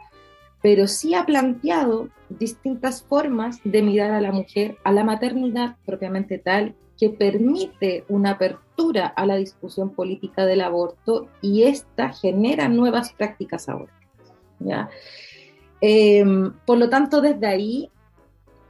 pero 0.62 0.86
sí 0.86 1.14
ha 1.14 1.26
planteado 1.26 2.08
distintas 2.28 3.02
formas 3.02 3.60
de 3.64 3.82
mirar 3.82 4.12
a 4.12 4.20
la 4.20 4.32
mujer, 4.32 4.78
a 4.84 4.92
la 4.92 5.04
maternidad 5.04 5.76
propiamente 5.84 6.38
tal, 6.38 6.74
que 6.96 7.10
permite 7.10 8.04
una 8.08 8.30
apertura 8.30 9.06
a 9.08 9.26
la 9.26 9.36
discusión 9.36 9.90
política 9.90 10.46
del 10.46 10.60
aborto 10.60 11.28
y 11.40 11.64
esta 11.64 12.10
genera 12.10 12.68
nuevas 12.68 13.12
prácticas 13.12 13.68
ahora. 13.68 13.92
¿ya? 14.60 14.88
Em, 15.80 16.52
por 16.64 16.78
lo 16.78 16.88
tanto, 16.88 17.20
desde 17.20 17.46
ahí, 17.46 17.90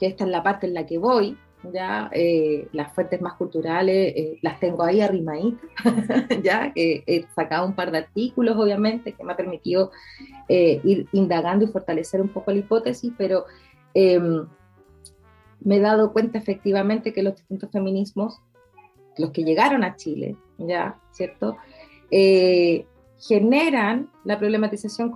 que 0.00 0.06
esta 0.06 0.24
es 0.24 0.30
la 0.30 0.42
parte 0.42 0.66
en 0.66 0.74
la 0.74 0.86
que 0.86 0.96
voy, 0.96 1.36
ya 1.72 2.10
eh, 2.12 2.68
las 2.72 2.92
fuentes 2.92 3.20
más 3.20 3.34
culturales 3.34 4.12
eh, 4.16 4.38
las 4.42 4.58
tengo 4.58 4.82
ahí 4.82 5.00
arrimaditas, 5.00 5.70
ya 6.42 6.72
que 6.72 7.04
he 7.06 7.24
sacado 7.34 7.66
un 7.66 7.74
par 7.74 7.90
de 7.90 7.98
artículos, 7.98 8.56
obviamente, 8.56 9.12
que 9.12 9.22
me 9.22 9.32
ha 9.32 9.36
permitido 9.36 9.90
eh, 10.48 10.80
ir 10.84 11.06
indagando 11.12 11.64
y 11.64 11.68
fortalecer 11.68 12.20
un 12.20 12.28
poco 12.28 12.50
la 12.50 12.58
hipótesis, 12.58 13.12
pero 13.16 13.44
em, 13.94 14.46
me 15.60 15.76
he 15.76 15.80
dado 15.80 16.12
cuenta 16.12 16.38
efectivamente 16.38 17.12
que 17.12 17.22
los 17.22 17.36
distintos 17.36 17.70
feminismos, 17.70 18.40
los 19.18 19.30
que 19.30 19.44
llegaron 19.44 19.84
a 19.84 19.96
Chile, 19.96 20.36
ya, 20.58 20.98
¿cierto? 21.12 21.56
generan 23.18 24.10
la 24.24 24.38
problematización 24.38 25.14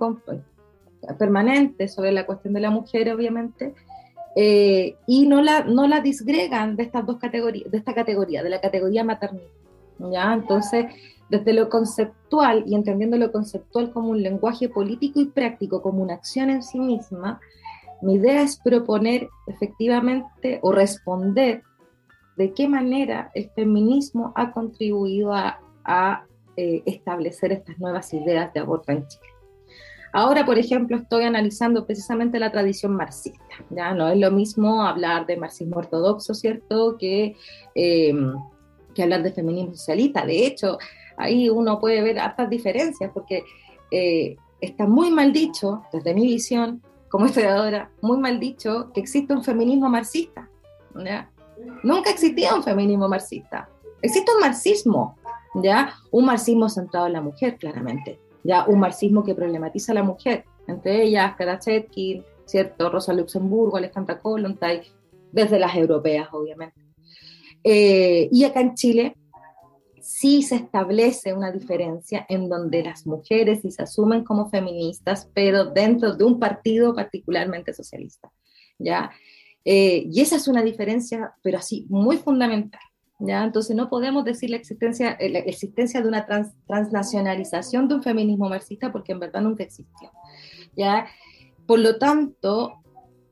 permanente 1.19 1.87
sobre 1.87 2.11
la 2.11 2.25
cuestión 2.25 2.53
de 2.55 2.61
la 2.61 2.71
mujer, 2.71 3.13
obviamente, 3.13 3.75
eh, 4.39 4.97
y 5.07 5.25
no 5.25 5.41
la, 5.41 5.63
no 5.63 5.87
la 5.87 5.99
disgregan 5.99 6.75
de 6.75 6.83
estas 6.83 7.07
dos 7.07 7.17
categorías, 7.17 7.71
de 7.71 7.79
esta 7.79 7.95
categoría, 7.95 8.43
de 8.43 8.51
la 8.51 8.61
categoría 8.61 9.03
maternidad. 9.03 9.49
¿ya? 10.11 10.31
Entonces, 10.31 10.85
desde 11.27 11.53
lo 11.53 11.69
conceptual 11.69 12.63
y 12.67 12.75
entendiendo 12.75 13.17
lo 13.17 13.31
conceptual 13.31 13.91
como 13.91 14.09
un 14.09 14.21
lenguaje 14.21 14.69
político 14.69 15.19
y 15.19 15.25
práctico, 15.25 15.81
como 15.81 16.03
una 16.03 16.13
acción 16.13 16.51
en 16.51 16.61
sí 16.61 16.79
misma, 16.79 17.39
mi 18.03 18.13
idea 18.13 18.43
es 18.43 18.59
proponer 18.63 19.27
efectivamente 19.47 20.59
o 20.61 20.71
responder 20.71 21.63
de 22.35 22.53
qué 22.53 22.67
manera 22.67 23.31
el 23.33 23.49
feminismo 23.49 24.33
ha 24.35 24.51
contribuido 24.51 25.33
a, 25.33 26.27
eh, 26.57 26.83
establecer 26.85 27.53
estas 27.53 27.79
nuevas 27.79 28.13
ideas 28.13 28.53
de 28.53 28.59
aborto 28.59 28.91
en 28.91 29.07
Chile. 29.07 29.36
Ahora, 30.17 30.47
por 30.47 30.57
ejemplo, 30.57 30.97
estoy 30.97 31.25
analizando 31.25 31.85
precisamente 31.85 32.39
la 32.39 32.51
tradición 32.51 32.95
marxista. 32.95 33.45
Ya 33.69 33.93
no 33.93 34.07
es 34.07 34.17
lo 34.17 34.31
mismo 34.31 34.81
hablar 34.81 35.27
de 35.27 35.37
marxismo 35.37 35.77
ortodoxo, 35.77 36.33
¿cierto?, 36.33 36.97
que, 36.97 37.35
em, 37.75 38.33
que 38.95 39.03
hablar 39.03 39.21
de 39.21 39.31
feminismo 39.31 39.75
socialista. 39.75 40.25
De 40.25 40.47
hecho, 40.47 40.79
ahí 41.17 41.49
uno 41.49 41.79
puede 41.79 42.01
ver 42.01 42.17
hartas 42.17 42.49
diferencias, 42.49 43.11
porque 43.13 43.43
eh, 43.91 44.37
está 44.59 44.87
muy 44.87 45.11
mal 45.11 45.31
dicho, 45.31 45.83
desde 45.93 46.15
mi 46.15 46.25
visión 46.25 46.81
como 47.09 47.27
historiadora, 47.27 47.91
muy 48.01 48.17
mal 48.17 48.39
dicho 48.39 48.89
que 48.95 49.01
existe 49.01 49.35
un 49.35 49.43
feminismo 49.43 49.87
marxista. 49.87 50.49
Nunca 51.83 52.09
existía 52.09 52.55
un 52.55 52.63
feminismo 52.63 53.07
marxista. 53.07 53.69
Existe 54.01 54.31
un 54.33 54.41
marxismo, 54.41 55.15
¿ya? 55.61 55.93
Un 56.09 56.25
marxismo 56.25 56.69
centrado 56.69 57.05
en 57.05 57.13
la 57.13 57.21
mujer, 57.21 57.57
claramente 57.59 58.19
ya 58.47 58.65
un 58.65 58.79
marxismo 58.79 59.25
que 59.25 59.35
problematiza 59.35 59.91
a 59.91 59.95
la 59.95 60.03
mujer, 60.03 60.45
entre 60.67 61.03
ellas 61.03 61.35
Clara 61.35 61.59
Chetkin, 61.59 62.23
¿cierto? 62.45 62.89
Rosa 62.89 63.13
Luxemburgo, 63.13 63.75
Alejandra 63.75 64.19
Kollontai, 64.19 64.83
desde 65.33 65.59
las 65.59 65.75
europeas, 65.75 66.29
obviamente. 66.31 66.79
Eh, 67.61 68.29
y 68.31 68.45
acá 68.45 68.61
en 68.61 68.73
Chile 68.75 69.17
sí 69.99 70.41
se 70.43 70.55
establece 70.55 71.33
una 71.33 71.51
diferencia 71.51 72.25
en 72.29 72.47
donde 72.47 72.83
las 72.83 73.05
mujeres 73.05 73.59
sí 73.63 73.71
se 73.71 73.83
asumen 73.83 74.23
como 74.23 74.49
feministas, 74.49 75.29
pero 75.33 75.65
dentro 75.65 76.15
de 76.15 76.23
un 76.23 76.39
partido 76.39 76.95
particularmente 76.95 77.73
socialista, 77.73 78.31
¿ya? 78.79 79.11
Eh, 79.65 80.07
y 80.09 80.21
esa 80.21 80.37
es 80.37 80.47
una 80.47 80.63
diferencia, 80.63 81.33
pero 81.43 81.57
así, 81.57 81.85
muy 81.89 82.15
fundamental. 82.15 82.79
¿Ya? 83.19 83.43
Entonces 83.43 83.75
no 83.75 83.89
podemos 83.89 84.23
decir 84.23 84.49
la 84.49 84.57
existencia, 84.57 85.11
eh, 85.13 85.29
la 85.29 85.39
existencia 85.39 86.01
de 86.01 86.07
una 86.07 86.25
transnacionalización 86.67 87.87
de 87.87 87.95
un 87.95 88.03
feminismo 88.03 88.49
marxista 88.49 88.91
porque 88.91 89.11
en 89.11 89.19
verdad 89.19 89.41
nunca 89.41 89.63
existió, 89.63 90.11
¿ya? 90.75 91.07
Por 91.65 91.79
lo 91.79 91.97
tanto, 91.97 92.81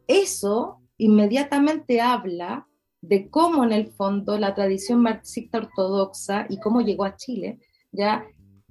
eso 0.07 0.81
inmediatamente 0.97 2.01
habla 2.01 2.67
de 3.01 3.29
cómo 3.29 3.63
en 3.63 3.71
el 3.71 3.87
fondo 3.87 4.37
la 4.37 4.55
tradición 4.55 5.01
marxista 5.01 5.59
ortodoxa 5.59 6.47
y 6.49 6.59
cómo 6.59 6.81
llegó 6.81 7.05
a 7.05 7.15
Chile, 7.15 7.59
ya 7.91 8.25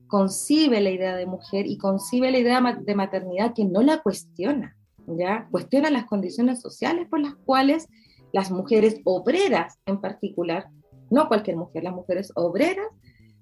concibe 0.09 0.81
la 0.81 0.91
idea 0.91 1.17
de 1.17 1.27
mujer 1.27 1.67
y 1.67 1.79
concibe 1.79 2.31
la 2.31 2.39
idea 2.39 2.61
de 2.61 2.95
maternidad 2.95 3.55
que 3.55 3.65
no 3.65 3.83
la 3.83 4.03
cuestiona, 4.03 4.77
ya 5.07 5.49
cuestiona 5.51 5.91
las 5.91 6.05
condiciones 6.07 6.61
sociales 6.61 7.09
por 7.09 7.21
las 7.21 7.35
cuales 7.35 7.89
las 8.33 8.51
mujeres 8.51 9.01
obreras 9.05 9.79
en 9.87 10.01
particular, 10.01 10.69
no 11.15 11.29
cualquier 11.29 11.57
mujer, 11.57 11.85
las 11.85 11.95
mujeres 11.95 12.33
obreras, 12.35 12.89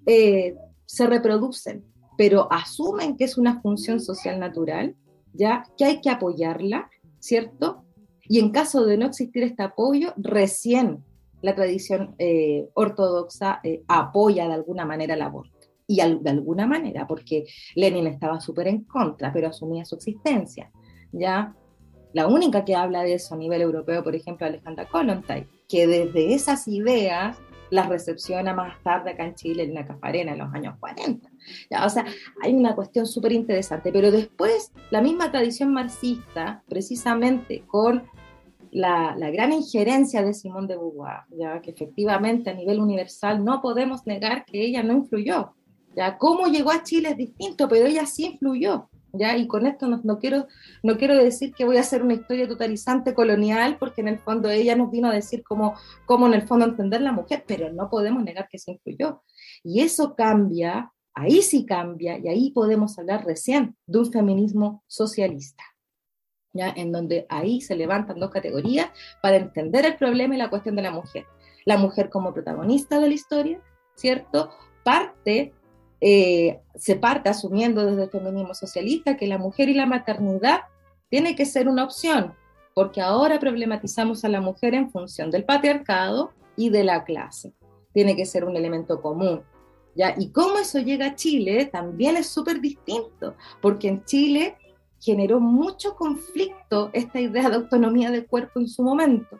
eh, 0.06 0.54
se 0.84 1.06
reproducen, 1.06 1.84
pero 2.16 2.46
asumen 2.52 3.16
que 3.16 3.24
es 3.24 3.38
una 3.38 3.60
función 3.60 4.00
social 4.00 4.38
natural, 4.38 4.94
ya 5.32 5.64
que 5.76 5.84
hay 5.84 6.00
que 6.00 6.10
apoyarla, 6.10 6.90
¿cierto? 7.18 7.84
Y 8.28 8.38
en 8.38 8.50
caso 8.50 8.84
de 8.84 8.98
no 8.98 9.06
existir 9.06 9.42
este 9.42 9.62
apoyo, 9.62 10.12
recién 10.16 11.04
la 11.40 11.54
tradición 11.54 12.14
eh, 12.18 12.68
ortodoxa 12.74 13.60
eh, 13.64 13.82
apoya 13.88 14.46
de 14.46 14.54
alguna 14.54 14.84
manera 14.84 15.14
el 15.14 15.22
aborto. 15.22 15.68
Y 15.86 15.96
de 15.96 16.30
alguna 16.30 16.66
manera, 16.66 17.06
porque 17.06 17.44
Lenin 17.74 18.06
estaba 18.06 18.40
súper 18.40 18.68
en 18.68 18.84
contra, 18.84 19.32
pero 19.32 19.48
asumía 19.48 19.84
su 19.84 19.96
existencia. 19.96 20.70
¿ya? 21.10 21.54
La 22.12 22.28
única 22.28 22.64
que 22.64 22.76
habla 22.76 23.02
de 23.02 23.14
eso 23.14 23.34
a 23.34 23.38
nivel 23.38 23.60
europeo, 23.60 24.04
por 24.04 24.14
ejemplo, 24.14 24.46
Alejandra 24.46 24.88
Kollontai, 24.88 25.46
que 25.68 25.86
desde 25.86 26.34
esas 26.34 26.68
ideas 26.68 27.38
las 27.72 27.88
recepciona 27.88 28.52
más 28.52 28.82
tarde 28.82 29.12
acá 29.12 29.24
en 29.24 29.34
Chile, 29.34 29.62
en 29.62 29.72
la 29.72 29.86
Cafarena, 29.86 30.32
en 30.32 30.38
los 30.38 30.52
años 30.52 30.76
40. 30.78 31.26
¿ya? 31.70 31.86
O 31.86 31.88
sea, 31.88 32.04
hay 32.42 32.52
una 32.54 32.74
cuestión 32.74 33.06
súper 33.06 33.32
interesante, 33.32 33.90
pero 33.90 34.10
después 34.10 34.72
la 34.90 35.00
misma 35.00 35.32
tradición 35.32 35.72
marxista, 35.72 36.62
precisamente 36.68 37.64
con 37.66 38.02
la, 38.70 39.16
la, 39.16 39.30
gran 39.30 39.52
injerencia 39.52 40.22
de 40.22 40.34
Simón 40.34 40.66
de 40.66 40.76
Beauvoir, 40.76 41.24
ya 41.30 41.62
que 41.62 41.70
efectivamente 41.70 42.50
a 42.50 42.54
nivel 42.54 42.78
universal 42.78 43.42
no 43.42 43.62
podemos 43.62 44.06
negar 44.06 44.44
que 44.44 44.62
ella 44.62 44.82
no 44.82 44.92
influyó. 44.92 45.54
Ya 45.96 46.18
cómo 46.18 46.48
llegó 46.48 46.72
a 46.72 46.82
Chile 46.82 47.10
es 47.10 47.16
distinto, 47.16 47.68
pero 47.68 47.86
ella 47.86 48.04
sí 48.04 48.26
influyó. 48.26 48.90
¿Ya? 49.12 49.36
Y 49.36 49.46
con 49.46 49.66
esto 49.66 49.86
no, 49.86 50.00
no, 50.04 50.18
quiero, 50.18 50.46
no 50.82 50.96
quiero 50.96 51.16
decir 51.16 51.52
que 51.52 51.64
voy 51.64 51.76
a 51.76 51.80
hacer 51.80 52.02
una 52.02 52.14
historia 52.14 52.48
totalizante 52.48 53.14
colonial, 53.14 53.76
porque 53.78 54.00
en 54.00 54.08
el 54.08 54.18
fondo 54.18 54.50
ella 54.50 54.76
nos 54.76 54.90
vino 54.90 55.08
a 55.08 55.14
decir 55.14 55.42
cómo, 55.42 55.74
cómo 56.06 56.26
en 56.26 56.34
el 56.34 56.42
fondo 56.42 56.64
entender 56.64 57.00
la 57.00 57.12
mujer, 57.12 57.44
pero 57.46 57.72
no 57.72 57.88
podemos 57.90 58.22
negar 58.22 58.48
que 58.50 58.58
se 58.58 58.72
influyó. 58.72 59.22
Y 59.62 59.80
eso 59.80 60.14
cambia, 60.14 60.92
ahí 61.14 61.42
sí 61.42 61.66
cambia, 61.66 62.18
y 62.18 62.28
ahí 62.28 62.50
podemos 62.50 62.98
hablar 62.98 63.24
recién 63.24 63.76
de 63.86 63.98
un 63.98 64.12
feminismo 64.12 64.82
socialista. 64.86 65.64
¿Ya? 66.54 66.68
En 66.68 66.92
donde 66.92 67.24
ahí 67.30 67.62
se 67.62 67.74
levantan 67.74 68.20
dos 68.20 68.30
categorías 68.30 68.90
para 69.22 69.36
entender 69.36 69.86
el 69.86 69.96
problema 69.96 70.34
y 70.34 70.38
la 70.38 70.50
cuestión 70.50 70.76
de 70.76 70.82
la 70.82 70.90
mujer. 70.90 71.24
La 71.64 71.78
mujer 71.78 72.10
como 72.10 72.34
protagonista 72.34 73.00
de 73.00 73.08
la 73.08 73.14
historia, 73.14 73.62
¿cierto? 73.94 74.50
Parte 74.84 75.54
eh, 76.04 76.60
se 76.74 76.96
parte 76.96 77.28
asumiendo 77.28 77.86
desde 77.86 78.02
el 78.02 78.10
feminismo 78.10 78.54
socialista 78.54 79.16
que 79.16 79.28
la 79.28 79.38
mujer 79.38 79.68
y 79.68 79.74
la 79.74 79.86
maternidad 79.86 80.62
tiene 81.08 81.36
que 81.36 81.46
ser 81.46 81.68
una 81.68 81.84
opción, 81.84 82.34
porque 82.74 83.00
ahora 83.00 83.38
problematizamos 83.38 84.24
a 84.24 84.28
la 84.28 84.40
mujer 84.40 84.74
en 84.74 84.90
función 84.90 85.30
del 85.30 85.44
patriarcado 85.44 86.32
y 86.56 86.70
de 86.70 86.82
la 86.82 87.04
clase. 87.04 87.52
Tiene 87.94 88.16
que 88.16 88.26
ser 88.26 88.44
un 88.44 88.56
elemento 88.56 89.00
común. 89.00 89.42
¿ya? 89.94 90.12
Y 90.18 90.32
cómo 90.32 90.58
eso 90.58 90.80
llega 90.80 91.06
a 91.06 91.14
Chile 91.14 91.66
también 91.66 92.16
es 92.16 92.26
súper 92.26 92.60
distinto, 92.60 93.36
porque 93.60 93.86
en 93.86 94.04
Chile 94.04 94.56
generó 95.00 95.38
mucho 95.38 95.94
conflicto 95.94 96.90
esta 96.92 97.20
idea 97.20 97.48
de 97.48 97.56
autonomía 97.56 98.10
del 98.10 98.26
cuerpo 98.26 98.58
en 98.58 98.66
su 98.66 98.82
momento. 98.82 99.38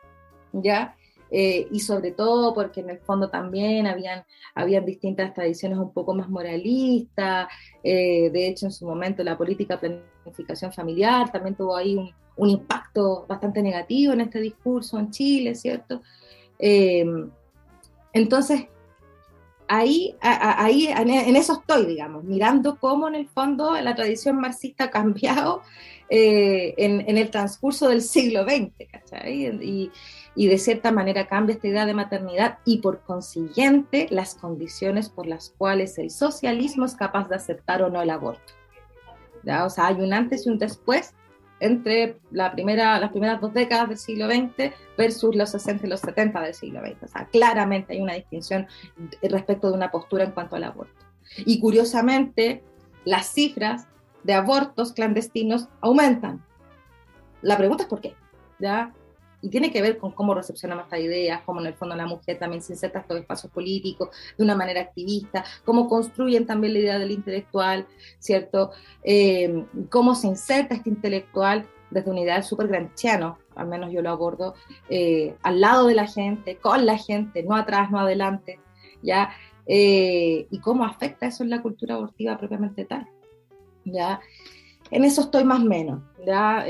¿ya? 0.52 0.94
Eh, 1.34 1.66
y 1.70 1.80
sobre 1.80 2.10
todo 2.10 2.52
porque 2.52 2.80
en 2.80 2.90
el 2.90 2.98
fondo 2.98 3.30
también 3.30 3.86
habían, 3.86 4.22
habían 4.54 4.84
distintas 4.84 5.32
tradiciones 5.32 5.78
un 5.78 5.90
poco 5.90 6.14
más 6.14 6.28
moralistas, 6.28 7.48
eh, 7.82 8.28
de 8.30 8.48
hecho 8.48 8.66
en 8.66 8.72
su 8.72 8.86
momento 8.86 9.24
la 9.24 9.38
política 9.38 9.80
planificación 9.80 10.74
familiar 10.74 11.32
también 11.32 11.54
tuvo 11.54 11.74
ahí 11.74 11.96
un, 11.96 12.12
un 12.36 12.50
impacto 12.50 13.24
bastante 13.26 13.62
negativo 13.62 14.12
en 14.12 14.20
este 14.20 14.40
discurso 14.40 14.98
en 14.98 15.10
Chile, 15.10 15.54
¿cierto? 15.54 16.02
Eh, 16.58 17.04
entonces, 18.12 18.66
ahí, 19.76 20.14
ahí 20.20 20.88
en 20.88 21.36
eso 21.36 21.54
estoy, 21.60 21.86
digamos, 21.86 22.24
mirando 22.24 22.78
cómo 22.78 23.08
en 23.08 23.14
el 23.14 23.26
fondo 23.28 23.80
la 23.80 23.94
tradición 23.94 24.36
marxista 24.36 24.84
ha 24.84 24.90
cambiado 24.90 25.62
en, 26.08 27.08
en, 27.08 27.16
el 27.16 27.30
transcurso 27.30 27.88
del 27.88 28.02
siglo 28.02 28.44
XX, 28.44 28.90
¿cachai? 28.90 29.46
Y, 29.62 29.90
y 30.34 30.46
de 30.46 30.58
cierta 30.58 30.92
manera 30.92 31.26
cambia 31.26 31.54
esta 31.54 31.68
idea 31.68 31.86
de 31.86 31.94
maternidad 31.94 32.58
y 32.64 32.78
por 32.78 33.00
consiguiente 33.00 34.06
las 34.10 34.34
condiciones 34.34 35.08
por 35.08 35.26
las 35.26 35.54
cuales 35.56 35.98
el 35.98 36.10
socialismo 36.10 36.84
es 36.84 36.94
capaz 36.94 37.28
de 37.28 37.36
aceptar 37.36 37.82
o 37.82 37.90
no 37.90 38.02
el 38.02 38.10
aborto. 38.10 38.52
¿Ya? 39.42 39.64
O 39.64 39.70
sea, 39.70 39.88
hay 39.88 39.96
un 39.96 40.12
antes 40.12 40.46
y 40.46 40.50
un 40.50 40.58
después 40.58 41.14
entre 41.62 42.18
la 42.32 42.50
primera, 42.52 42.98
las 42.98 43.10
primeras 43.10 43.40
dos 43.40 43.54
décadas 43.54 43.88
del 43.88 43.98
siglo 43.98 44.26
XX 44.26 44.74
versus 44.98 45.34
los 45.36 45.50
60 45.50 45.86
y 45.86 45.90
los 45.90 46.00
70 46.00 46.40
del 46.40 46.54
siglo 46.54 46.80
XX. 46.80 47.02
O 47.04 47.08
sea, 47.08 47.26
claramente 47.26 47.92
hay 47.92 48.00
una 48.00 48.14
distinción 48.14 48.66
respecto 49.22 49.68
de 49.68 49.74
una 49.74 49.90
postura 49.90 50.24
en 50.24 50.32
cuanto 50.32 50.56
al 50.56 50.64
aborto. 50.64 51.06
Y 51.38 51.60
curiosamente, 51.60 52.64
las 53.04 53.32
cifras 53.32 53.86
de 54.24 54.34
abortos 54.34 54.92
clandestinos 54.92 55.68
aumentan. 55.80 56.44
La 57.42 57.56
pregunta 57.56 57.84
es 57.84 57.88
por 57.88 58.00
qué. 58.00 58.16
¿ya? 58.58 58.92
Y 59.42 59.50
tiene 59.50 59.70
que 59.70 59.82
ver 59.82 59.98
con 59.98 60.12
cómo 60.12 60.34
recepcionamos 60.34 60.84
estas 60.84 61.00
ideas, 61.00 61.42
cómo 61.44 61.60
en 61.60 61.66
el 61.66 61.74
fondo 61.74 61.96
la 61.96 62.06
mujer 62.06 62.38
también 62.38 62.62
se 62.62 62.72
inserta 62.72 62.98
en 62.98 63.02
estos 63.02 63.20
espacios 63.20 63.52
políticos 63.52 64.08
de 64.38 64.44
una 64.44 64.54
manera 64.54 64.80
activista, 64.80 65.44
cómo 65.64 65.88
construyen 65.88 66.46
también 66.46 66.72
la 66.72 66.78
idea 66.78 66.98
del 66.98 67.10
intelectual, 67.10 67.86
¿cierto? 68.18 68.70
Eh, 69.02 69.66
cómo 69.90 70.14
se 70.14 70.28
inserta 70.28 70.76
este 70.76 70.88
intelectual 70.88 71.66
desde 71.90 72.10
una 72.10 72.20
idea 72.20 72.42
súper 72.42 72.68
granchiano, 72.68 73.38
al 73.56 73.66
menos 73.66 73.92
yo 73.92 74.00
lo 74.00 74.10
abordo, 74.10 74.54
eh, 74.88 75.34
al 75.42 75.60
lado 75.60 75.88
de 75.88 75.94
la 75.94 76.06
gente, 76.06 76.56
con 76.56 76.86
la 76.86 76.96
gente, 76.96 77.42
no 77.42 77.54
atrás, 77.54 77.90
no 77.90 77.98
adelante, 77.98 78.60
¿ya? 79.02 79.30
Eh, 79.66 80.46
y 80.50 80.58
cómo 80.60 80.84
afecta 80.84 81.26
eso 81.26 81.42
en 81.42 81.50
la 81.50 81.60
cultura 81.60 81.96
abortiva 81.96 82.38
propiamente 82.38 82.84
tal, 82.84 83.08
¿ya? 83.84 84.20
En 84.90 85.04
eso 85.04 85.22
estoy 85.22 85.44
más 85.44 85.60
o 85.60 85.66
menos, 85.66 86.00
¿ya? 86.24 86.64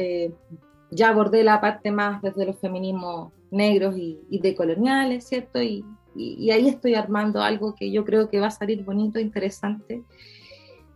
Ya 0.93 1.09
abordé 1.09 1.43
la 1.43 1.61
parte 1.61 1.91
más 1.91 2.21
desde 2.21 2.45
los 2.45 2.59
feminismos 2.59 3.33
negros 3.51 3.97
y, 3.97 4.39
decoloniales, 4.39 5.25
¿cierto? 5.27 5.63
Y, 5.63 5.85
ahí 6.51 6.69
estoy 6.69 6.95
armando 6.95 7.41
algo 7.43 7.75
que 7.75 7.91
yo 7.91 8.05
creo 8.05 8.29
que 8.29 8.39
va 8.39 8.49
a 8.49 8.51
salir 8.51 8.85
bonito, 8.85 9.19
interesante. 9.19 10.03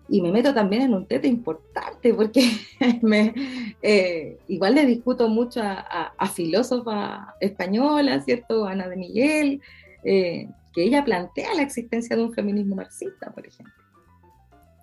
Y 0.08 0.20
me 0.20 0.30
meto 0.30 0.52
también 0.52 0.82
en 0.82 0.94
un 0.94 1.06
tema 1.06 1.26
importante, 1.26 2.12
porque 2.12 2.42
eh, 3.82 4.38
igual 4.46 4.74
le 4.74 4.84
discuto 4.84 5.28
mucho 5.28 5.62
a, 5.62 6.12
a, 6.16 6.28
filósofas 6.28 7.28
españolas, 7.40 8.26
¿cierto? 8.26 8.66
Ana 8.66 8.88
de 8.88 8.96
Miguel, 8.96 9.62
eh, 10.04 10.48
que 10.74 10.84
ella 10.84 11.04
plantea 11.04 11.54
la 11.54 11.62
existencia 11.62 12.14
de 12.14 12.22
un 12.22 12.34
feminismo 12.34 12.76
marxista, 12.76 13.32
por 13.32 13.46
ejemplo. 13.46 13.74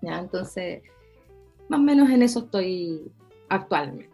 ¿Ya? 0.01 0.17
Entonces, 0.17 0.81
más 1.69 1.79
o 1.79 1.83
menos 1.83 2.09
en 2.09 2.23
eso 2.23 2.39
estoy 2.39 3.11
actualmente. 3.47 4.12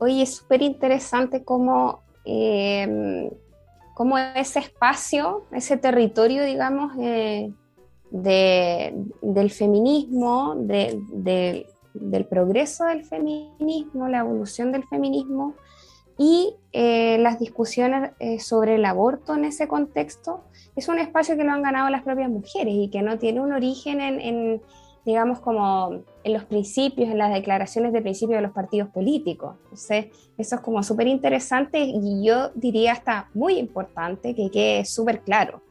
Oye, 0.00 0.22
es 0.22 0.36
súper 0.36 0.62
interesante 0.62 1.44
cómo, 1.44 2.00
em, 2.24 3.28
cómo, 3.94 4.16
ese 4.16 4.60
espacio, 4.60 5.44
ese 5.52 5.76
territorio, 5.76 6.42
digamos, 6.42 6.92
eh, 6.98 7.52
del 8.10 9.50
feminismo, 9.50 10.54
del 10.56 12.26
progreso 12.30 12.86
del 12.86 13.04
feminismo, 13.04 14.08
la 14.08 14.20
evolución 14.20 14.72
del 14.72 14.84
feminismo 14.84 15.54
y 16.16 16.54
eh, 16.72 17.18
las 17.18 17.38
discusiones 17.38 18.12
eh, 18.20 18.40
sobre 18.40 18.76
el 18.76 18.86
aborto 18.86 19.34
en 19.34 19.44
ese 19.44 19.68
contexto, 19.68 20.44
es 20.76 20.88
un 20.88 20.98
espacio 20.98 21.36
que 21.36 21.44
lo 21.44 21.52
han 21.52 21.62
ganado 21.62 21.90
las 21.90 22.02
propias 22.02 22.30
mujeres 22.30 22.74
y 22.74 22.88
que 22.88 23.02
no 23.02 23.18
tiene 23.18 23.40
un 23.42 23.52
origen 23.52 24.00
en 24.00 24.62
digamos, 25.04 25.40
como 25.40 26.02
en 26.24 26.32
los 26.32 26.44
principios, 26.44 27.08
en 27.08 27.18
las 27.18 27.32
declaraciones 27.32 27.92
de 27.92 28.02
principio 28.02 28.36
de 28.36 28.42
los 28.42 28.52
partidos 28.52 28.90
políticos. 28.90 29.56
Entonces, 29.64 30.06
eso 30.36 30.56
es 30.56 30.60
como 30.60 30.82
súper 30.82 31.06
interesante 31.06 31.80
y 31.80 32.24
yo 32.24 32.50
diría 32.54 32.92
hasta 32.92 33.30
muy 33.34 33.58
importante 33.58 34.34
que 34.34 34.50
quede 34.50 34.84
súper 34.84 35.22
claro. 35.22 35.62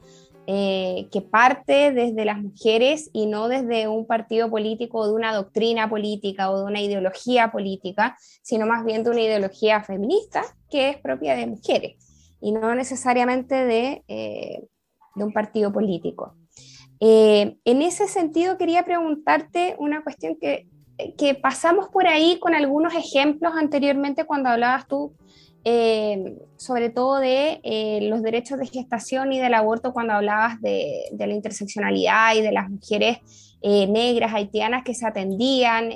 Eh, 0.51 1.07
que 1.11 1.21
parte 1.21 1.91
desde 1.91 2.25
las 2.25 2.41
mujeres 2.41 3.11
y 3.13 3.27
no 3.27 3.49
desde 3.49 3.87
un 3.87 4.07
partido 4.07 4.49
político 4.49 4.97
o 4.97 5.07
de 5.07 5.13
una 5.13 5.31
doctrina 5.31 5.87
política 5.87 6.49
o 6.49 6.57
de 6.57 6.63
una 6.63 6.81
ideología 6.81 7.51
política, 7.51 8.17
sino 8.41 8.65
más 8.65 8.83
bien 8.83 9.03
de 9.03 9.11
una 9.11 9.21
ideología 9.21 9.83
feminista 9.83 10.41
que 10.71 10.89
es 10.89 10.97
propia 10.97 11.35
de 11.35 11.45
mujeres 11.45 12.35
y 12.41 12.51
no 12.51 12.73
necesariamente 12.73 13.53
de, 13.53 14.03
eh, 14.07 14.67
de 15.13 15.23
un 15.23 15.33
partido 15.33 15.71
político. 15.71 16.35
Eh, 16.99 17.55
en 17.63 17.81
ese 17.81 18.07
sentido, 18.07 18.57
quería 18.57 18.83
preguntarte 18.83 19.75
una 19.79 20.03
cuestión 20.03 20.37
que, 20.39 20.67
pasamos 21.41 21.87
por 21.87 22.07
ahí 22.07 22.39
con 22.39 22.53
algunos 22.53 22.93
ejemplos 22.93 23.53
anteriormente 23.55 24.25
cuando 24.25 24.49
hablabas 24.49 24.85
tú 24.85 25.13
eh, 25.63 26.35
sobre 26.57 26.89
todo 26.89 27.19
de 27.19 27.61
eh, 27.63 27.99
los 28.09 28.21
derechos 28.21 28.59
de 28.59 28.67
gestación 28.67 29.31
y 29.31 29.39
del 29.39 29.53
aborto 29.53 29.93
cuando 29.93 30.11
hablabas 30.11 30.59
de, 30.59 31.05
la 31.17 31.33
interseccionalidad 31.33 32.35
y 32.35 32.41
de 32.41 32.51
las 32.51 32.69
mujeres 32.69 33.19
negras 33.61 34.33
haitianas 34.33 34.83
que 34.83 34.93
se 34.93 35.07
atendían, 35.07 35.89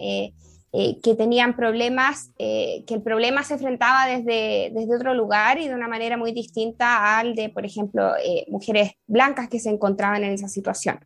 que 0.74 1.14
tenían 1.16 1.56
problemas, 1.56 2.32
que 2.38 2.84
el 2.88 3.04
problema 3.04 3.44
se 3.44 3.54
enfrentaba 3.54 4.08
desde, 4.08 4.72
desde 4.74 4.96
otro 4.96 5.14
lugar 5.14 5.60
y 5.60 5.68
de 5.68 5.76
una 5.76 5.88
manera 5.88 6.18
muy 6.18 6.32
distinta 6.32 7.20
al 7.20 7.36
de, 7.36 7.50
por 7.50 7.64
ejemplo, 7.64 8.14
mujeres 8.48 8.94
blancas 9.06 9.50
que 9.50 9.60
se 9.60 9.70
encontraban 9.70 10.24
en 10.24 10.34
esa 10.34 10.48
situación. 10.48 11.00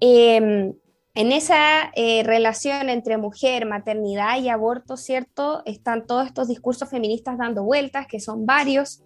Em, 0.00 0.74
en 1.14 1.32
esa 1.32 1.90
eh, 1.96 2.22
relación 2.22 2.88
entre 2.88 3.18
mujer, 3.18 3.66
maternidad 3.66 4.40
y 4.40 4.48
aborto, 4.48 4.96
¿cierto? 4.96 5.62
Están 5.64 6.06
todos 6.06 6.26
estos 6.26 6.46
discursos 6.46 6.88
feministas 6.88 7.36
dando 7.38 7.64
vueltas, 7.64 8.06
que 8.06 8.20
son 8.20 8.46
varios, 8.46 9.02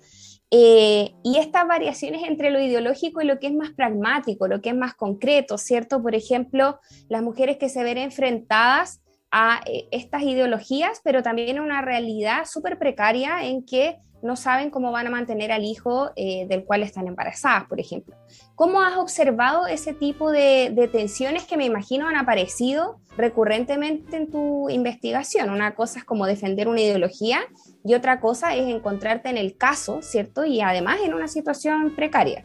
eh, 0.51 1.15
y 1.25 1.39
estas 1.39 1.67
variaciones 1.67 2.25
entre 2.29 2.51
lo 2.51 2.61
ideológico 2.61 3.23
y 3.23 3.25
lo 3.25 3.39
que 3.39 3.47
es 3.47 3.55
más 3.55 3.71
pragmático, 3.71 4.47
lo 4.47 4.61
que 4.61 4.69
es 4.69 4.77
más 4.77 4.93
concreto, 4.95 5.57
¿cierto? 5.57 6.03
Por 6.03 6.15
ejemplo, 6.15 6.79
las 7.09 7.23
mujeres 7.23 7.57
que 7.57 7.71
se 7.71 7.83
ven 7.83 7.97
enfrentadas 7.97 9.01
a 9.33 9.63
eh, 9.67 9.89
estas 9.91 10.23
ideologías, 10.23 11.01
pero 11.03 11.23
también 11.23 11.59
una 11.59 11.81
realidad 11.83 12.45
súper 12.45 12.79
precaria 12.79 13.45
en 13.45 13.65
que 13.65 13.99
no 14.23 14.37
saben 14.37 14.71
cómo 14.71 14.93
van 14.93 15.09
a 15.09 15.11
mantener 15.11 15.51
al 15.51 15.65
hijo 15.65 16.13
eh, 16.15 16.47
del 16.49 16.65
cual 16.65 16.83
están 16.83 17.09
embarazadas, 17.09 17.65
por 17.65 17.81
ejemplo. 17.81 18.15
¿Cómo 18.55 18.81
has 18.81 18.97
observado 18.97 19.67
ese 19.67 19.95
tipo 19.95 20.31
de, 20.31 20.89
tensiones 20.93 21.45
que 21.45 21.57
me 21.57 21.65
imagino 21.65 22.07
han 22.07 22.17
aparecido 22.17 23.01
recurrentemente 23.17 24.17
en 24.17 24.31
tu 24.31 24.71
investigación? 24.71 25.51
Una 25.51 25.75
cosa 25.75 25.99
es 25.99 26.05
como 26.05 26.27
defender 26.27 26.69
una 26.69 26.81
ideología 26.81 27.41
y 27.85 27.95
otra 27.95 28.21
cosa 28.21 28.55
es 28.55 28.69
encontrarte 28.69 29.29
en 29.29 29.39
el 29.39 29.57
caso, 29.57 30.03
¿cierto? 30.03 30.45
Y 30.45 30.61
además 30.61 31.01
en 31.03 31.15
una 31.15 31.27
situación 31.27 31.97
precaria. 31.97 32.45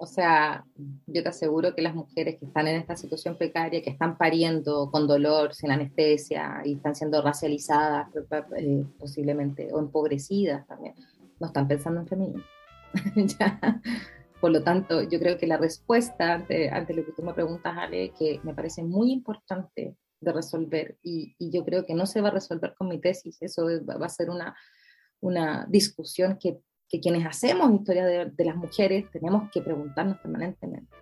O 0.00 0.06
sea, 0.06 0.64
yo 1.06 1.22
te 1.22 1.28
aseguro 1.28 1.74
que 1.74 1.82
las 1.82 1.94
mujeres 1.94 2.38
que 2.38 2.46
están 2.46 2.68
en 2.68 2.76
esta 2.76 2.96
situación 2.96 3.36
precaria, 3.36 3.82
que 3.82 3.90
están 3.90 4.16
pariendo 4.16 4.90
con 4.92 5.08
dolor, 5.08 5.54
sin 5.54 5.72
anestesia 5.72 6.62
y 6.64 6.74
están 6.74 6.94
siendo 6.94 7.20
racializadas 7.20 8.08
eh, 8.56 8.84
posiblemente 8.98 9.72
o 9.72 9.80
empobrecidas 9.80 10.66
también, 10.68 10.94
no 11.40 11.48
están 11.48 11.66
pensando 11.66 12.00
en 12.00 12.06
feminismo. 12.06 12.44
Por 14.40 14.52
lo 14.52 14.62
tanto, 14.62 15.02
yo 15.02 15.18
creo 15.18 15.36
que 15.36 15.48
la 15.48 15.56
respuesta 15.56 16.34
ante, 16.34 16.94
lo 16.94 17.04
que 17.04 17.12
tú 17.12 17.22
me 17.22 17.34
preguntas, 17.34 17.76
Ale, 17.76 18.12
que 18.16 18.40
me 18.44 18.54
parece 18.54 18.84
muy 18.84 19.10
importante 19.10 19.96
de 20.20 20.32
resolver 20.32 20.96
y, 21.02 21.34
yo 21.40 21.64
creo 21.64 21.84
que 21.84 21.94
no 21.94 22.06
se 22.06 22.20
va 22.20 22.28
a 22.28 22.32
resolver 22.32 22.74
con 22.78 22.88
mi 22.88 23.00
tesis, 23.00 23.38
eso 23.40 23.66
va 23.84 24.06
a 24.06 24.08
ser 24.08 24.30
una, 24.30 24.56
una 25.20 25.66
discusión 25.68 26.38
que 26.40 26.60
que 26.88 27.00
quienes 27.00 27.26
hacemos 27.26 27.72
historia 27.72 28.04
de, 28.06 28.44
las 28.44 28.56
mujeres 28.56 29.10
tenemos 29.10 29.50
que 29.50 29.60
preguntarnos 29.60 30.18
permanentemente. 30.18 30.96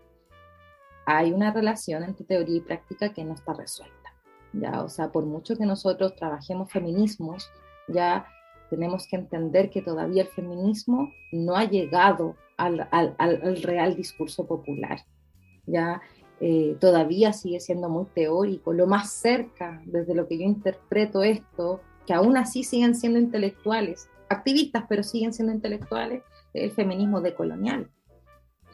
Hay 1.06 1.32
una 1.32 1.52
relación 1.52 2.02
entre 2.02 2.24
teoría 2.24 2.56
y 2.56 2.60
práctica 2.60 3.12
que 3.12 3.24
no 3.24 3.34
está 3.34 3.52
resuelta. 3.52 4.12
¿ya? 4.52 4.82
O 4.82 4.88
sea, 4.88 5.12
por 5.12 5.24
mucho 5.24 5.56
que 5.56 5.64
nosotros 5.64 6.16
trabajemos 6.16 6.72
feminismos, 6.72 7.48
ya 7.86 8.26
tenemos 8.70 9.06
que 9.06 9.16
entender 9.16 9.70
que 9.70 9.82
todavía 9.82 10.22
el 10.22 10.28
feminismo 10.28 11.12
no 11.30 11.54
ha 11.56 11.64
llegado 11.64 12.34
al, 12.56 12.88
al, 12.90 13.14
al 13.18 13.62
real 13.62 13.94
discurso 13.94 14.44
popular. 14.46 14.98
Ya 15.66 16.02
eh, 16.40 16.76
todavía 16.80 17.32
sigue 17.32 17.60
siendo 17.60 17.88
muy 17.88 18.06
teórico. 18.06 18.72
Lo 18.72 18.86
más 18.86 19.10
cerca, 19.12 19.80
desde 19.86 20.14
lo 20.14 20.28
que 20.28 20.38
yo 20.38 20.44
interpreto 20.44 21.22
esto, 21.22 21.80
que 22.06 22.12
aún 22.12 22.36
así 22.36 22.62
siguen 22.62 22.94
siendo 22.94 23.18
intelectuales, 23.18 24.08
activistas, 24.28 24.84
pero 24.88 25.02
siguen 25.02 25.32
siendo 25.32 25.52
intelectuales, 25.52 26.22
el 26.54 26.70
feminismo 26.70 27.20
decolonial. 27.20 27.88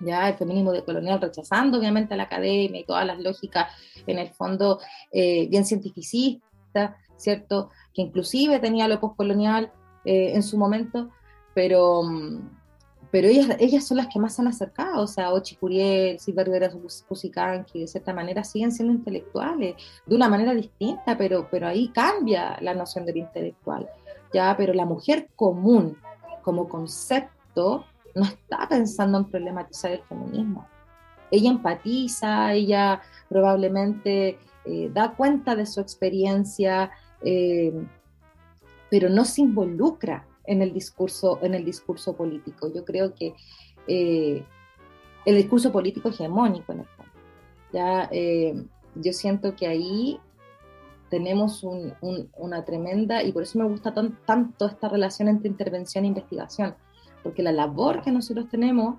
Ya 0.00 0.28
el 0.28 0.34
feminismo 0.34 0.72
decolonial 0.72 1.20
rechazando 1.20 1.78
obviamente 1.78 2.14
a 2.14 2.16
la 2.16 2.24
academia 2.24 2.80
y 2.80 2.84
todas 2.84 3.06
las 3.06 3.20
lógicas, 3.20 3.68
en 4.06 4.18
el 4.18 4.30
fondo 4.30 4.80
eh, 5.12 5.46
bien 5.48 5.64
cientificista, 5.64 6.96
¿cierto? 7.16 7.70
Que 7.94 8.02
inclusive 8.02 8.58
tenía 8.58 8.88
lo 8.88 9.00
postcolonial 9.00 9.72
eh, 10.04 10.32
en 10.34 10.42
su 10.42 10.58
momento, 10.58 11.10
pero, 11.54 12.02
pero 13.10 13.28
ellas, 13.28 13.56
ellas 13.60 13.86
son 13.86 13.98
las 13.98 14.08
que 14.08 14.18
más 14.18 14.34
se 14.34 14.42
han 14.42 14.48
acercado, 14.48 15.02
o 15.02 15.06
sea, 15.06 15.32
Ochi 15.32 15.54
Curiel, 15.56 16.18
Silvia 16.18 16.44
Rivera 16.44 16.70
que 16.70 17.78
de 17.78 17.86
cierta 17.86 18.12
manera 18.12 18.42
siguen 18.42 18.72
siendo 18.72 18.94
intelectuales, 18.94 19.76
de 20.06 20.16
una 20.16 20.28
manera 20.28 20.54
distinta, 20.54 21.16
pero, 21.16 21.46
pero 21.50 21.68
ahí 21.68 21.88
cambia 21.88 22.58
la 22.60 22.74
noción 22.74 23.06
del 23.06 23.18
intelectual. 23.18 23.88
¿Ya? 24.32 24.54
Pero 24.56 24.72
la 24.72 24.84
mujer 24.84 25.28
común 25.36 25.96
como 26.42 26.68
concepto 26.68 27.84
no 28.14 28.24
está 28.24 28.68
pensando 28.68 29.18
en 29.18 29.24
problematizar 29.24 29.92
el 29.92 30.02
feminismo. 30.02 30.66
Ella 31.30 31.50
empatiza, 31.50 32.52
ella 32.52 33.00
probablemente 33.28 34.38
eh, 34.64 34.90
da 34.92 35.14
cuenta 35.14 35.56
de 35.56 35.64
su 35.64 35.80
experiencia, 35.80 36.90
eh, 37.22 37.72
pero 38.90 39.08
no 39.08 39.24
se 39.24 39.40
involucra 39.40 40.26
en 40.44 40.60
el 40.60 40.74
discurso, 40.74 41.38
en 41.42 41.54
el 41.54 41.64
discurso 41.64 42.14
político. 42.14 42.70
Yo 42.74 42.84
creo 42.84 43.14
que 43.14 43.34
eh, 43.86 44.44
el 45.24 45.36
discurso 45.36 45.72
político 45.72 46.10
hegemónico 46.10 46.72
en 46.72 46.80
el 46.80 46.86
fondo. 46.86 47.12
Ya, 47.72 48.10
yo 48.96 49.12
siento 49.14 49.56
que 49.56 49.66
ahí 49.66 50.20
tenemos 51.12 51.62
una 51.62 52.64
tremenda, 52.64 53.22
y 53.22 53.32
por 53.32 53.42
eso 53.42 53.58
me 53.58 53.66
gusta 53.66 53.92
tanto 53.92 54.66
esta 54.66 54.88
relación 54.88 55.28
entre 55.28 55.50
intervención 55.50 56.04
e 56.04 56.08
investigación, 56.08 56.74
porque 57.22 57.42
la 57.42 57.52
labor 57.52 58.00
que 58.00 58.10
nosotros 58.10 58.48
tenemos, 58.48 58.96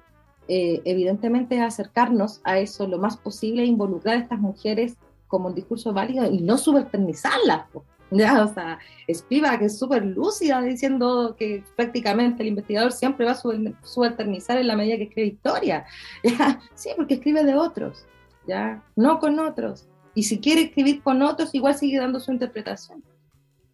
eh, 0.48 0.80
evidentemente, 0.86 1.56
es 1.56 1.64
acercarnos 1.64 2.40
a 2.44 2.60
eso 2.60 2.86
lo 2.86 3.00
más 3.00 3.18
posible, 3.18 3.66
involucrar 3.66 4.16
a 4.16 4.20
estas 4.20 4.40
mujeres 4.40 4.96
como 5.28 5.48
un 5.48 5.56
discurso 5.56 5.92
válido 5.92 6.32
y 6.32 6.38
no 6.44 6.60
subalternizarlas. 6.60 7.66
¿ya? 8.12 8.44
O 8.44 8.54
sea, 8.54 8.78
Espiva, 9.08 9.58
que 9.58 9.66
es 9.66 9.80
súper 9.80 10.06
lúcida, 10.06 10.62
diciendo 10.62 11.36
que 11.36 11.64
prácticamente 11.76 12.44
el 12.44 12.50
investigador 12.50 12.92
siempre 12.92 13.26
va 13.26 13.32
a 13.32 13.42
subalternizar 13.82 14.60
en 14.60 14.68
la 14.68 14.76
medida 14.76 14.98
que 14.98 15.06
escribe 15.06 15.28
historia. 15.30 15.86
¿ya? 16.24 16.62
Sí, 16.76 16.92
porque 16.96 17.16
escribe 17.16 17.44
de 17.44 17.56
otros, 17.56 18.06
¿ya? 18.46 18.84
no 18.96 19.18
con 19.18 19.40
otros. 19.40 19.88
Y 20.16 20.24
si 20.24 20.40
quiere 20.40 20.64
escribir 20.64 21.02
con 21.02 21.22
otros, 21.22 21.54
igual 21.56 21.76
sigue 21.76 22.00
dando 22.00 22.20
su 22.20 22.32
interpretación. 22.32 23.04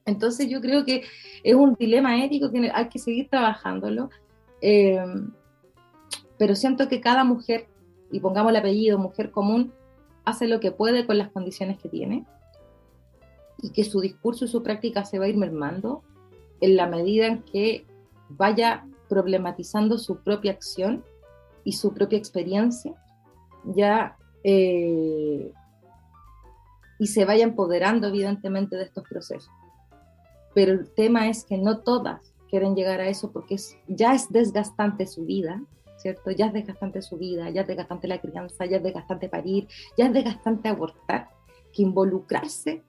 Entonces 0.06 0.50
yo 0.50 0.62
creo 0.62 0.86
que 0.86 1.04
es 1.44 1.56
un 1.56 1.76
dilema 1.76 2.24
ético 2.24 2.52
que 2.52 2.72
hay 2.74 2.90
que 2.90 3.00
seguir 3.00 3.30
trabajándolo. 3.30 4.10
Eh, 4.62 5.04
pero 6.38 6.56
siento 6.56 6.88
que 6.88 7.02
cada 7.02 7.24
mujer, 7.24 7.68
y 8.12 8.20
pongamos 8.20 8.52
el 8.52 8.56
apellido 8.56 8.98
mujer 8.98 9.32
común, 9.32 9.74
hace 10.26 10.48
lo 10.48 10.60
que 10.60 10.72
puede 10.72 11.06
con 11.06 11.18
las 11.18 11.32
condiciones 11.32 11.78
que 11.80 11.90
tiene 11.90 12.26
y 13.62 13.72
que 13.72 13.84
su 13.84 14.00
discurso 14.00 14.46
y 14.46 14.48
su 14.48 14.64
práctica 14.64 15.04
se 15.04 15.20
va 15.20 15.26
a 15.26 15.30
ir 15.30 15.38
mermando 15.38 16.02
en 16.62 16.76
la 16.76 16.88
medida 16.88 17.28
en 17.28 17.44
que 17.44 17.86
vaya 18.30 18.86
problematizando 19.10 19.98
su 19.98 20.18
propia 20.20 20.52
acción 20.52 21.04
y 21.64 21.74
su 21.74 21.94
propia 21.94 22.18
experiencia, 22.18 22.94
ya 23.66 24.18
eh, 24.44 25.52
y 27.00 27.08
se 27.08 27.26
vaya 27.26 27.46
empoderando 27.46 28.08
evidentemente 28.08 28.76
de 28.76 28.84
estos 28.84 29.08
procesos. 29.08 29.50
Pero 30.54 30.74
el 30.74 30.92
tema 30.94 31.30
es 31.30 31.46
que 31.46 31.58
no 31.58 31.80
todas 31.80 32.34
quieren 32.50 32.76
llegar 32.76 33.00
a 33.00 33.08
eso 33.08 33.32
porque 33.32 33.56
ya 33.88 34.14
es 34.14 34.30
desgastante 34.30 35.08
su 35.08 35.26
vida, 35.26 35.64
¿cierto? 35.98 36.32
Ya 36.32 36.48
es 36.48 36.54
desgastante 36.54 37.02
su 37.02 37.18
vida, 37.18 37.50
ya 37.50 37.62
es 37.62 37.68
desgastante 37.68 38.08
la 38.08 38.20
crianza, 38.20 38.66
ya 38.66 38.78
es 38.78 38.84
desgastante 38.84 39.30
parir, 39.30 39.68
ya 39.98 40.08
es 40.08 40.14
desgastante 40.14 40.70
abortar, 40.70 41.30
que 41.72 41.84
involucrarse 41.84 42.84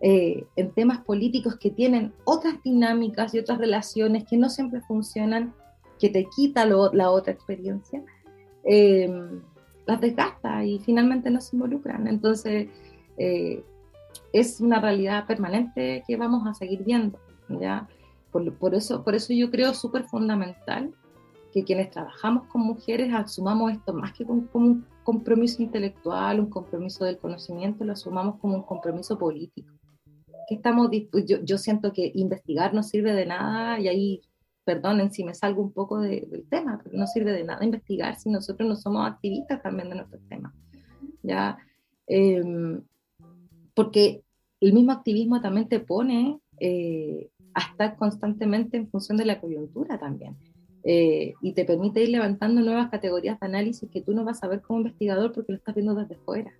eh, 0.00 0.44
en 0.56 0.72
temas 0.72 0.98
políticos 0.98 1.56
que 1.56 1.70
tienen 1.70 2.12
otras 2.24 2.62
dinámicas 2.62 3.34
y 3.34 3.38
otras 3.38 3.58
relaciones 3.58 4.24
que 4.28 4.36
no 4.36 4.50
siempre 4.50 4.82
funcionan, 4.82 5.54
que 5.98 6.10
te 6.10 6.26
quita 6.26 6.66
la 6.66 7.10
otra 7.10 7.32
experiencia, 7.32 8.02
eh, 8.64 9.08
las 9.86 10.00
desgasta 10.00 10.64
y 10.64 10.78
finalmente 10.80 11.30
no 11.30 11.40
se 11.40 11.56
involucran. 11.56 12.06
Entonces, 12.06 12.68
eh, 13.16 13.64
es 14.32 14.60
una 14.60 14.80
realidad 14.80 15.26
permanente 15.26 16.02
que 16.06 16.16
vamos 16.16 16.46
a 16.46 16.54
seguir 16.54 16.84
viendo. 16.84 17.18
¿ya? 17.48 17.88
Por, 18.30 18.74
eso, 18.74 19.04
por 19.04 19.14
eso 19.14 19.32
yo 19.32 19.50
creo 19.50 19.74
súper 19.74 20.04
fundamental 20.04 20.92
que 21.52 21.62
quienes 21.62 21.90
trabajamos 21.90 22.48
con 22.48 22.62
mujeres 22.62 23.12
asumamos 23.14 23.72
esto 23.72 23.92
más 23.92 24.12
que 24.12 24.24
como, 24.24 24.48
un 24.54 24.84
compromiso 25.04 25.62
intelectual, 25.62 26.40
un 26.40 26.50
compromiso 26.50 27.04
del 27.04 27.18
conocimiento, 27.18 27.84
lo 27.84 27.92
asumamos 27.92 28.40
como 28.40 28.56
un 28.56 28.62
compromiso 28.62 29.18
político. 29.18 29.72
Que 30.48 30.56
estamos, 30.56 30.90
yo, 31.26 31.38
yo 31.42 31.58
siento 31.58 31.92
que 31.92 32.10
investigar 32.14 32.74
no 32.74 32.82
sirve 32.82 33.12
de 33.12 33.26
nada 33.26 33.78
y 33.78 33.88
ahí 33.88 34.22
perdonen 34.64 35.12
si 35.12 35.22
me 35.22 35.34
salgo 35.34 35.62
un 35.62 35.72
poco 35.72 36.00
del 36.00 36.44
tema, 36.50 36.80
pero 36.82 36.96
no 36.98 37.06
sirve 37.06 37.32
de 37.32 37.44
nada 37.44 37.64
investigar 37.64 38.16
si 38.16 38.30
nosotros 38.30 38.68
no 38.68 38.74
somos 38.76 39.06
activistas 39.06 39.62
también 39.62 39.90
de 39.90 39.96
nuestros 39.96 40.22
temas. 40.28 40.52
¿ya? 41.22 41.56
Em, 42.06 42.82
porque 43.74 44.22
el 44.60 44.72
mismo 44.72 44.92
activismo 44.92 45.40
también 45.40 45.68
te 45.68 45.80
pone 45.80 46.40
eh, 46.58 47.30
a 47.54 47.60
estar 47.60 47.96
constantemente 47.96 48.76
en 48.76 48.88
función 48.88 49.16
de 49.18 49.26
la 49.26 49.40
coyuntura 49.40 49.98
también. 49.98 50.36
Eh, 50.86 51.32
y 51.40 51.54
te 51.54 51.64
permite 51.64 52.02
ir 52.02 52.10
levantando 52.10 52.60
nuevas 52.60 52.90
categorías 52.90 53.40
de 53.40 53.46
análisis 53.46 53.88
que 53.90 54.02
tú 54.02 54.12
no 54.12 54.22
vas 54.22 54.42
a 54.42 54.48
ver 54.48 54.60
como 54.60 54.80
investigador 54.80 55.32
porque 55.32 55.52
lo 55.52 55.58
estás 55.58 55.74
viendo 55.74 55.94
desde 55.94 56.16
fuera. 56.16 56.52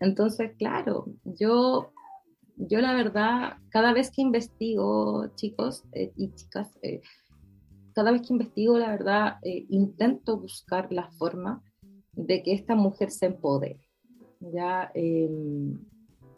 Entonces, 0.00 0.52
claro, 0.58 1.06
yo, 1.24 1.92
yo 2.56 2.80
la 2.80 2.94
verdad, 2.94 3.58
cada 3.68 3.92
vez 3.92 4.10
que 4.10 4.22
investigo, 4.22 5.28
chicos 5.36 5.84
eh, 5.92 6.12
y 6.16 6.34
chicas, 6.34 6.76
eh, 6.82 7.00
cada 7.94 8.10
vez 8.10 8.22
que 8.22 8.32
investigo, 8.32 8.76
la 8.76 8.90
verdad, 8.90 9.36
intento 9.44 10.36
buscar 10.36 10.92
la 10.92 11.08
forma 11.12 11.62
de 12.12 12.42
que 12.42 12.54
esta 12.54 12.74
mujer 12.74 13.12
se 13.12 13.26
empodere. 13.26 13.78
¿ya? 14.40 14.90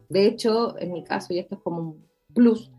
De 0.09 0.27
hecho, 0.27 0.79
en 0.79 0.93
mi 0.93 1.05
caso, 1.05 1.33
y 1.33 1.39
esto 1.39 1.57
es 1.57 1.61
como 1.63 1.81
un 1.81 2.07
plus, 2.35 2.71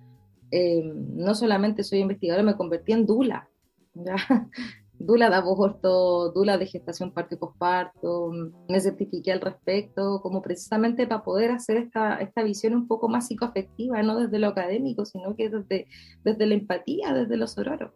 em, 0.52 1.16
no 1.16 1.36
solamente 1.36 1.84
soy 1.84 2.00
investigadora, 2.00 2.44
me 2.44 2.58
convertí 2.58 2.94
en 2.94 3.06
dula. 3.06 3.50
Dula 5.00 5.30
de 5.30 5.36
aborto, 5.36 6.32
dula 6.32 6.58
de 6.58 6.66
gestación 6.66 7.12
parto 7.12 7.36
y 7.36 7.38
posparto, 7.38 8.32
me 8.68 8.82
certifiqué 8.82 9.32
al 9.32 9.42
respecto, 9.42 10.22
como 10.24 10.42
precisamente 10.42 11.06
para 11.06 11.24
poder 11.24 11.52
hacer 11.52 11.78
esta, 11.78 12.16
esta 12.16 12.42
visión 12.42 12.74
un 12.74 12.88
poco 12.88 13.08
más 13.08 13.28
psicoafectiva, 13.28 14.02
no 14.02 14.18
desde 14.18 14.40
lo 14.40 14.48
académico, 14.48 15.06
sino 15.06 15.36
que 15.36 15.50
desde, 15.50 15.88
desde 16.24 16.48
la 16.48 16.56
empatía, 16.56 17.14
desde 17.14 17.38
los 17.38 17.52
sororos. 17.52 17.92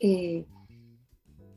Eh, 0.00 0.46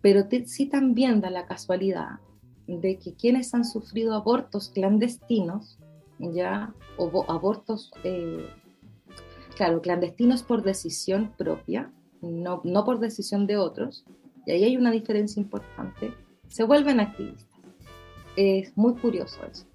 pero 0.02 0.28
sí 0.46 0.66
también 0.68 1.22
da 1.22 1.30
la 1.30 1.48
casualidad 1.48 2.20
de 2.68 3.00
que 3.00 3.16
quienes 3.16 3.54
han 3.54 3.64
sufrido 3.64 4.14
abortos 4.14 4.70
clandestinos, 4.70 5.80
ya, 6.20 6.74
o 6.98 7.26
abortos, 7.32 7.92
eh, 8.04 8.48
claro, 9.56 9.82
clandestinos 9.82 10.44
por 10.44 10.64
decisión 10.64 11.34
propia, 11.38 11.92
no, 12.22 12.62
no 12.64 12.86
por 12.86 13.00
decisión 13.00 13.48
de 13.48 13.58
otros, 13.58 14.06
y 14.46 14.52
ahí 14.52 14.64
hay 14.64 14.78
una 14.78 14.92
diferencia 14.92 15.42
importante, 15.42 16.14
se 16.48 16.64
vuelven 16.64 17.00
activistas. 17.00 17.48
Es 18.36 18.76
muy 18.78 18.94
curioso 18.96 19.40
eso. 19.52 19.66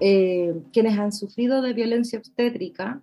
Eh, 0.00 0.62
quienes 0.72 0.98
han 0.98 1.12
sufrido 1.12 1.62
de 1.62 1.72
violencia 1.72 2.18
obstétrica, 2.18 3.00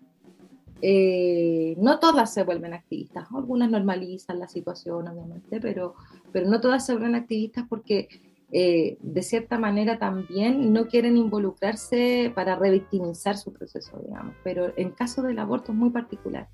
eh, 0.81 1.75
no 1.77 1.99
todas 1.99 2.33
se 2.33 2.43
vuelven 2.43 2.73
activistas, 2.73 3.27
algunas 3.33 3.69
normalizan 3.69 4.39
la 4.39 4.47
situación, 4.47 5.07
obviamente, 5.07 5.59
pero, 5.59 5.95
pero 6.31 6.49
no 6.49 6.59
todas 6.59 6.85
se 6.85 6.93
vuelven 6.93 7.15
activistas 7.15 7.65
porque 7.69 8.07
eh, 8.53 8.97
de 8.99 9.23
cierta 9.23 9.57
manera 9.57 9.97
también 9.97 10.73
no 10.73 10.87
quieren 10.87 11.15
involucrarse 11.15 12.31
para 12.35 12.57
revictimizar 12.57 13.37
su 13.37 13.53
proceso, 13.53 13.97
digamos. 14.05 14.35
Pero 14.43 14.73
en 14.75 14.91
caso 14.91 15.21
del 15.21 15.39
aborto 15.39 15.71
es 15.71 15.77
muy 15.77 15.89
particular. 15.89 16.49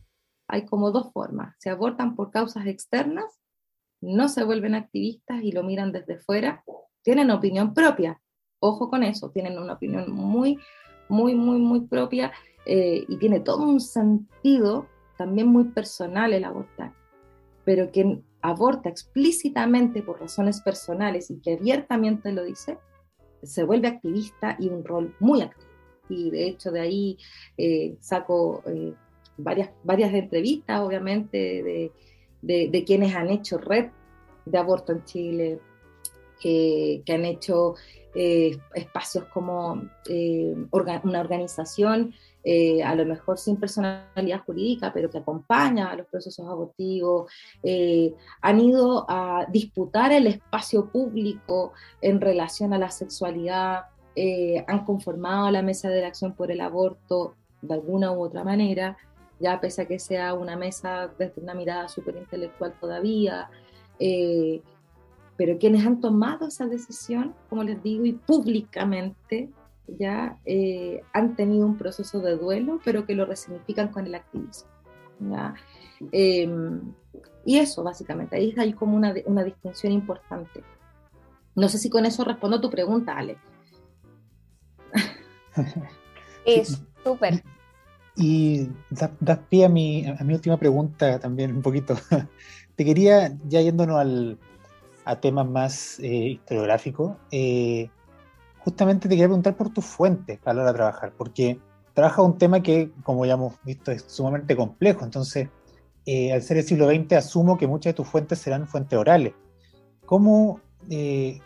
Hay 0.47 0.65
como 0.65 0.91
dos 0.91 1.11
formas. 1.11 1.55
Se 1.57 1.69
abortan 1.69 2.15
por 2.15 2.29
causas 2.29 2.67
externas, 2.67 3.39
no 3.99 4.29
se 4.29 4.43
vuelven 4.43 4.75
activistas 4.75 5.41
y 5.41 5.51
lo 5.51 5.63
miran 5.63 5.91
desde 5.91 6.19
fuera. 6.19 6.63
Tienen 7.01 7.31
opinión 7.31 7.73
propia. 7.73 8.21
Ojo 8.59 8.89
con 8.89 9.03
eso, 9.03 9.31
tienen 9.31 9.57
una 9.57 9.73
opinión 9.73 10.11
muy, 10.11 10.59
muy, 11.09 11.33
muy, 11.33 11.59
muy 11.59 11.81
propia 11.81 12.31
eh, 12.65 13.05
y 13.07 13.17
tiene 13.17 13.39
todo 13.39 13.63
un 13.63 13.79
sentido 13.79 14.87
también 15.17 15.47
muy 15.47 15.65
personal 15.65 16.31
el 16.33 16.43
abortar. 16.43 16.93
Pero 17.65 17.91
que 17.91 18.21
aborta 18.41 18.89
explícitamente 18.89 20.01
por 20.01 20.19
razones 20.19 20.61
personales 20.61 21.29
y 21.31 21.39
que 21.39 21.53
abiertamente 21.53 22.31
lo 22.31 22.43
dice, 22.43 22.77
se 23.43 23.63
vuelve 23.63 23.87
activista 23.87 24.55
y 24.59 24.69
un 24.69 24.83
rol 24.83 25.15
muy 25.19 25.41
activo. 25.41 25.67
Y 26.09 26.29
de 26.29 26.47
hecho 26.47 26.71
de 26.71 26.79
ahí 26.79 27.17
eh, 27.57 27.95
saco 27.99 28.63
eh, 28.65 28.93
varias, 29.37 29.71
varias 29.83 30.13
entrevistas, 30.13 30.81
obviamente, 30.81 31.91
de, 32.41 32.83
quienes 32.85 33.15
han 33.15 33.29
hecho 33.29 33.57
red 33.57 33.89
de 34.45 34.57
aborto 34.57 34.93
en 34.93 35.03
Chile, 35.03 35.59
que 36.39 37.03
han 37.09 37.25
hecho 37.25 37.75
eh, 38.19 38.57
espacios 38.73 39.25
como 39.25 39.83
una 40.71 41.19
organización 41.19 42.13
eh, 42.49 42.81
a 42.81 42.95
lo 42.95 43.05
mejor 43.05 43.37
sin 43.37 43.57
personalidad 43.57 44.39
jurídica, 44.45 44.93
pero 44.93 45.09
que 45.09 45.17
acompaña 45.17 45.91
a 45.91 45.97
los 45.97 46.07
procesos 46.07 46.47
abortivos, 46.47 47.29
eh, 47.61 48.13
han 48.41 48.61
ido 48.61 49.05
a 49.09 49.45
disputar 49.49 50.13
el 50.13 50.27
espacio 50.27 50.89
público 50.89 51.73
en 51.99 52.21
relación 52.21 52.73
a 52.73 52.77
la 52.77 52.89
sexualidad, 52.89 53.87
eh, 54.15 54.63
han 54.65 54.85
conformado 54.85 55.51
la 55.51 55.61
mesa 55.61 55.89
de 55.89 55.99
la 55.99 56.07
acción 56.07 56.35
por 56.35 56.49
el 56.49 56.61
aborto 56.61 57.35
de 57.61 57.73
alguna 57.73 58.13
u 58.13 58.21
otra 58.21 58.45
manera, 58.45 58.95
ya 59.41 59.59
pese 59.59 59.81
a 59.81 59.85
que 59.89 59.99
sea 59.99 60.33
una 60.33 60.55
mesa 60.55 61.11
desde 61.19 61.41
una 61.41 61.53
mirada 61.53 61.89
súper 61.89 62.15
intelectual 62.15 62.73
todavía, 62.79 63.49
pero 65.37 65.59
quienes 65.59 65.85
han 65.85 66.01
tomado 66.01 66.47
esa 66.47 66.65
decisión, 66.65 67.35
como 67.49 67.63
les 67.63 67.81
digo, 67.83 68.05
y 68.05 68.13
públicamente 68.13 69.49
ya 69.87 70.37
eh, 70.45 71.01
han 71.13 71.35
tenido 71.35 71.65
un 71.65 71.77
proceso 71.77 72.19
de 72.19 72.35
duelo, 72.35 72.79
pero 72.83 73.05
que 73.05 73.15
lo 73.15 73.25
resignifican 73.25 73.89
con 73.89 74.07
el 74.07 74.15
activismo. 74.15 74.69
Em, 76.11 76.93
y 77.45 77.57
eso, 77.57 77.83
básicamente, 77.83 78.35
ahí 78.35 78.53
hay 78.57 78.73
como 78.73 78.97
una, 78.97 79.13
una 79.25 79.43
distinción 79.43 79.93
importante. 79.93 80.63
No 81.55 81.69
sé 81.69 81.77
si 81.77 81.89
con 81.89 82.05
eso 82.05 82.23
respondo 82.23 82.57
a 82.57 82.61
tu 82.61 82.69
pregunta, 82.69 83.17
Ale. 83.17 83.37
Es 86.45 86.81
súper. 87.03 87.43
Y 88.15 88.69
das 88.89 89.39
pie 89.49 89.65
a 89.65 89.69
mi, 89.69 90.05
a 90.05 90.23
mi 90.23 90.33
última 90.33 90.57
pregunta 90.57 91.19
también, 91.19 91.55
un 91.55 91.61
poquito. 91.61 91.95
Te 92.75 92.85
quería, 92.85 93.37
ya 93.47 93.61
yéndonos 93.61 93.97
al, 93.97 94.37
a 95.07 95.19
temas 95.21 95.47
más 95.47 95.99
eh, 95.99 96.07
historiográficos, 96.07 97.15
eh, 97.31 97.89
justamente 98.59 99.07
te 99.07 99.15
quería 99.15 99.27
preguntar 99.27 99.55
por 99.55 99.69
tus 99.69 99.85
fuentes 99.85 100.39
a 100.43 100.53
la 100.53 100.61
hora 100.61 100.71
de 100.71 100.77
trabajar, 100.77 101.13
porque 101.17 101.59
trabaja 101.93 102.21
un 102.21 102.37
tema 102.37 102.61
que, 102.61 102.91
como 103.03 103.25
ya 103.25 103.33
hemos 103.33 103.53
visto, 103.63 103.91
es 103.91 104.03
sumamente 104.07 104.55
complejo. 104.55 105.05
Entonces, 105.05 105.47
eh, 106.05 106.33
al 106.33 106.41
ser 106.41 106.57
el 106.57 106.63
siglo 106.63 106.87
XX, 106.89 107.13
asumo 107.13 107.57
que 107.57 107.65
muchas 107.65 107.91
de 107.93 107.95
tus 107.95 108.07
fuentes 108.07 108.39
serán 108.39 108.67
fuentes 108.67 108.99
orales. 108.99 109.33
¿Cómo, 110.05 110.59
eh, 110.89 111.39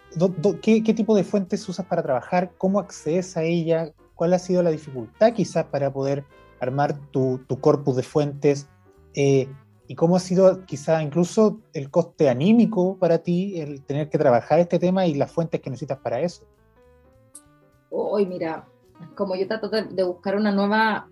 qué, 0.61 0.93
tipo 0.93 1.15
de 1.15 1.23
fuentes 1.23 1.67
usas 1.69 1.85
para 1.85 2.03
trabajar? 2.03 2.51
¿Cómo 2.57 2.79
accedes 2.79 3.37
a 3.37 3.43
ella? 3.43 3.91
¿Cuál 4.15 4.33
ha 4.33 4.39
sido 4.39 4.61
la 4.61 4.71
dificultad 4.71 5.33
quizás 5.33 5.65
para 5.65 5.93
poder 5.93 6.25
armar 6.59 6.97
tu, 7.11 7.39
corpus 7.59 7.95
de 7.95 8.03
fuentes? 8.03 8.67
¿Y 9.91 9.95
cómo 9.95 10.15
ha 10.15 10.21
sido 10.21 10.65
quizás 10.65 11.03
incluso 11.03 11.59
el 11.73 11.91
coste 11.91 12.29
anímico 12.29 12.97
para 12.97 13.17
ti 13.17 13.59
el 13.59 13.83
tener 13.83 14.07
que 14.07 14.17
trabajar 14.17 14.57
este 14.57 14.79
tema 14.79 15.05
y 15.05 15.15
las 15.15 15.29
fuentes 15.29 15.59
que 15.59 15.69
necesitas 15.69 15.97
para 15.97 16.21
eso? 16.21 16.45
hoy 17.89 18.25
mira, 18.25 18.69
como 19.15 19.35
yo 19.35 19.45
trato 19.49 19.67
de, 19.67 20.03
buscar 20.03 20.37
una 20.37 20.53
nueva, 20.53 21.09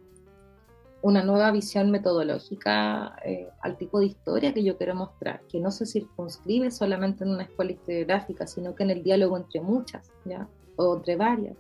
una 1.02 1.22
nueva 1.26 1.52
visión 1.52 1.92
metodológica 1.92 3.18
eh, 3.26 3.50
al 3.60 3.76
tipo 3.76 4.00
de 4.00 4.06
historia 4.06 4.54
que 4.54 4.64
yo 4.64 4.78
quiero 4.78 4.96
mostrar, 4.96 5.42
que 5.50 5.60
no 5.60 5.72
se 5.72 5.86
circunscribe 5.86 6.72
solamente 6.72 7.26
en 7.26 7.32
una 7.32 7.44
escuela 7.44 7.74
historiográfica, 7.74 8.48
sino 8.48 8.76
que 8.76 8.84
en 8.84 8.92
el 8.92 9.04
diálogo 9.04 9.36
entre 9.36 9.60
muchas, 9.60 10.10
¿ya? 10.24 10.48
o 10.78 10.96
entre 10.96 11.18
varias, 11.18 11.58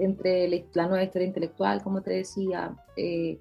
entre 0.00 0.66
la, 0.72 0.88
nueva 0.88 1.04
historia 1.04 1.28
intelectual, 1.28 1.84
como 1.84 2.02
te 2.02 2.14
decía, 2.14 2.74
eh, 2.96 3.38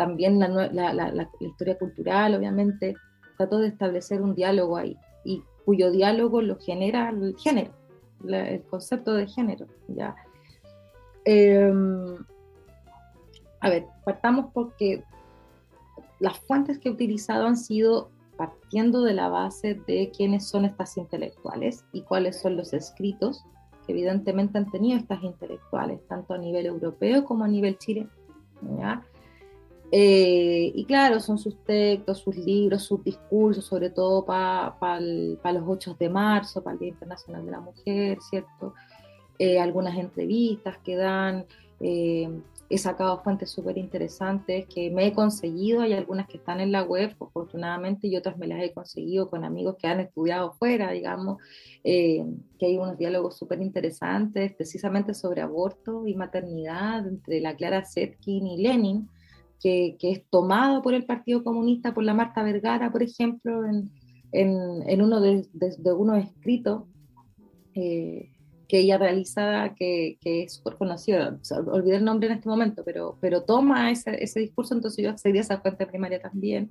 también 0.00 0.38
la, 0.38 1.28
historia 1.40 1.76
cultural, 1.76 2.34
obviamente, 2.34 2.96
trato 3.36 3.58
de 3.58 3.68
establecer 3.68 4.22
un 4.22 4.34
diálogo 4.34 4.78
ahí, 4.78 4.96
y 5.24 5.42
cuyo 5.66 5.90
diálogo 5.90 6.40
lo 6.40 6.58
genera 6.58 7.10
el 7.10 7.36
género, 7.36 7.70
el 8.26 8.62
concepto 8.62 9.12
de 9.12 9.26
género, 9.26 9.66
¿ya? 9.88 10.16
Em, 11.26 12.16
a 13.60 13.68
ver, 13.68 13.84
partamos 14.02 14.46
porque 14.54 15.04
las 16.18 16.38
fuentes 16.38 16.78
que 16.78 16.88
he 16.88 16.92
utilizado 16.92 17.46
han 17.46 17.58
sido 17.58 18.08
partiendo 18.38 19.02
de 19.02 19.12
la 19.12 19.28
base 19.28 19.74
de 19.86 20.10
quiénes 20.16 20.48
son 20.48 20.64
estas 20.64 20.96
intelectuales 20.96 21.84
y 21.92 22.00
cuáles 22.04 22.40
son 22.40 22.56
los 22.56 22.72
escritos 22.72 23.44
que 23.86 23.92
evidentemente 23.92 24.56
han 24.56 24.70
tenido 24.70 24.98
estas 24.98 25.22
intelectuales, 25.22 26.00
tanto 26.08 26.32
a 26.32 26.38
nivel 26.38 26.64
europeo 26.64 27.22
como 27.26 27.44
a 27.44 27.48
nivel 27.48 27.76
chileno. 27.76 28.08
Eh, 29.92 30.70
y 30.74 30.84
claro, 30.84 31.18
son 31.18 31.38
sus 31.38 31.56
textos, 31.64 32.18
sus 32.18 32.36
libros, 32.36 32.82
sus 32.82 33.02
discursos, 33.02 33.64
sobre 33.64 33.90
todo 33.90 34.24
para 34.24 35.00
los 35.00 35.64
8 35.66 35.96
de 35.98 36.08
marzo, 36.08 36.62
para 36.62 36.74
el 36.74 36.80
Día 36.80 36.88
Internacional 36.90 37.44
de 37.44 37.50
la 37.50 37.60
Mujer, 37.60 38.18
¿cierto? 38.20 38.74
Eh, 39.38 39.58
algunas 39.58 39.96
entrevistas 39.96 40.78
que 40.84 40.96
dan, 40.96 41.46
eh, 41.80 42.28
he 42.68 42.78
sacado 42.78 43.22
fuentes 43.22 43.50
súper 43.50 43.78
interesantes 43.78 44.66
que 44.66 44.90
me 44.90 45.06
he 45.06 45.12
conseguido, 45.12 45.80
hay 45.80 45.94
algunas 45.94 46.28
que 46.28 46.36
están 46.36 46.60
en 46.60 46.70
la 46.70 46.82
web, 46.84 47.16
afortunadamente, 47.20 48.06
y 48.06 48.16
otras 48.16 48.36
me 48.38 48.46
las 48.46 48.62
he 48.62 48.72
conseguido 48.72 49.28
con 49.28 49.44
amigos 49.44 49.76
que 49.76 49.88
han 49.88 49.98
estudiado 49.98 50.52
fuera, 50.52 50.92
digamos, 50.92 51.38
eh, 51.82 52.24
que 52.58 52.66
hay 52.66 52.76
unos 52.76 52.96
diálogos 52.96 53.36
súper 53.36 53.60
interesantes, 53.60 54.52
precisamente 54.52 55.14
sobre 55.14 55.40
aborto 55.40 56.06
y 56.06 56.14
maternidad 56.14 57.08
entre 57.08 57.40
la 57.40 57.56
Clara 57.56 57.84
Zetkin 57.84 58.46
y 58.46 58.62
Lenin, 58.62 59.08
que, 59.60 59.96
es 60.00 60.24
tomado 60.30 60.82
por 60.82 60.94
el 60.94 61.04
Partido 61.04 61.44
Comunista, 61.44 61.94
por 61.94 62.04
la 62.04 62.14
Marta 62.14 62.42
Vergara, 62.42 62.90
por 62.90 63.02
ejemplo, 63.02 63.64
en, 63.66 63.90
en, 64.32 65.02
uno 65.02 65.20
de, 65.20 65.46
unos 65.96 66.24
escritos 66.24 66.84
eh, 67.74 68.30
que 68.68 68.78
ella 68.78 68.98
realiza, 68.98 69.74
que, 69.74 70.18
que 70.20 70.44
es 70.44 70.54
súper 70.54 70.76
conocido, 70.76 71.38
olvidé 71.66 71.96
el 71.96 72.04
nombre 72.04 72.28
en 72.28 72.34
este 72.34 72.48
momento, 72.48 72.82
pero, 72.84 73.18
pero 73.20 73.42
toma 73.42 73.90
ese, 73.90 74.22
ese 74.22 74.40
discurso, 74.40 74.74
entonces 74.74 75.04
yo 75.04 75.10
accedí 75.10 75.38
a 75.38 75.42
esa 75.42 75.60
fuente 75.60 75.86
primaria 75.86 76.20
también. 76.20 76.70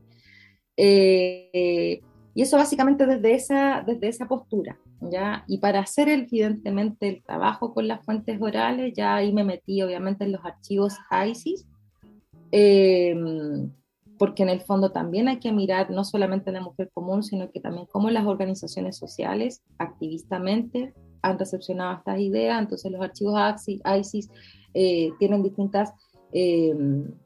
Eh, 0.78 2.02
y 2.34 2.42
eso 2.42 2.56
básicamente 2.58 3.06
desde 3.06 3.34
esa, 3.34 3.84
desde 3.86 4.08
esa 4.08 4.28
postura, 4.28 4.80
¿ya? 5.02 5.44
Y 5.48 5.58
para 5.58 5.82
hacer 5.82 6.08
evidentemente 6.08 7.10
el 7.10 7.24
trabajo 7.24 7.74
con 7.74 7.88
las 7.88 8.06
fuentes 8.06 8.42
orales, 8.42 8.94
ya 8.96 9.16
ahí 9.16 9.34
me 9.34 9.44
metí 9.44 9.82
obviamente 9.82 10.24
en 10.24 10.32
los 10.32 10.46
archivos 10.46 10.96
ISIS, 11.28 11.68
eh, 12.52 13.16
porque 14.20 14.44
en 14.44 14.50
el 14.50 14.62
fondo 14.62 14.92
también 14.92 15.30
hay 15.30 15.40
que 15.40 15.54
mirar 15.54 15.90
no 15.90 16.04
solamente 16.04 16.50
a 16.50 16.54
la 16.54 16.62
mujer 16.62 16.92
común, 16.94 17.24
sino 17.24 17.50
que 17.52 17.62
también 17.62 17.88
cómo 17.90 18.10
las 18.10 18.28
organizaciones 18.28 18.98
sociales 18.98 19.64
activistamente 19.78 20.94
han 21.22 21.40
recepcionado 21.40 21.98
estas 21.98 22.20
ideas. 22.20 22.62
Entonces 22.62 22.92
los 22.92 23.02
archivos 23.02 23.40
ISIS 23.66 24.30
eh, 24.74 25.12
tienen 25.20 25.42
distintas, 25.42 25.94
eh, 26.34 26.76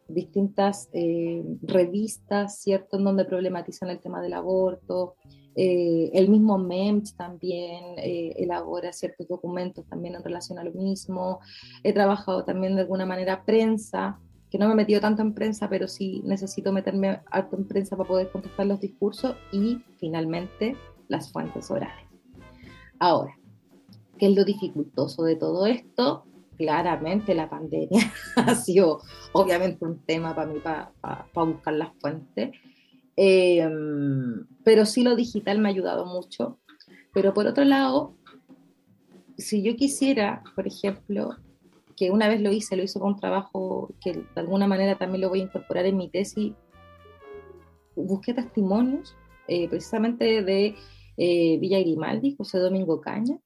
distintas 0.07 0.87
eh, 0.93 1.43
revistas, 1.63 2.59
¿cierto?, 2.59 2.97
en 2.97 3.05
donde 3.05 3.25
problematizan 3.25 3.89
el 3.89 3.99
tema 3.99 4.21
del 4.21 4.33
aborto. 4.33 5.15
el 5.55 6.29
mismo 6.29 6.57
MEMS 6.57 7.15
también 7.15 7.83
elabora 7.97 8.91
ciertos 8.91 9.27
documentos 9.27 9.85
también 9.87 10.15
en 10.15 10.23
relación 10.23 10.57
a 10.57 10.63
lo 10.63 10.71
mismo. 10.71 11.39
He 11.83 11.93
trabajado 11.93 12.43
también 12.43 12.75
de 12.75 12.81
alguna 12.81 13.05
manera 13.05 13.43
prensa, 13.45 14.19
que 14.53 14.59
no 14.59 14.67
me 14.67 14.73
he 14.73 14.77
metido 14.77 15.01
tanto 15.01 15.21
en 15.21 15.33
prensa, 15.33 15.67
pero 15.67 15.89
sí 15.89 16.21
necesito 16.23 16.71
meterme 16.71 17.19
harto 17.29 17.57
en 17.57 17.67
prensa 17.67 17.97
para 17.97 18.07
poder 18.07 18.31
contestar 18.31 18.67
los 18.67 18.79
discursos 18.79 19.35
y 19.51 19.81
finalmente 19.99 20.77
las 21.09 21.31
fuentes 21.31 21.69
orales. 21.69 22.05
Ahora, 22.99 23.35
¿Qué 24.17 24.27
es 24.27 24.35
lo 24.35 24.45
dificultoso 24.45 25.23
de 25.23 25.35
todo 25.35 25.65
esto? 25.65 26.25
Claramente 26.57 27.33
la 27.33 27.49
pandemia 27.49 28.11
ha 28.35 28.55
sido 28.55 29.01
obviamente 29.31 29.85
un 29.85 29.99
tema 30.05 30.35
para 30.35 30.51
mí 30.51 30.59
para, 30.59 30.93
buscar 31.33 31.73
las 31.73 31.89
fuentes, 31.99 32.51
em, 33.15 34.45
pero 34.63 34.85
sí 34.85 35.03
lo 35.03 35.15
digital 35.15 35.59
me 35.59 35.69
ha 35.69 35.71
ayudado 35.71 36.05
mucho. 36.05 36.59
Pero 37.11 37.33
por 37.33 37.47
otro 37.47 37.63
lado, 37.63 38.15
si 39.37 39.63
yo 39.63 39.75
quisiera, 39.75 40.43
por 40.55 40.67
ejemplo, 40.67 41.35
que 42.03 42.11
una 42.11 42.27
vez 42.27 42.41
lo 42.41 42.51
hice, 42.51 42.75
lo 42.75 42.83
hice 42.83 42.99
con 42.99 43.13
un 43.13 43.19
trabajo 43.19 43.93
que 44.01 44.11
de 44.11 44.25
alguna 44.35 44.67
manera 44.67 44.97
también 44.97 45.21
lo 45.21 45.29
voy 45.29 45.39
a 45.39 45.43
incorporar 45.43 45.85
en 45.85 45.95
mi 45.95 46.09
tesis, 46.09 46.51
busqué 47.95 48.33
testimonios 48.33 49.15
eh, 49.47 49.69
precisamente 49.69 50.43
de 50.43 50.75
eh, 51.15 51.57
Villa 51.59 51.79
Grimaldi, 51.79 52.35
José 52.35 52.59
Domingo 52.59 52.99
Caña, 52.99 53.39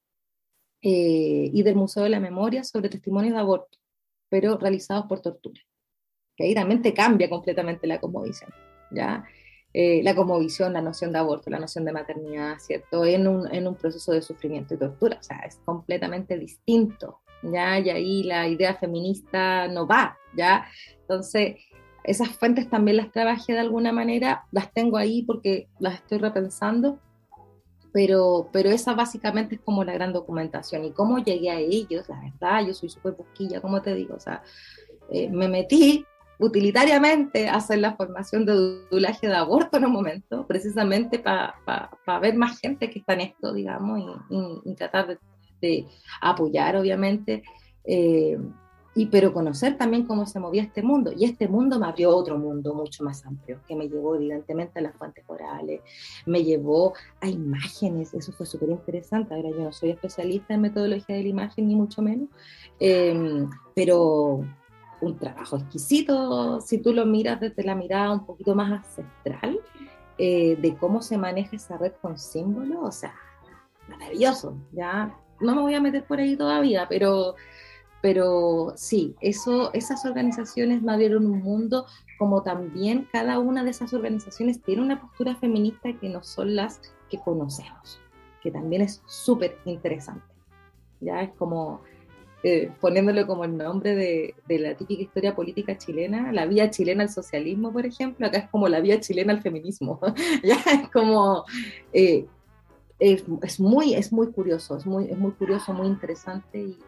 eh, 0.82 1.50
y 1.52 1.62
del 1.62 1.76
Museo 1.76 2.02
de 2.02 2.08
la 2.08 2.18
Memoria 2.18 2.64
sobre 2.64 2.88
testimonios 2.88 3.34
de 3.34 3.38
aborto, 3.38 3.78
pero 4.28 4.58
realizados 4.58 5.06
por 5.06 5.20
tortura. 5.20 5.60
Que 6.36 6.44
ahí 6.44 6.54
también 6.54 6.82
te 6.82 6.92
cambia 6.92 7.30
completamente 7.30 7.86
la 7.86 8.00
cosmovisión, 8.00 8.50
¿ya? 8.90 9.24
Eh, 9.72 10.02
la 10.02 10.16
cosmovisión, 10.16 10.72
la 10.72 10.82
noción 10.82 11.12
de 11.12 11.20
aborto, 11.20 11.48
la 11.48 11.60
noción 11.60 11.84
de 11.84 11.92
maternidad, 11.92 12.58
¿cierto? 12.58 13.04
En 13.04 13.28
un, 13.28 13.54
en 13.54 13.68
un 13.68 13.76
proceso 13.76 14.10
de 14.10 14.20
sufrimiento 14.20 14.74
y 14.74 14.78
tortura, 14.78 15.18
o 15.20 15.22
sea, 15.22 15.38
es 15.46 15.60
completamente 15.64 16.36
distinto, 16.36 17.20
¿ya? 17.42 17.78
Y 17.78 17.90
ahí 17.90 18.22
la 18.24 18.48
idea 18.48 18.74
feminista 18.74 19.68
no 19.68 19.86
va, 19.86 20.18
¿ya? 20.36 20.66
Entonces, 21.00 21.56
esas 22.04 22.30
fuentes 22.30 22.70
también 22.70 22.96
las 22.96 23.12
trabajé 23.12 23.52
de 23.52 23.60
alguna 23.60 23.92
manera, 23.92 24.46
las 24.50 24.72
tengo 24.72 24.96
ahí 24.96 25.22
porque 25.22 25.68
las 25.78 25.96
estoy 25.96 26.18
repensando, 26.18 26.98
pero, 27.92 28.48
pero 28.52 28.70
esa 28.70 28.94
básicamente 28.94 29.56
es 29.56 29.60
como 29.60 29.84
la 29.84 29.92
gran 29.92 30.12
documentación. 30.12 30.84
Y 30.84 30.92
cómo 30.92 31.18
llegué 31.18 31.50
a 31.50 31.58
ellos, 31.58 32.08
la 32.08 32.20
verdad, 32.20 32.66
yo 32.66 32.74
soy 32.74 32.88
súper 32.88 33.12
busquilla, 33.12 33.60
como 33.60 33.82
te 33.82 33.94
digo, 33.94 34.14
o 34.14 34.20
sea, 34.20 34.42
eh, 35.10 35.28
me 35.28 35.48
metí 35.48 36.06
utilitariamente 36.38 37.48
a 37.48 37.56
hacer 37.56 37.80
la 37.80 37.96
formación 37.96 38.46
de 38.46 38.52
dudulaje 38.52 39.26
de 39.26 39.34
aborto 39.34 39.76
en 39.76 39.86
un 39.86 39.92
momento, 39.92 40.46
precisamente 40.46 41.18
para 41.18 41.90
ver 42.20 42.36
más 42.36 42.60
gente 42.60 42.90
que 42.90 43.00
está 43.00 43.14
en 43.14 43.22
esto, 43.22 43.52
digamos, 43.52 44.22
y, 44.64 44.74
tratar 44.74 45.08
de, 45.08 45.18
de, 45.60 45.86
apoyar, 46.20 46.76
obviamente. 46.76 47.42
Eh, 47.84 48.38
y 48.98 49.06
pero 49.06 49.32
conocer 49.32 49.78
también 49.78 50.04
cómo 50.04 50.26
se 50.26 50.40
movía 50.40 50.62
este 50.64 50.82
mundo. 50.82 51.12
Y 51.16 51.24
este 51.24 51.46
mundo 51.46 51.78
me 51.78 51.86
abrió 51.86 52.16
otro 52.16 52.36
mundo 52.36 52.74
mucho 52.74 53.04
más 53.04 53.24
amplio, 53.24 53.60
que 53.68 53.76
me 53.76 53.88
llevó 53.88 54.16
evidentemente 54.16 54.80
a 54.80 54.82
las 54.82 54.96
fuentes 54.96 55.24
orales, 55.28 55.82
me 56.26 56.42
llevó 56.42 56.94
a 57.20 57.28
imágenes, 57.28 58.12
eso 58.12 58.32
fue 58.32 58.44
súper 58.44 58.70
interesante. 58.70 59.34
Ahora 59.34 59.50
yo 59.50 59.60
no 59.60 59.72
soy 59.72 59.90
especialista 59.90 60.54
en 60.54 60.62
metodología 60.62 61.14
de 61.14 61.22
la 61.22 61.28
imagen, 61.28 61.68
ni 61.68 61.76
mucho 61.76 62.02
menos, 62.02 62.28
em, 62.80 63.48
pero 63.72 64.44
un 65.00 65.16
trabajo 65.16 65.58
exquisito, 65.58 66.60
si 66.60 66.78
tú 66.78 66.92
lo 66.92 67.06
miras 67.06 67.38
desde 67.38 67.62
la 67.62 67.76
mirada 67.76 68.12
un 68.12 68.26
poquito 68.26 68.56
más 68.56 68.72
ancestral, 68.72 69.60
eh, 70.18 70.56
de 70.60 70.76
cómo 70.76 71.02
se 71.02 71.16
maneja 71.16 71.54
esa 71.54 71.78
red 71.78 71.92
con 72.02 72.18
símbolos, 72.18 72.78
o 72.82 72.90
sea, 72.90 73.14
maravilloso, 73.88 74.56
ya 74.72 75.16
no 75.40 75.54
me 75.54 75.62
voy 75.62 75.74
a 75.74 75.80
meter 75.80 76.04
por 76.04 76.18
ahí 76.18 76.36
todavía, 76.36 76.86
pero 76.88 77.34
pero 78.00 78.74
sí, 78.76 79.16
eso, 79.20 79.72
esas 79.74 80.04
organizaciones 80.04 80.82
me 80.82 80.92
abrieron 80.92 81.26
un 81.26 81.42
mundo, 81.42 81.86
como 82.16 82.42
también 82.42 83.08
cada 83.10 83.38
una 83.40 83.64
de 83.64 83.70
esas 83.70 83.92
organizaciones 83.92 84.62
tiene 84.62 84.82
una 84.82 85.00
postura 85.00 85.34
feminista 85.34 85.92
que 85.92 86.08
no 86.08 86.22
son 86.22 86.54
las 86.54 86.80
que 87.10 87.18
conocemos, 87.18 88.00
que 88.40 88.52
también 88.52 88.82
es 88.82 89.02
súper 89.06 89.58
interesante. 89.64 90.24
Ya 91.00 91.22
es 91.22 91.30
como 91.30 91.80
eh, 92.44 92.70
poniéndolo 92.80 93.26
como 93.26 93.44
el 93.44 93.56
nombre 93.56 93.96
de, 93.96 94.34
la 94.46 94.76
típica 94.76 95.02
historia 95.02 95.34
política 95.34 95.76
chilena, 95.76 96.32
la 96.32 96.46
vía 96.46 96.70
chilena 96.70 97.02
al 97.02 97.10
socialismo, 97.10 97.72
por 97.72 97.84
ejemplo, 97.84 98.26
acá 98.26 98.38
es 98.38 98.48
como 98.48 98.68
la 98.68 98.80
vía 98.80 99.00
chilena 99.00 99.32
al 99.32 99.42
feminismo. 99.42 99.98
ya 100.44 100.56
es 100.72 100.88
como. 100.90 101.44
Eh, 101.92 102.26
es, 102.98 103.60
muy, 103.60 103.94
es 103.94 104.12
muy 104.12 104.32
curioso, 104.32 104.76
es 104.76 104.86
muy, 104.86 105.10
es 105.10 105.18
muy 105.18 105.32
curioso, 105.32 105.72
muy 105.72 105.86
interesante 105.86 106.58
y, 106.58 106.78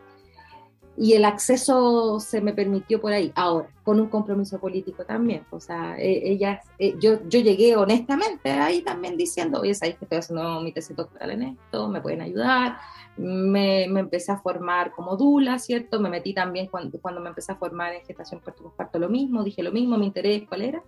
y 0.96 1.14
el 1.14 1.24
acceso 1.24 2.20
se 2.20 2.40
me 2.40 2.52
permitió 2.52 3.00
por 3.00 3.12
ahí. 3.12 3.32
Ahora, 3.34 3.70
con 3.84 4.00
un 4.00 4.08
compromiso 4.08 4.58
político 4.58 5.04
también. 5.04 5.44
O 5.50 5.60
sea, 5.60 5.96
e, 5.98 6.32
ella, 6.32 6.60
e, 6.78 6.94
yo, 6.98 7.26
yo 7.28 7.40
llegué 7.40 7.76
honestamente 7.76 8.50
ahí 8.50 8.82
también 8.82 9.16
diciendo, 9.16 9.60
oye, 9.60 9.74
sabéis 9.74 9.96
que 9.96 10.04
estoy 10.04 10.18
haciendo 10.18 10.60
mi 10.60 10.72
tesis 10.72 10.96
doctoral 10.96 11.30
en 11.30 11.42
esto, 11.42 11.88
me 11.88 12.00
pueden 12.00 12.20
ayudar. 12.20 12.76
Me, 13.16 13.86
me, 13.88 14.00
empecé 14.00 14.32
a 14.32 14.38
formar 14.38 14.92
como 14.92 15.16
dula, 15.16 15.58
¿cierto? 15.58 16.00
Me 16.00 16.10
metí 16.10 16.34
también 16.34 16.66
cuando, 16.66 17.00
cuando 17.00 17.20
me 17.20 17.28
empecé 17.28 17.52
a 17.52 17.56
formar 17.56 17.94
en 17.94 18.04
gestación 18.04 18.40
por 18.40 18.54
parto 18.74 18.98
lo 18.98 19.08
mismo, 19.08 19.42
dije 19.42 19.62
lo 19.62 19.72
mismo, 19.72 19.96
mi 19.96 20.06
interés 20.06 20.42
cuál 20.48 20.62
era. 20.62 20.82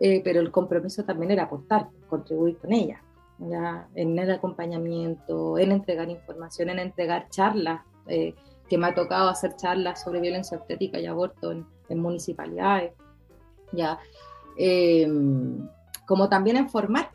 Eh, 0.00 0.20
pero 0.22 0.40
el 0.40 0.50
compromiso 0.50 1.04
también 1.04 1.32
era 1.32 1.44
aportar, 1.44 1.88
contribuir 2.08 2.56
con 2.58 2.72
ella, 2.72 3.02
ya, 3.38 3.88
en 3.94 4.18
el 4.18 4.30
acompañamiento, 4.30 5.58
en 5.58 5.72
entregar 5.72 6.08
información, 6.08 6.70
en 6.70 6.78
entregar 6.78 7.28
charlas. 7.28 7.82
Eh, 8.06 8.34
que 8.68 8.78
me 8.78 8.86
ha 8.86 8.94
tocado 8.94 9.28
hacer 9.28 9.56
charlas 9.56 10.02
sobre 10.02 10.20
violencia 10.20 10.58
obstétrica 10.58 11.00
y 11.00 11.06
aborto 11.06 11.52
en, 11.52 11.66
municipalidades, 11.98 12.92
ya, 13.72 13.98
em, 14.58 15.66
como 16.06 16.28
también 16.28 16.58
en 16.58 16.68
formar, 16.68 17.10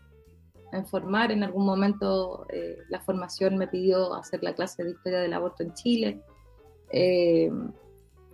en 0.72 0.86
formar, 0.88 1.32
en 1.32 1.44
algún 1.44 1.66
momento 1.66 2.48
eh, 2.50 2.80
la 2.90 3.00
formación 3.00 3.58
me 3.58 3.68
pidió 3.68 4.16
hacer 4.16 4.42
la 4.44 4.56
clase 4.56 4.84
de 4.84 4.92
historia 4.92 5.20
del 5.20 5.34
aborto 5.34 5.62
en 5.62 5.74
Chile, 5.76 6.22
em, 6.90 7.72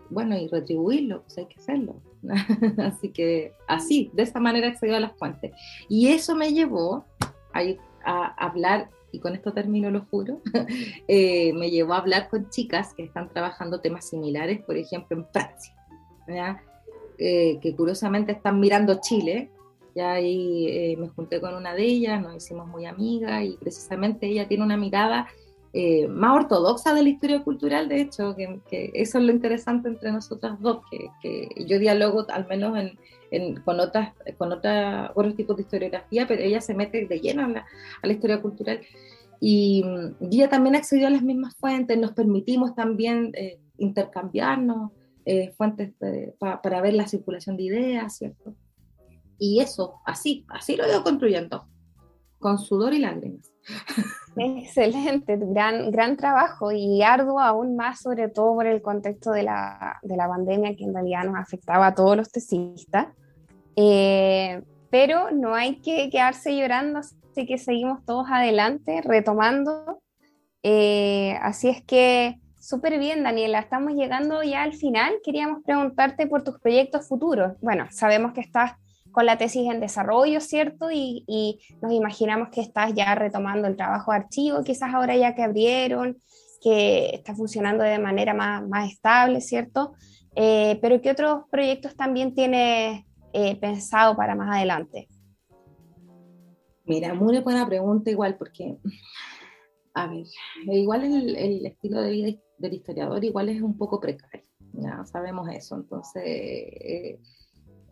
bueno, 0.09 0.37
y 0.37 0.47
retribuirlo, 0.47 1.21
pues 1.23 1.37
hay 1.37 1.45
que 1.47 1.59
hacerlo. 1.59 2.01
así 2.77 3.09
que 3.11 3.53
así, 3.67 4.11
de 4.13 4.23
esta 4.23 4.39
manera 4.39 4.69
accedió 4.69 4.95
a 4.95 5.01
las 5.01 5.17
fuentes. 5.17 5.51
Y 5.89 6.07
eso 6.07 6.35
me 6.35 6.53
llevó 6.53 7.05
a, 7.53 8.25
hablar 8.37 8.89
y 9.11 9.19
con 9.19 9.33
esto 9.33 9.53
termino, 9.53 9.89
lo 9.89 10.05
juro, 10.05 10.41
eh, 11.07 11.51
me 11.53 11.71
llevó 11.71 11.93
a 11.93 11.97
hablar 11.97 12.29
con 12.29 12.49
chicas 12.49 12.93
que 12.93 13.03
están 13.03 13.29
trabajando 13.29 13.81
temas 13.81 14.07
similares, 14.07 14.61
por 14.61 14.77
ejemplo, 14.77 15.17
en 15.17 15.25
Francia, 15.31 16.63
eh, 17.17 17.59
que 17.59 17.75
curiosamente 17.75 18.31
están 18.31 18.59
mirando 18.59 18.99
Chile. 19.01 19.49
Ya 19.95 20.13
ahí 20.13 20.67
eh, 20.67 20.97
me 20.97 21.09
junté 21.09 21.41
con 21.41 21.55
una 21.55 21.73
de 21.73 21.83
ellas, 21.83 22.21
nos 22.21 22.35
hicimos 22.35 22.67
muy 22.67 22.85
amigas 22.85 23.43
y 23.43 23.57
precisamente 23.57 24.27
ella 24.27 24.47
tiene 24.47 24.63
una 24.63 24.77
mirada 24.77 25.27
más 26.09 26.35
ortodoxa 26.35 26.93
de 26.93 27.03
la 27.03 27.09
historia 27.09 27.43
cultural, 27.43 27.89
de 27.89 28.01
hecho, 28.01 28.35
que, 28.35 28.91
eso 28.93 29.17
es 29.19 29.23
lo 29.23 29.31
interesante 29.31 29.87
entre 29.87 30.11
nosotras 30.11 30.59
dos, 30.59 30.81
que, 31.21 31.49
yo 31.65 31.79
dialogo 31.79 32.25
al 32.29 32.47
menos 32.47 32.77
en, 33.31 33.55
con, 33.61 33.79
otras, 33.79 34.13
con 34.37 34.51
otra, 34.51 35.11
otros 35.15 35.35
tipos 35.35 35.55
de 35.55 35.63
historiografía, 35.63 36.27
pero 36.27 36.41
ella 36.41 36.61
se 36.61 36.73
mete 36.73 37.05
de 37.05 37.19
lleno 37.19 37.45
a 37.45 37.47
la, 37.47 37.65
a 38.01 38.07
la 38.07 38.13
historia 38.13 38.41
cultural. 38.41 38.81
Y, 39.39 39.83
ella 40.19 40.49
también 40.49 40.75
accedió 40.75 41.07
a 41.07 41.11
las 41.11 41.21
mismas 41.21 41.55
fuentes, 41.55 41.97
nos 41.97 42.11
permitimos 42.11 42.75
también 42.75 43.31
eh, 43.35 43.59
intercambiarnos 43.77 44.91
eh, 45.25 45.53
fuentes 45.57 45.93
para 46.39 46.81
ver 46.81 46.93
la 46.93 47.07
circulación 47.07 47.55
de 47.55 47.63
ideas, 47.63 48.17
¿cierto? 48.17 48.55
Y 49.37 49.61
eso, 49.61 49.95
así, 50.05 50.45
así 50.49 50.75
lo 50.75 50.83
he 50.83 50.89
ido 50.89 51.03
construyendo, 51.03 51.67
con 52.39 52.57
sudor 52.57 52.93
y 52.93 52.99
lágrimas. 52.99 53.53
Excelente, 54.57 55.37
gran, 55.37 55.91
gran 55.91 56.15
trabajo 56.15 56.71
y 56.71 57.01
arduo 57.01 57.39
aún 57.39 57.75
más, 57.75 58.01
sobre 58.01 58.29
todo 58.29 58.55
por 58.55 58.65
el 58.65 58.81
contexto 58.81 59.31
de 59.31 59.43
la, 59.43 59.99
de 60.01 60.15
la 60.15 60.27
pandemia 60.27 60.75
que 60.75 60.85
en 60.85 60.93
realidad 60.93 61.25
nos 61.25 61.35
afectaba 61.35 61.87
a 61.87 61.95
todos 61.95 62.15
los 62.15 62.31
tesistas. 62.31 63.07
Eh, 63.75 64.61
pero 64.89 65.31
no 65.31 65.53
hay 65.53 65.79
que 65.81 66.09
quedarse 66.09 66.57
llorando, 66.57 66.99
así 66.99 67.45
que 67.45 67.57
seguimos 67.57 68.03
todos 68.05 68.27
adelante, 68.29 69.01
retomando. 69.03 70.01
Eh, 70.63 71.37
así 71.41 71.69
es 71.69 71.83
que 71.83 72.39
súper 72.59 72.99
bien, 72.99 73.23
Daniela, 73.23 73.59
estamos 73.59 73.93
llegando 73.93 74.43
ya 74.43 74.63
al 74.63 74.73
final. 74.73 75.13
Queríamos 75.23 75.63
preguntarte 75.63 76.27
por 76.27 76.43
tus 76.43 76.59
proyectos 76.59 77.07
futuros. 77.07 77.53
Bueno, 77.61 77.87
sabemos 77.91 78.33
que 78.33 78.41
estás 78.41 78.73
con 79.11 79.25
la 79.25 79.37
tesis 79.37 79.69
en 79.69 79.79
desarrollo, 79.79 80.41
¿cierto? 80.41 80.89
Y, 80.91 81.59
nos 81.81 81.91
imaginamos 81.91 82.49
que 82.49 82.61
estás 82.61 82.93
ya 82.93 83.15
retomando 83.15 83.67
el 83.67 83.75
trabajo 83.75 84.11
de 84.11 84.17
archivo, 84.17 84.63
quizás 84.63 84.93
ahora 84.93 85.15
ya 85.15 85.35
que 85.35 85.43
abrieron, 85.43 86.17
que 86.61 87.11
está 87.13 87.35
funcionando 87.35 87.83
de 87.83 87.99
manera 87.99 88.33
más, 88.33 88.67
más 88.67 88.91
estable, 88.91 89.41
¿cierto? 89.41 89.93
Eh, 90.35 90.77
pero 90.81 91.01
¿qué 91.01 91.11
otros 91.11 91.43
proyectos 91.49 91.95
también 91.95 92.33
tienes 92.33 93.03
eh, 93.33 93.55
pensado 93.57 94.15
para 94.15 94.35
más 94.35 94.55
adelante? 94.55 95.07
Mira, 96.85 97.13
muy 97.13 97.39
buena 97.39 97.67
pregunta 97.67 98.09
igual, 98.09 98.35
porque, 98.37 98.77
a 99.93 100.07
ver, 100.07 100.25
igual 100.65 101.03
el, 101.03 101.35
el 101.35 101.65
estilo 101.65 102.01
de 102.01 102.11
vida 102.11 102.39
del 102.59 102.73
historiador 102.73 103.23
igual 103.23 103.49
es 103.49 103.61
un 103.61 103.77
poco 103.77 103.99
precario, 103.99 104.45
ya 104.73 105.05
sabemos 105.05 105.49
eso, 105.49 105.75
entonces 105.75 106.23
eh, 106.25 107.19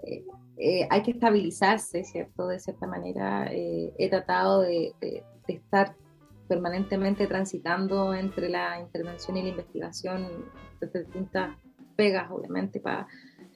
eh, 0.03 0.23
eh, 0.57 0.87
hay 0.89 1.03
que 1.03 1.11
estabilizarse, 1.11 2.03
¿cierto? 2.03 2.47
De 2.47 2.59
cierta 2.59 2.87
manera, 2.87 3.49
he 3.51 4.09
tratado 4.09 4.61
de, 4.61 4.93
de, 5.01 5.23
de, 5.47 5.53
estar 5.53 5.95
permanentemente 6.47 7.27
transitando 7.27 8.13
entre 8.13 8.49
la 8.49 8.79
intervención 8.79 9.37
y 9.37 9.43
la 9.43 9.49
investigación 9.49 10.27
desde 10.79 11.03
distintas 11.03 11.55
pegas, 11.95 12.31
obviamente, 12.31 12.79
para 12.79 13.07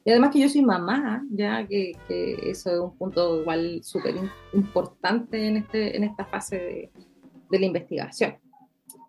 y 0.04 0.10
además 0.10 0.32
que 0.32 0.39
yo 0.39 0.50
soy 0.50 0.64
mamá, 0.64 1.24
ya 1.30 1.66
que, 1.68 1.92
que 2.08 2.50
eso 2.50 2.72
es 2.72 2.80
un 2.80 2.98
punto 2.98 3.42
igual 3.42 3.82
súper 3.84 4.16
importante 4.54 5.48
en, 5.48 5.58
este, 5.58 5.96
en 5.96 6.04
esta 6.04 6.26
fase 6.26 6.56
de, 6.56 6.92
de, 7.52 7.60
la 7.60 7.66
investigación. 7.68 8.36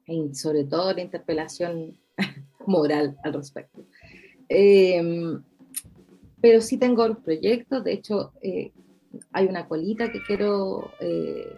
Y 0.07 0.35
sobre 0.35 0.65
todo 0.65 0.93
la 0.93 1.01
interpelación 1.01 1.97
moral 2.67 3.17
al 3.25 3.33
respecto. 3.33 3.87
Eh, 4.51 5.03
pero 6.43 6.61
sí 6.61 6.77
tengo 6.77 7.07
los 7.07 7.19
proyectos, 7.19 7.85
de 7.85 7.93
hecho 7.93 8.33
eh, 8.43 8.73
hay 9.33 9.47
una 9.47 9.69
colita 9.69 10.11
que 10.11 10.23
quiero, 10.25 10.91
eh, 11.01 11.55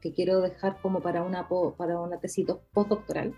que 0.00 0.12
quiero 0.12 0.40
dejar 0.40 0.80
como 0.80 1.00
para 1.00 1.24
una, 1.24 1.48
para 1.76 2.00
una 2.00 2.20
tesis 2.20 2.46
postdoctoral, 2.72 3.34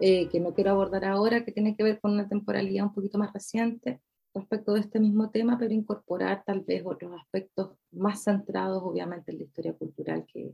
eh, 0.00 0.28
que 0.30 0.40
no 0.40 0.54
quiero 0.54 0.70
abordar 0.70 1.04
ahora, 1.04 1.44
que 1.44 1.52
tiene 1.52 1.76
que 1.76 1.84
ver 1.84 2.00
con 2.00 2.12
una 2.12 2.26
temporalidad 2.26 2.86
un 2.86 2.94
poquito 2.94 3.18
más 3.18 3.32
reciente 3.34 4.00
respecto 4.34 4.72
de 4.72 4.80
este 4.80 4.98
mismo 4.98 5.30
tema, 5.30 5.58
pero 5.58 5.74
incorporar 5.74 6.42
tal 6.44 6.62
vez 6.62 6.82
otros 6.84 7.12
aspectos 7.20 7.76
más 7.92 8.24
centrados, 8.24 8.82
obviamente, 8.82 9.30
en 9.30 9.38
la 9.38 9.44
historia 9.44 9.74
cultural 9.74 10.24
que, 10.26 10.52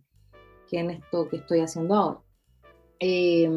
que 0.68 0.81
en 0.81 0.91
esto 0.91 1.29
que 1.29 1.37
estoy 1.37 1.61
haciendo 1.61 1.95
ahora. 1.95 2.21
Eh, 2.99 3.49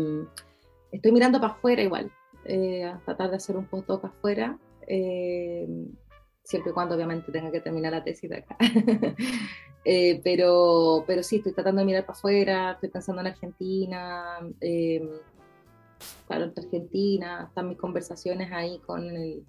estoy 0.92 1.12
mirando 1.12 1.42
para 1.42 1.54
afuera 1.54 1.82
igual, 1.82 2.12
eh, 2.46 2.94
tratar 3.04 3.32
de 3.32 3.36
hacer 3.38 3.58
un 3.58 3.66
postdoc 3.66 4.06
afuera, 4.06 4.58
eh, 4.88 5.68
siempre 6.44 6.72
y 6.72 6.74
cuando 6.74 6.96
obviamente 6.96 7.32
tenga 7.32 7.52
que 7.52 7.62
terminar 7.62 7.92
la 7.92 8.04
tesis 8.04 8.30
de 8.30 8.38
acá. 8.38 8.58
Eh, 9.86 10.22
pero, 10.24 11.04
pero 11.06 11.24
sí, 11.24 11.36
estoy 11.36 11.52
tratando 11.52 11.80
de 11.80 11.86
mirar 11.86 12.06
para 12.06 12.18
afuera, 12.18 12.72
estoy 12.72 12.88
pensando 12.88 13.20
en 13.20 13.28
Argentina, 13.28 14.40
eh, 14.62 15.06
claro, 16.26 16.46
en 16.46 16.54
Argentina, 16.56 17.48
están 17.50 17.68
mis 17.68 17.78
conversaciones 17.78 18.50
ahí 18.54 18.80
con 18.86 19.04
el 19.10 19.44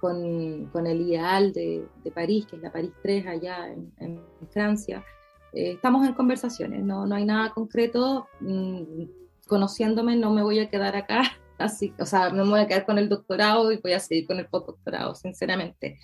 con, 0.00 0.70
con 0.72 0.86
el 0.86 1.02
ideal 1.02 1.52
de, 1.52 1.86
de, 2.02 2.10
París, 2.10 2.46
que 2.46 2.56
es 2.56 2.62
la 2.62 2.72
París 2.72 2.92
3 3.02 3.26
allá 3.26 3.68
en, 3.68 3.92
en 3.98 4.22
Francia. 4.48 5.04
Eh, 5.52 5.72
estamos 5.72 6.06
en 6.06 6.14
conversaciones, 6.14 6.82
no, 6.82 7.06
no 7.06 7.14
hay 7.14 7.26
nada 7.26 7.50
concreto. 7.50 8.28
Mm, 8.40 9.04
conociéndome 9.46 10.16
no 10.16 10.32
me 10.32 10.42
voy 10.42 10.58
a 10.58 10.68
quedar 10.68 10.96
acá, 10.96 11.22
así, 11.58 11.94
o 11.98 12.06
sea, 12.06 12.30
no 12.30 12.44
me 12.44 12.50
voy 12.52 12.60
a 12.60 12.66
quedar 12.66 12.86
con 12.86 12.98
el 12.98 13.08
doctorado 13.08 13.72
y 13.72 13.78
voy 13.78 13.92
a 13.92 14.00
seguir 14.00 14.26
con 14.26 14.38
el 14.38 14.46
postdoctorado, 14.46 15.14
sinceramente. 15.14 15.98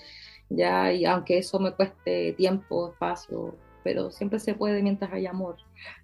Ya, 0.48 0.92
y 0.92 1.05
aunque 1.05 1.38
eso 1.38 1.59
me 1.59 1.72
cueste 1.72 2.32
tiempo, 2.32 2.90
espacio, 2.92 3.57
pero 3.84 4.11
siempre 4.11 4.38
se 4.38 4.55
puede 4.55 4.82
mientras 4.82 5.12
hay 5.12 5.26
amor, 5.26 5.57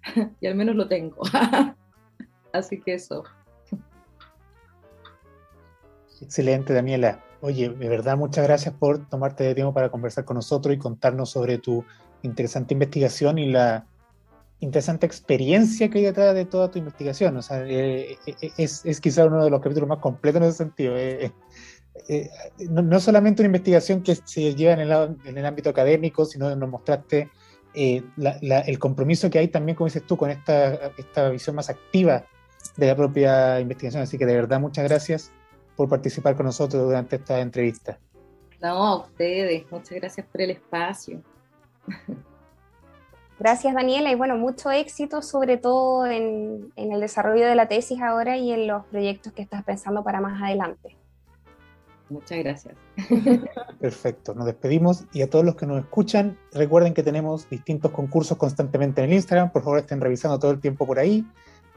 y 0.41 0.47
al 0.47 0.55
menos 0.55 0.75
lo 0.75 0.87
tengo. 0.87 1.21
así 2.53 2.79
que 2.81 2.95
eso. 2.95 3.23
Excelente, 6.21 6.73
Daniela. 6.73 7.23
Oye, 7.41 7.69
de 7.69 7.89
verdad, 7.89 8.17
muchas 8.17 8.43
gracias 8.43 8.73
por 8.73 9.07
tomarte 9.07 9.45
de 9.45 9.55
tiempo 9.55 9.73
para 9.73 9.89
conversar 9.89 10.25
con 10.25 10.35
nosotros 10.35 10.75
y 10.75 10.77
contarnos 10.77 11.29
sobre 11.29 11.57
tu 11.57 11.85
interesante 12.21 12.73
investigación 12.73 13.37
y 13.37 13.49
la 13.49 13.85
interesante 14.59 15.05
experiencia 15.05 15.89
que 15.89 15.99
hay 15.99 16.05
detrás 16.05 16.33
de 16.35 16.45
toda 16.45 16.69
tu 16.69 16.79
investigación. 16.79 17.37
O 17.37 17.41
sea, 17.41 17.65
eh, 17.65 18.17
eh, 18.25 18.51
es, 18.57 18.85
es 18.85 18.99
quizá 19.01 19.25
uno 19.25 19.43
de 19.43 19.49
los 19.49 19.61
capítulos 19.61 19.89
más 19.89 19.99
completos 19.99 20.41
en 20.41 20.47
ese 20.47 20.57
sentido. 20.57 20.97
Eh, 20.97 21.31
eh, 22.07 22.29
no, 22.69 22.81
no, 22.81 22.99
solamente 22.99 23.41
una 23.41 23.47
investigación 23.47 24.01
que 24.01 24.15
se 24.15 24.55
lleva 24.55 24.73
en 24.73 24.79
el, 24.79 24.91
en 25.25 25.37
el 25.37 25.45
ámbito 25.45 25.69
académico, 25.69 26.25
sino 26.25 26.55
nos 26.55 26.69
mostraste 26.69 27.29
eh, 27.73 28.03
la, 28.17 28.37
la, 28.41 28.59
el 28.61 28.79
compromiso 28.79 29.29
que 29.29 29.39
hay 29.39 29.47
también, 29.47 29.75
como 29.75 29.87
dices 29.87 30.05
tú, 30.05 30.17
con 30.17 30.29
esta, 30.29 30.91
esta 30.97 31.29
visión 31.29 31.55
más 31.55 31.69
activa 31.69 32.25
de 32.77 32.87
la 32.87 32.95
propia 32.95 33.59
investigación. 33.59 34.03
Así 34.03 34.17
que 34.17 34.25
de 34.25 34.35
verdad, 34.35 34.59
muchas 34.59 34.85
gracias 34.85 35.31
por 35.75 35.89
participar 35.89 36.35
con 36.35 36.45
nosotros 36.45 36.83
durante 36.83 37.17
esta 37.17 37.39
entrevista. 37.39 37.99
No, 38.61 38.67
a 38.67 38.95
ustedes, 39.05 39.63
muchas 39.71 39.91
gracias 39.91 40.25
por 40.27 40.41
el 40.41 40.51
espacio. 40.51 41.21
Gracias 43.39 43.73
Daniela 43.73 44.11
y 44.11 44.15
bueno, 44.15 44.37
mucho 44.37 44.69
éxito 44.69 45.21
sobre 45.21 45.57
todo 45.57 46.05
en, 46.05 46.73
en, 46.75 46.91
el 46.91 46.99
desarrollo 46.99 47.47
de 47.47 47.55
la 47.55 47.69
tesis 47.69 48.01
ahora 48.01 48.37
y 48.37 48.51
en 48.51 48.67
los 48.67 48.85
proyectos 48.87 49.31
que 49.31 49.41
estás 49.41 49.63
pensando 49.63 50.03
para 50.03 50.19
más 50.19 50.41
adelante. 50.41 50.97
Muchas 52.09 52.39
gracias. 52.39 52.75
Perfecto, 53.79 54.33
nos 54.33 54.45
despedimos 54.45 55.05
y 55.13 55.21
a 55.21 55.29
todos 55.29 55.45
los 55.45 55.55
que 55.55 55.65
nos 55.65 55.79
escuchan, 55.79 56.37
recuerden 56.51 56.93
que 56.93 57.03
tenemos 57.03 57.49
distintos 57.49 57.91
concursos 57.91 58.37
constantemente 58.37 59.01
en 59.01 59.09
el 59.09 59.15
Instagram, 59.15 59.51
por 59.51 59.63
favor 59.63 59.79
estén 59.79 60.01
revisando 60.01 60.37
todo 60.37 60.51
el 60.51 60.59
tiempo 60.59 60.85
por 60.85 60.99
ahí. 60.99 61.25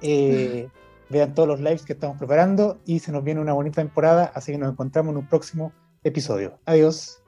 Eh, 0.01 0.69
vean 1.11 1.35
todos 1.35 1.47
los 1.47 1.61
lives 1.61 1.85
que 1.85 1.93
estamos 1.93 2.17
preparando 2.17 2.81
y 2.87 2.99
se 2.99 3.13
nos 3.13 3.23
viene 3.23 3.41
una 3.41 3.53
bonita 3.53 3.83
temporada, 3.83 4.33
así 4.35 4.51
que 4.51 4.59
nos 4.59 4.73
encontramos 4.73 5.13
en 5.13 5.19
un 5.19 5.27
próximo 5.29 5.73
episodio. 6.03 6.59
Adiós. 6.65 7.23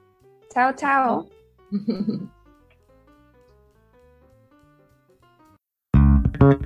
Chao, 0.51 0.73
chao. 0.75 1.25
Por 6.45 6.59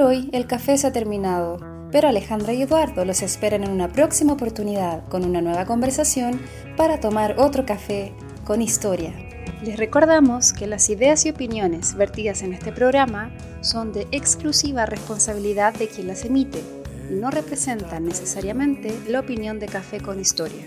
hoy 0.00 0.28
el 0.32 0.48
café 0.48 0.76
se 0.76 0.88
ha 0.88 0.92
terminado, 0.92 1.58
pero 1.92 2.08
Alejandra 2.08 2.52
y 2.52 2.62
Eduardo 2.62 3.04
los 3.04 3.22
esperan 3.22 3.62
en 3.62 3.70
una 3.70 3.86
próxima 3.86 4.32
oportunidad 4.32 5.06
con 5.08 5.24
una 5.24 5.40
nueva 5.40 5.66
conversación 5.66 6.40
para 6.76 6.98
tomar 6.98 7.36
otro 7.38 7.64
café 7.64 8.12
con 8.44 8.60
historia. 8.60 9.12
Les 9.62 9.76
recordamos 9.76 10.52
que 10.52 10.66
las 10.66 10.90
ideas 10.90 11.24
y 11.26 11.30
opiniones 11.30 11.94
vertidas 11.94 12.42
en 12.42 12.52
este 12.52 12.72
programa 12.72 13.30
son 13.60 13.92
de 13.92 14.08
exclusiva 14.10 14.84
responsabilidad 14.84 15.74
de 15.74 15.86
quien 15.86 16.08
las 16.08 16.24
emite 16.24 16.60
no 17.10 17.30
representan 17.30 18.04
necesariamente 18.04 18.96
la 19.08 19.20
opinión 19.20 19.58
de 19.58 19.66
Café 19.66 20.00
con 20.00 20.20
Historia. 20.20 20.64